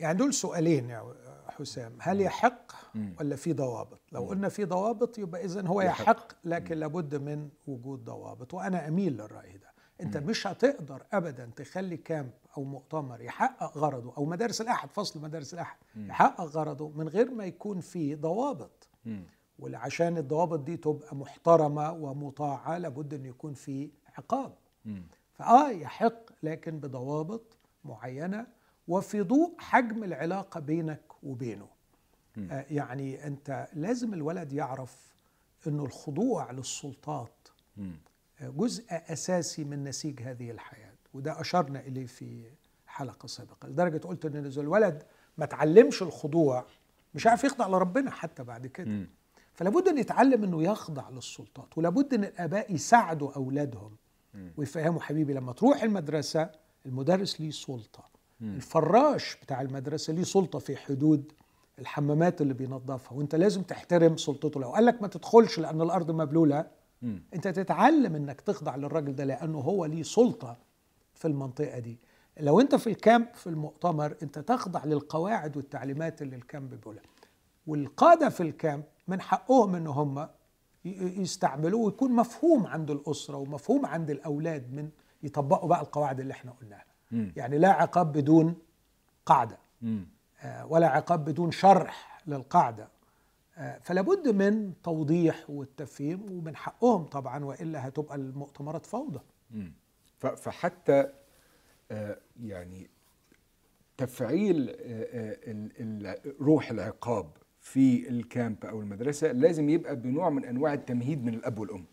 يعني 0.00 0.18
دول 0.18 0.34
سؤالين 0.34 0.90
يا 0.90 1.14
حسام. 1.48 1.92
هل 2.00 2.20
يحق 2.20 2.72
ولا 3.20 3.36
في 3.36 3.52
ضوابط؟ 3.52 4.00
لو 4.12 4.24
قلنا 4.24 4.48
في 4.48 4.64
ضوابط 4.64 5.18
يبقى 5.18 5.44
اذا 5.44 5.66
هو 5.66 5.80
يحق. 5.80 6.02
يحق 6.02 6.32
لكن 6.44 6.76
لابد 6.78 7.14
من 7.14 7.48
وجود 7.66 8.04
ضوابط. 8.04 8.54
وأنا 8.54 8.88
أميل 8.88 9.12
للرأي 9.12 9.58
ده. 9.58 9.72
أنت 10.00 10.16
مش 10.16 10.46
هتقدر 10.46 11.02
ابدا 11.12 11.50
تخلي 11.56 11.96
كامب 11.96 12.30
أو 12.56 12.64
مؤتمر 12.64 13.20
يحقق 13.20 13.78
غرضه 13.78 14.16
أو 14.16 14.24
مدارس 14.24 14.60
الأحد 14.60 14.90
فصل 14.90 15.20
مدارس 15.20 15.54
الأحد 15.54 15.78
يحقق 15.96 16.40
غرضه 16.40 16.88
من 16.88 17.08
غير 17.08 17.30
ما 17.30 17.44
يكون 17.44 17.80
في 17.80 18.14
ضوابط. 18.14 18.88
وعشان 19.58 20.18
الضوابط 20.18 20.60
دي 20.60 20.76
تبقى 20.76 21.16
محترمة 21.16 21.92
ومطاعة 21.92 22.78
لابد 22.78 23.14
إن 23.14 23.26
يكون 23.26 23.54
في 23.54 23.90
عقاب. 24.18 24.54
فآه 25.32 25.70
يحق 25.70 26.30
لكن 26.42 26.80
بضوابط 26.80 27.56
معينة 27.84 28.46
وفي 28.88 29.20
ضوء 29.22 29.54
حجم 29.58 30.04
العلاقة 30.04 30.60
بينك 30.60 31.02
وبينه. 31.22 31.68
آه 32.50 32.66
يعني 32.70 33.26
أنت 33.26 33.68
لازم 33.72 34.14
الولد 34.14 34.52
يعرف 34.52 35.12
انه 35.66 35.84
الخضوع 35.84 36.50
للسلطات 36.50 37.48
آه 38.40 38.48
جزء 38.48 38.84
أساسي 38.90 39.64
من 39.64 39.84
نسيج 39.84 40.22
هذه 40.22 40.50
الحياة. 40.50 40.91
وده 41.14 41.40
أشرنا 41.40 41.80
إليه 41.80 42.06
في 42.06 42.44
حلقة 42.86 43.26
سابقة. 43.26 43.68
لدرجة 43.68 43.98
قلت 43.98 44.24
إن 44.26 44.46
إذا 44.46 44.60
الولد 44.60 45.02
ما 45.38 45.46
تعلمش 45.46 46.02
الخضوع 46.02 46.66
مش 47.14 47.26
عارف 47.26 47.44
يخضع 47.44 47.66
لربنا 47.66 48.10
حتى 48.10 48.42
بعد 48.44 48.66
كده. 48.66 48.90
فلابد 49.54 49.88
إن 49.88 49.98
يتعلم 49.98 50.44
إنه 50.44 50.62
يخضع 50.62 51.08
للسلطات 51.10 51.78
ولابد 51.78 52.14
إن 52.14 52.24
الآباء 52.24 52.74
يساعدوا 52.74 53.32
أولادهم 53.32 53.96
ويفهموا 54.56 55.00
حبيبي 55.00 55.32
لما 55.32 55.52
تروح 55.52 55.82
المدرسة 55.82 56.50
المدرس 56.86 57.40
ليه 57.40 57.50
سلطة. 57.50 58.04
الفراش 58.40 59.36
بتاع 59.42 59.60
المدرسة 59.60 60.12
ليه 60.12 60.22
سلطة 60.22 60.58
في 60.58 60.76
حدود 60.76 61.32
الحمامات 61.78 62.40
اللي 62.40 62.54
بينظفها. 62.54 63.12
وأنت 63.18 63.34
لازم 63.34 63.62
تحترم 63.62 64.16
سلطته. 64.16 64.60
لو 64.60 64.70
قال 64.72 64.86
لك 64.86 65.02
ما 65.02 65.08
تدخلش 65.08 65.58
لأن 65.58 65.80
الأرض 65.80 66.10
مبلولة 66.10 66.66
أنت 67.34 67.48
تتعلم 67.48 68.14
إنك 68.16 68.40
تخضع 68.40 68.76
للراجل 68.76 69.14
ده 69.14 69.24
لأنه 69.24 69.58
هو 69.58 69.84
ليه 69.84 70.02
سلطة. 70.02 70.56
في 71.14 71.28
المنطقة 71.28 71.78
دي. 71.78 71.98
لو 72.40 72.60
انت 72.60 72.74
في 72.74 72.86
ال 72.86 72.94
camp 72.94 73.26
في 73.34 73.46
المؤتمر 73.46 74.16
انت 74.22 74.38
تخضع 74.38 74.84
للقواعد 74.84 75.56
والتعليمات 75.56 76.22
اللي 76.22 76.36
ال 76.36 76.43
camp 76.43 76.70
بيقولها. 76.70 77.02
والقادة 77.66 78.28
في 78.28 78.42
ال 78.42 78.50
camp 78.50 78.84
من 79.08 79.20
حقهم 79.20 79.74
إن 79.74 79.86
هم 79.86 80.28
يستعملوه 80.84 81.80
ويكون 81.80 82.12
مفهوم 82.12 82.66
عند 82.66 82.90
الأسرة 82.90 83.36
ومفهوم 83.36 83.86
عند 83.86 84.10
الأولاد 84.10 84.72
من 84.72 84.90
يطبقوا 85.22 85.68
بقى 85.68 85.80
القواعد 85.80 86.20
اللي 86.20 86.32
إحنا 86.32 86.52
قلناها. 86.52 86.84
يعني 87.36 87.58
لا 87.58 87.68
عقاب 87.70 88.12
بدون 88.12 88.56
قاعدة. 89.26 89.58
آه 90.42 90.66
ولا 90.66 90.86
عقاب 90.88 91.24
بدون 91.24 91.50
شرح 91.50 92.22
للقاعدة. 92.26 92.88
آه 93.56 93.78
فلا 93.78 94.00
بد 94.00 94.28
من 94.28 94.72
توضيح 94.82 95.50
والتفهيم 95.50 96.32
ومن 96.32 96.56
حقهم 96.56 97.04
طبعا 97.04 97.44
وإلا 97.44 97.88
هتبقى 97.88 98.14
المؤتمرات 98.16 98.86
فوضى. 98.86 99.20
فحتى 100.26 101.06
آه 101.90 102.18
يعني 102.42 102.90
تفعيل 103.96 104.76
روح 106.40 106.70
العقاب 106.70 107.30
في 107.60 108.08
الكامب 108.08 108.64
أو 108.64 108.80
المدرسة 108.80 109.32
لازم 109.32 109.68
يبقى 109.68 109.96
بنوع 109.96 110.30
من 110.30 110.44
أنواع 110.44 110.74
التمهيد 110.74 111.24
من 111.24 111.34
الأب 111.34 111.58
والأم 111.58 111.84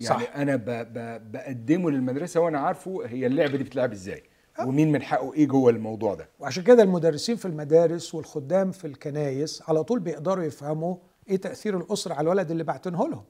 يعني 0.00 0.24
صح. 0.24 0.36
أنا 0.36 0.56
ب 0.56 0.64
ب 0.70 1.32
بقدمه 1.32 1.90
للمدرسة 1.90 2.40
وأنا 2.40 2.58
عارفه 2.58 3.06
هي 3.06 3.26
اللعبة 3.26 3.56
دي 3.56 3.64
بتلعب 3.64 3.92
إزاي 3.92 4.22
ومين 4.66 4.92
من 4.92 5.02
حقه 5.02 5.34
إيه 5.34 5.46
جوه 5.46 5.70
الموضوع 5.70 6.14
ده 6.14 6.28
وعشان 6.38 6.62
كده 6.62 6.82
المدرسين 6.82 7.36
في 7.36 7.44
المدارس 7.46 8.14
والخدام 8.14 8.70
في 8.72 8.86
الكنايس 8.86 9.62
على 9.68 9.84
طول 9.84 10.00
بيقدروا 10.00 10.44
يفهموا 10.44 10.96
إيه 11.28 11.36
تأثير 11.36 11.76
الأسرة 11.76 12.14
على 12.14 12.20
الولد 12.24 12.50
اللي 12.50 12.64
بعتنه 12.64 13.08
لهم. 13.08 13.24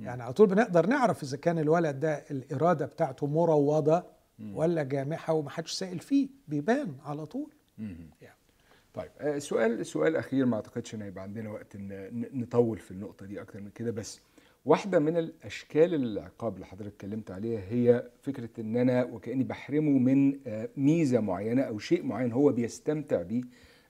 يعني 0.00 0.22
على 0.22 0.32
طول 0.32 0.46
بنقدر 0.46 0.86
نعرف 0.86 1.22
إذا 1.22 1.36
كان 1.36 1.58
الولد 1.58 2.00
ده 2.00 2.14
الإرادة 2.30 2.86
بتاعته 2.86 3.26
مروضة. 3.26 4.02
ولا 4.54 4.82
جامحة 4.82 5.32
ومحدش 5.32 5.72
سائل 5.72 5.98
فيه 5.98 6.28
بيبان 6.48 6.94
على 7.04 7.26
طول 7.26 7.50
يعني. 8.22 8.36
طيب 8.94 9.38
سؤال 9.38 9.86
سؤال 9.86 10.16
أخير 10.16 10.46
ما 10.46 10.56
أعتقدش 10.56 10.94
إن 10.94 11.02
هيبقى 11.02 11.22
عندنا 11.22 11.50
وقت 11.50 11.74
ان 11.76 12.10
نطول 12.32 12.78
في 12.78 12.90
النقطة 12.90 13.26
دي 13.26 13.40
أكتر 13.40 13.60
من 13.60 13.70
كده 13.70 13.90
بس 13.90 14.20
واحدة 14.64 14.98
من 14.98 15.16
الأشكال 15.16 15.94
العقاب 15.94 16.54
اللي 16.54 16.66
حضرتك 16.66 16.92
اتكلمت 16.94 17.30
عليها 17.30 17.60
هي 17.68 18.10
فكرة 18.22 18.48
إن 18.58 18.76
أنا 18.76 19.04
وكأني 19.04 19.44
بحرمه 19.44 19.98
من 19.98 20.38
ميزة 20.76 21.20
معينة 21.20 21.62
أو 21.62 21.78
شيء 21.78 22.02
معين 22.02 22.32
هو 22.32 22.52
بيستمتع 22.52 23.22
بيه 23.22 23.42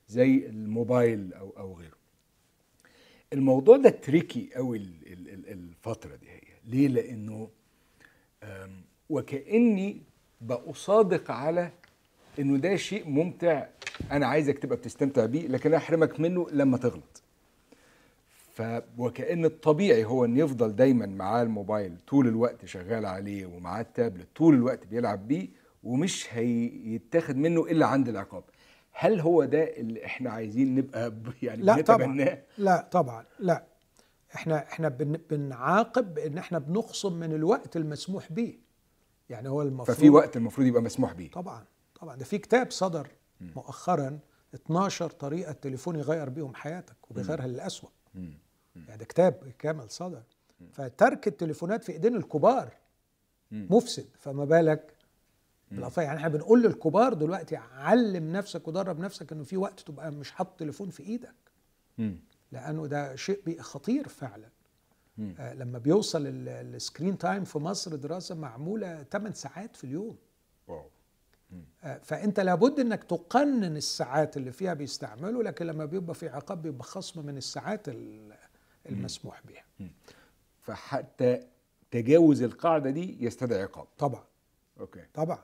زي 0.08 0.46
الموبايل 0.46 1.34
أو 1.34 1.50
أو 1.58 1.74
غيره. 1.74 1.99
الموضوع 3.32 3.76
ده 3.76 3.90
تريكي 3.90 4.50
قوي 4.54 4.76
الفترة 5.48 6.16
دي 6.16 6.28
هي. 6.30 6.40
ليه؟ 6.66 6.88
لأنه 6.88 7.48
وكأني 9.10 10.02
بصادق 10.40 11.30
على 11.30 11.70
إنه 12.38 12.56
ده 12.58 12.76
شيء 12.76 13.08
ممتع 13.08 13.66
أنا 14.10 14.26
عايزك 14.26 14.58
تبقى 14.58 14.76
بتستمتع 14.76 15.26
بيه 15.26 15.46
لكن 15.48 15.74
أحرمك 15.74 16.20
منه 16.20 16.46
لما 16.52 16.76
تغلط. 16.78 17.22
ف 18.54 18.62
وكأن 18.98 19.44
الطبيعي 19.44 20.04
هو 20.04 20.24
ان 20.24 20.36
يفضل 20.36 20.76
دايما 20.76 21.06
معاه 21.06 21.42
الموبايل 21.42 21.96
طول 22.08 22.28
الوقت 22.28 22.64
شغال 22.64 23.06
عليه 23.06 23.46
ومعاه 23.46 23.80
التابلت 23.80 24.26
طول 24.36 24.54
الوقت 24.54 24.86
بيلعب 24.86 25.28
بيه 25.28 25.48
ومش 25.84 26.26
هيتاخد 26.34 27.36
منه 27.36 27.60
إلا 27.66 27.86
عند 27.86 28.08
العقاب. 28.08 28.44
هل 29.02 29.20
هو 29.20 29.44
ده 29.44 29.62
اللي 29.76 30.04
إحنا 30.06 30.30
عايزين 30.30 30.74
نبقى 30.74 31.12
يعني 31.42 31.62
لا 31.62 31.80
طبعا. 31.80 32.36
لا 32.58 32.88
طبعا. 32.90 33.24
لا. 33.38 33.64
إحنا 34.34 34.58
إحنا 34.72 34.88
بن 34.88 35.20
بنعاقب 35.30 36.18
إن 36.18 36.38
إحنا 36.38 36.58
بنخصم 36.58 37.12
من 37.12 37.32
الوقت 37.32 37.76
المسموح 37.76 38.32
به 38.32 38.58
يعني 39.30 39.48
هو 39.48 39.62
المفروض 39.62 39.96
ففي 39.96 40.10
وقت 40.10 40.36
المفروض 40.36 40.66
يبقى 40.66 40.82
مسموح 40.82 41.12
بيه. 41.12 41.30
طبعا 41.30 41.64
طبعا. 42.00 42.16
ده 42.16 42.24
في 42.24 42.38
كتاب 42.38 42.70
صدر 42.70 43.08
مؤخرا 43.40 44.18
12 44.54 45.10
طريقة 45.10 45.52
تليفون 45.52 45.96
يغير 45.96 46.28
بيهم 46.28 46.54
حياتك 46.54 47.10
وبيغيرها 47.10 47.46
للأسوأ. 47.46 47.88
يعني 48.14 48.98
ده 48.98 49.04
كتاب 49.04 49.52
كامل 49.58 49.90
صدر. 49.90 50.22
فترك 50.72 51.28
التليفونات 51.28 51.84
في 51.84 51.92
إيدين 51.92 52.16
الكبار. 52.16 52.72
مفسد. 53.50 54.06
فما 54.18 54.44
بالك 54.44 54.94
بالاطفال 55.70 56.04
يعني 56.04 56.16
إحنا 56.18 56.28
بنقول 56.28 56.62
للكبار 56.62 57.14
دلوقتي 57.14 57.56
علم 57.56 58.32
نفسك 58.32 58.68
ودرب 58.68 58.98
نفسك 58.98 59.32
إنه 59.32 59.44
في 59.44 59.56
وقت 59.56 59.80
تبقى 59.80 60.10
مش 60.12 60.30
حاطط 60.32 60.58
تليفون 60.58 60.90
في 60.90 61.02
إيدك. 61.02 61.34
لأنه 62.52 62.86
ده 62.86 63.16
شيء 63.16 63.60
خطير 63.60 64.08
فعلا. 64.08 64.48
آه 65.38 65.54
لما 65.54 65.78
بيوصل 65.78 66.22
ال 66.26 66.39
screen 66.39 67.18
time 67.18 67.44
في 67.44 67.58
مصر 67.58 67.96
دراسة 67.96 68.34
معمولة 68.34 69.02
8 69.02 69.34
ساعات 69.34 69.76
في 69.76 69.84
اليوم. 69.84 70.16
wow. 70.68 70.90
فأنت 72.02 72.40
لابد 72.40 72.80
إنك 72.80 73.04
تقنن 73.04 73.76
الساعات 73.76 74.36
اللي 74.36 74.52
فيها 74.52 74.74
بيستعملوا 74.74 75.42
لكن 75.42 75.66
لما 75.66 75.84
بيبقى 75.84 76.14
في 76.14 76.28
عقاب 76.28 76.62
بيبقى 76.62 76.84
خصم 76.84 77.26
من 77.26 77.36
الساعات 77.36 77.86
المسموح 78.86 79.42
بها 79.48 79.88
فحتى 80.60 81.46
تجاوز 81.90 82.42
القاعدة 82.42 82.90
دي 82.90 83.24
يستدعي 83.24 83.62
عقاب. 83.62 83.86
طبعا. 83.98 84.24
okay. 84.80 85.04
طبعا. 85.14 85.38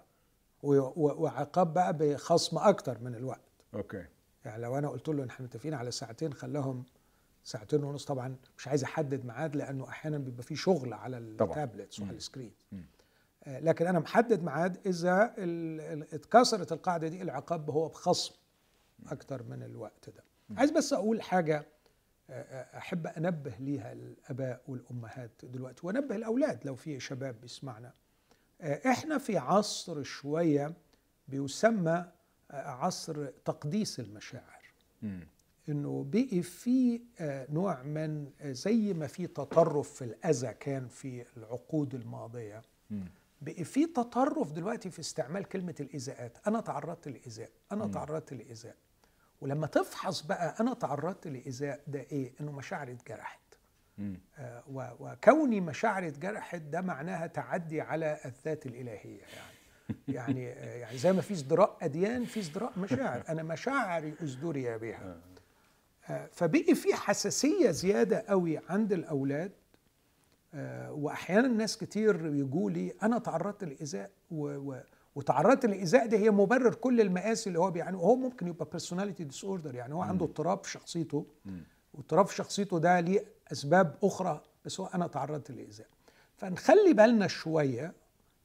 وعقاب 0.63 1.75
بقى 1.75 1.97
بخصم 1.97 2.59
أكتر 2.59 2.99
من 3.01 3.15
الوقت. 3.15 3.41
أوكي. 3.75 4.05
يعني 4.45 4.63
لو 4.63 4.79
أنا 4.79 4.89
قلت 4.89 5.09
له 5.09 5.27
إحنا 5.27 5.47
متفقين 5.47 5.75
على 5.75 5.91
ساعتين 5.91 6.35
خلاهم 6.35 6.85
ساعتين 7.45 7.85
ونص. 7.85 8.05
طبعا 8.05 8.37
مش 8.59 8.69
عايز 8.69 8.85
أحدد 8.85 9.25
ميعاد 9.25 9.57
لأنه 9.57 9.89
أحيانا 9.89 10.19
بيبقى 10.19 10.43
في 10.43 10.57
شغل 10.57 10.93
على 10.93 11.19
ال 11.19 11.29
tablets 11.29 12.01
وعلى 12.01 12.17
ال 12.17 12.22
screen 12.22 12.53
لكن 13.47 13.87
أنا 13.87 13.99
محدد 13.99 14.43
ميعاد 14.43 14.87
إذا 14.87 15.35
اتكسرت 16.13 16.73
القاعدة 16.73 17.09
دي 17.09 17.23
العقاب 17.23 17.71
هو 17.71 17.89
بخصم 17.89 18.35
أكتر 19.07 19.43
من 19.43 19.63
الوقت 19.63 20.11
ده. 20.11 20.25
عايز 20.57 20.71
بس 20.71 20.93
أقول 20.93 21.23
حاجة 21.23 21.67
أحب 22.31 23.07
أنبه 23.07 23.55
ليها 23.61 23.93
الآباء 23.93 24.63
والأمهات 24.69 25.31
دلوقتي 25.45 25.87
وأنبه 25.87 26.17
الأولاد 26.17 26.67
لو 26.67 26.75
في 26.75 27.01
شباب 27.01 27.41
بيسمعنا. 27.41 27.93
إحنا 28.61 29.19
في 29.19 29.39
عصر 29.39 30.03
شوية 30.03 30.73
بيسمى 31.29 32.05
عصر 32.51 33.27
تقديس 33.27 34.01
المشاعر. 34.01 34.73
إنه 35.69 36.07
بقي 36.11 36.43
في 36.43 37.01
نوع 37.51 37.83
من 37.83 38.31
زي 38.43 38.95
ما 38.95 39.07
في 39.07 39.27
تطرف 39.27 39.93
في 39.93 40.05
الأذى 40.05 40.55
كان 40.55 40.89
في 40.89 41.25
العقود 41.37 41.95
الماضية. 41.95 42.63
بقي 43.41 43.65
في 43.65 43.87
تطرف 43.87 44.53
دلوقتي 44.53 44.91
في 44.91 45.01
استعمال 45.01 45.45
كلمة 45.45 45.75
الإيذاءات 45.81 46.39
أنا 46.47 46.61
تعرضت 46.61 47.09
لإيذاء 47.09 47.51
أنا 47.73 47.87
تعرضت 47.87 48.33
لإيذاء 48.33 48.77
ولما 49.41 49.67
تفحص 49.67 50.23
بقى 50.23 50.55
أنا 50.61 50.75
تعرضت 50.75 51.27
لإيذاء 51.27 51.81
ده 51.87 52.01
إيه؟ 52.01 52.33
إنه 52.41 52.53
مشاعري 52.53 52.93
اتجرحت. 52.93 53.39
آه 53.41 53.46
وكوني 55.01 55.61
مشاعري 55.61 56.09
اتجرحت 56.09 56.61
ده 56.61 56.81
معناها 56.81 57.27
تعدي 57.27 57.81
على 57.81 58.19
الذات 58.25 58.67
الإلهية 58.67 59.21
يعني. 59.21 59.57
يعني 60.09 60.45
يعني 60.81 60.99
زي 60.99 61.13
ما 61.13 61.21
في 61.21 61.35
ازدراء 61.35 61.77
أديان 61.83 62.25
في 62.25 62.41
ازدراء 62.41 62.73
مشاعر. 62.79 63.23
أنا 63.29 63.43
مشاعري 63.43 64.15
أزدري 64.23 64.79
بها 64.79 65.17
آه، 66.09 66.29
فبقي 66.33 66.75
في 66.75 66.95
حساسية 66.95 67.71
زيادة 67.71 68.25
قوي 68.29 68.61
عند 68.69 68.93
الأولاد. 68.93 69.53
آه، 70.55 70.93
وأحيانا 70.93 71.49
ناس 71.49 71.79
كتير 71.79 72.27
يجوا 72.27 72.71
لي 72.71 72.93
أنا 73.03 73.19
تعرضت 73.19 73.65
لايذاء 73.65 74.11
وتعرضت 75.15 75.67
للايذاء 75.67 76.07
دي 76.07 76.17
هي 76.17 76.31
مبرر 76.31 76.75
كل 76.75 77.01
المآسي 77.01 77.49
اللي 77.49 77.59
هو 77.59 77.71
بيعاني 77.71 77.97
وهو 77.97 78.17
ممكن 78.17 78.47
يبقى 78.47 78.65
personality 78.65 79.25
disorder 79.25 79.75
يعني 79.75 79.95
هو 79.95 80.03
عنده 80.03 80.25
اضطراب 80.25 80.65
في 80.65 80.71
شخصيته. 80.71 81.27
واضطراب 81.95 82.27
في 82.27 82.35
شخصيته 82.35 82.79
ده 82.79 83.01
ليه 83.01 83.25
أسباب 83.53 83.95
أخرى 84.03 84.43
بس 84.65 84.81
هو 84.81 84.87
أنا 84.87 85.07
تعرضت 85.07 85.51
لايذاء 85.51 85.87
فنخلي 86.37 86.93
بالنا 86.93 87.27
شوية 87.27 87.93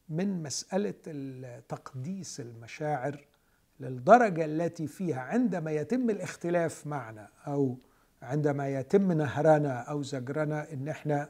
من 0.09 0.43
مسألة 0.43 0.93
ال- 1.07 1.67
تقديس 1.67 2.39
المشاعر 2.39 3.25
للدرجة 3.79 4.45
التي 4.45 4.87
فيها 4.87 5.21
عندما 5.21 5.71
يتم 5.71 6.09
الاختلاف 6.09 6.87
معنا 6.87 7.29
أو 7.47 7.77
عندما 8.21 8.69
يتم 8.69 9.11
نهرنا 9.11 9.79
أو 9.79 10.03
زجرنا 10.03 10.73
إن 10.73 10.87
إحنا 10.87 11.29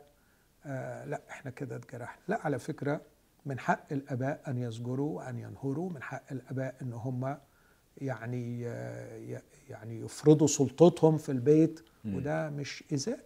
آه 0.65 1.05
لا 1.05 1.21
إحنا 1.29 1.51
كده 1.51 1.75
اتجرحنا. 1.75 2.21
لا 2.27 2.39
على 2.41 2.59
فكرة 2.59 3.01
من 3.45 3.59
حق 3.59 3.85
الآباء 3.93 4.41
أن 4.47 4.57
يزجروا 4.57 5.17
وأن 5.17 5.39
ينهروا 5.39 5.89
من 5.89 6.03
حق 6.03 6.23
الآباء 6.31 6.75
إن 6.81 6.93
هم 6.93 7.37
يعني 7.97 8.67
آه، 8.67 9.41
يعني 9.69 9.99
يفرضوا 9.99 10.47
سلطتهم 10.47 11.17
في 11.17 11.31
البيت 11.31 11.79
وده 12.05 12.49
مش 12.49 12.83
إيذاء. 12.91 13.19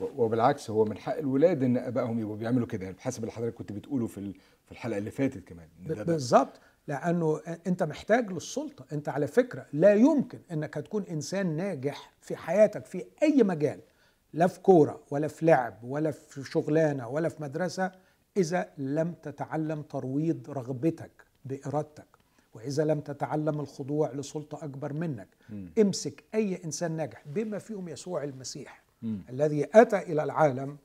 وبالعكس 0.00 0.70
هو 0.70 0.84
من 0.84 0.98
حق 0.98 1.16
الولاد 1.16 1.62
إن 1.62 1.76
أبائهم 1.76 2.20
يبقوا 2.20 2.36
بيعملوا 2.36 2.66
كده 2.66 2.84
يعني 2.84 2.96
بحسب 2.96 3.20
اللي 3.20 3.32
حضرتك 3.32 3.54
كنت 3.54 3.72
بتقوله 3.72 4.06
في 4.06 4.32
في 4.64 4.72
الحلقة 4.72 4.98
اللي 4.98 5.10
فاتت 5.10 5.48
كمان 5.48 5.68
بالظبط. 6.04 6.60
لأنه 6.88 7.40
أنت 7.66 7.82
محتاج 7.82 8.32
للسلطة. 8.32 8.84
أنت 8.92 9.08
على 9.08 9.26
فكرة 9.26 9.66
لا 9.72 9.94
يمكن 9.94 10.38
إنك 10.52 10.78
هتكون 10.78 11.02
إنسان 11.02 11.56
ناجح 11.56 12.12
في 12.20 12.36
حياتك 12.36 12.84
في 12.86 13.04
أي 13.22 13.42
مجال 13.42 13.80
لا 14.32 14.46
في 14.46 14.60
كورة 14.60 15.00
ولا 15.10 15.28
في 15.28 15.46
لعب 15.46 15.84
ولا 15.84 16.10
في 16.10 16.44
شغلانة 16.44 17.08
ولا 17.08 17.28
في 17.28 17.42
مدرسة 17.42 17.92
إذا 18.36 18.68
لم 18.78 19.12
تتعلم 19.22 19.82
ترويض 19.82 20.50
رغبتك 20.50 21.10
بإرادتك 21.44 22.06
وإذا 22.54 22.84
لم 22.84 23.00
تتعلم 23.00 23.60
الخضوع 23.60 24.12
لسلطة 24.12 24.64
أكبر 24.64 24.92
منك. 24.92 25.28
امسك 25.80 26.24
أي 26.34 26.64
إنسان 26.64 26.92
ناجح 26.92 27.22
بما 27.26 27.58
فيهم 27.58 27.88
يسوع 27.88 28.24
المسيح. 28.24 28.85
الذي 29.30 29.66
أتى 29.74 29.98
إلى 29.98 30.22
العالم 30.22 30.76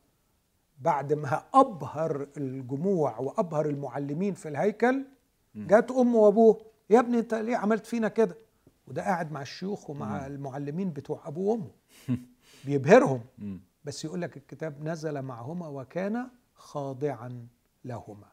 بعد 0.79 1.13
ما 1.13 1.43
أبهر 1.53 2.27
الجموع 2.37 3.19
وأبهر 3.19 3.65
المعلمين 3.65 4.33
في 4.33 4.49
الهيكل 4.49 5.05
جت 5.55 5.91
أمه 5.91 6.15
وأبوه 6.15 6.61
يا 6.89 6.99
ابني 6.99 7.19
أنت 7.19 7.33
ليه 7.33 7.55
عملت 7.57 7.85
فينا 7.85 8.07
كده؟ 8.07 8.37
وده 8.87 9.01
قاعد 9.01 9.31
مع 9.31 9.41
الشيوخ 9.41 9.89
ومع 9.89 10.27
المعلمين 10.27 10.89
بتوع 10.93 11.27
أبوه 11.27 11.51
وأمه. 11.51 11.71
بيبهرهم. 12.65 13.21
بس 13.85 14.05
يقول 14.05 14.21
لك 14.21 14.37
الكتاب 14.37 14.83
نزل 14.83 15.21
معهما 15.21 15.67
وكان 15.67 16.29
خاضعا 16.55 17.47
لهما. 17.85 18.27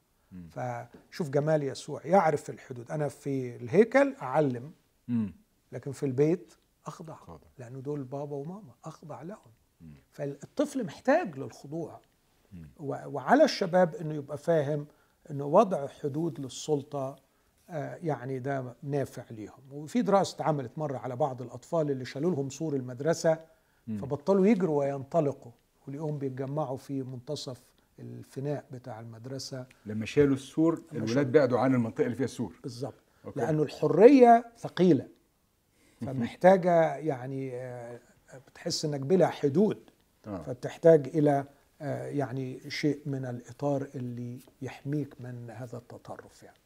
فشوف 0.51 1.31
جمال 1.31 1.63
يسوع 1.63 2.07
يعرف 2.07 2.51
الحدود. 2.51 2.91
أنا 2.91 3.09
في 3.09 3.57
الهيكل 3.57 4.15
أعلم 4.23 4.73
مم. 5.09 5.33
لكن 5.73 5.93
في 5.93 6.07
البيت 6.07 6.55
أخضع 6.87 7.15
خاضع. 7.15 7.47
لأنه 7.59 7.81
دول 7.81 8.05
بابا 8.05 8.37
وماما 8.37 8.73
أخضع 8.85 9.23
لهم. 9.23 9.53
فالطفل 10.11 10.85
محتاج 10.85 11.39
للخضوع. 11.39 12.01
وعلى 12.81 13.45
الشباب 13.45 13.95
إنه 13.95 14.15
يبقى 14.15 14.39
فاهم 14.39 14.87
إنه 15.31 15.45
وضع 15.45 15.87
حدود 15.87 16.41
للسلطة 16.41 17.17
آه، 17.71 17.99
يعني 18.03 18.39
ده 18.39 18.75
نافع 18.83 19.25
ليهم. 19.31 19.73
وفي 19.73 20.03
دراسة 20.03 20.35
اتعملت 20.35 20.79
مرة 20.79 20.99
على 20.99 21.17
بعض 21.17 21.43
الأطفال 21.43 21.91
اللي 21.91 22.05
شالوا 22.05 22.31
لهم 22.31 22.51
سور 22.51 22.75
المدرسة 22.77 23.41
فبطلوا 23.87 24.47
يجروا 24.47 24.79
وينطلقوا 24.85 25.53
ولقوهم 25.89 26.19
بيتجمعوا 26.19 26.77
في 26.77 27.03
منتصف 27.03 27.61
الفناء 27.99 28.65
بتاع 28.71 29.01
المدرسة. 29.01 29.67
لما 29.87 30.07
شالوا 30.07 30.35
السور 30.35 30.83
الولاد 30.93 31.33
بعدوا 31.33 31.59
عن 31.59 31.75
المنطقة 31.75 32.05
اللي 32.05 32.17
فيها 32.17 32.25
السور. 32.25 32.61
بالظبط. 32.63 33.03
لأنه 33.37 33.63
الحرية 33.63 34.53
ثقيلة 34.59 35.09
فمحتاجة 36.01 36.97
يعني 36.97 37.57
آه، 37.57 38.01
بتحس 38.37 38.85
إنك 38.85 39.01
بلا 39.01 39.27
حدود 39.27 39.91
آه. 40.27 40.43
فبتحتاج 40.43 41.09
إلى 41.09 41.45
آه، 41.83 42.07
يعني 42.07 42.71
شيء 42.71 43.01
من 43.07 43.25
الإطار 43.25 43.89
اللي 43.95 44.39
يحميك 44.63 45.21
من 45.21 45.51
هذا 45.51 45.79
التطرف 45.79 46.43
يعني. 46.43 46.57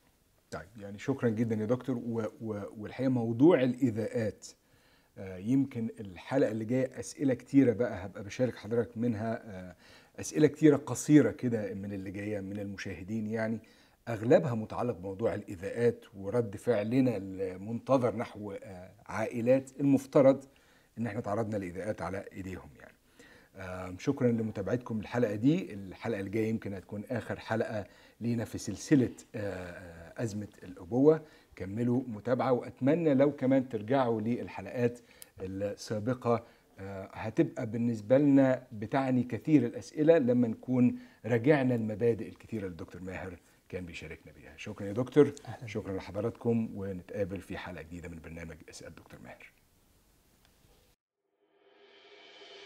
طيب 0.51 0.69
يعني 0.81 0.99
شكرا 0.99 1.29
جدا 1.29 1.55
يا 1.57 1.67
دكتور. 1.67 1.97
و 1.97 2.23
و 2.41 2.63
والحقيقة 2.79 3.09
موضوع 3.11 3.63
الإيذاءات 3.63 4.47
آه، 5.19 5.37
يمكن 5.37 5.89
الحلقة 6.01 6.51
اللي 6.51 6.65
جاية 6.65 7.01
أسئلة 7.01 7.35
كتيرة 7.35 7.73
بقى 7.73 8.07
هبقى 8.07 8.25
بشارك 8.25 8.57
حضرتك 8.57 8.99
منها 8.99 9.43
آه، 9.45 9.77
أسئلة 10.21 10.47
كتيرة 10.47 10.77
قصيرة 10.77 11.31
كده 11.31 11.75
من 11.75 11.93
اللي 11.93 12.11
جاية 12.11 12.41
من 12.41 12.59
المشاهدين 12.59 13.27
يعني. 13.27 13.59
أغلبها 14.09 14.55
متعلق 14.55 14.97
بموضوع 14.97 15.35
الإيذاءات 15.35 16.05
ورد 16.17 16.57
فعلنا 16.57 17.17
المنتظر 17.17 18.17
نحو 18.17 18.55
عائلات 19.07 19.71
المفترض 19.81 20.45
إن 20.99 21.07
إحنا 21.07 21.21
تعرضنا 21.21 21.57
لإيذاءات 21.57 22.03
على 22.03 22.25
إيديهم 22.33 22.69
يعني. 22.81 22.93
شكرا 23.99 24.29
لمتابعتكم 24.29 25.01
الحلقة 25.01 25.35
دي. 25.35 25.75
الحلقة 25.75 26.21
الجاية 26.21 26.49
يمكن 26.49 26.75
هتكون 26.75 27.03
آخر 27.11 27.39
حلقة 27.39 27.87
لينا 28.21 28.45
في 28.45 28.59
سلسلة 28.59 29.11
آه، 29.35 29.39
آه، 29.39 30.23
أزمة 30.23 30.49
الأبوة. 30.63 31.23
كملوا 31.57 32.03
متابعة 32.09 32.53
وأتمنى 32.53 33.15
لو 33.15 33.33
كمان 33.33 33.69
ترجعوا 33.69 34.21
للحلقات 34.21 34.99
السابقة 35.41 36.45
آه، 36.79 37.09
هتبقى 37.13 37.67
بالنسبة 37.67 38.19
لنا 38.19 38.67
بتعني 38.73 39.23
كثير 39.23 39.67
الأسئلة 39.67 40.19
لما 40.19 40.49
نكون 40.49 40.99
راجعنا 41.27 41.75
المبادئ 41.75 42.29
الكثيرة 42.29 42.61
اللي 42.63 42.73
الدكتور 42.73 43.03
ماهر 43.03 43.37
كان 43.69 43.87
بيشاركنا 43.87 44.33
بيها. 44.33 44.53
شكرا 44.57 44.87
يا 44.87 44.93
دكتور. 44.93 45.33
شكرا 45.67 45.97
لحضراتكم 45.97 46.69
ونتقابل 46.75 47.41
في 47.41 47.57
حلقة 47.59 47.83
جديدة 47.83 48.09
من 48.09 48.21
برنامج 48.25 48.57
اسال 48.71 48.95
دكتور 48.95 49.21
ماهر. 49.25 49.53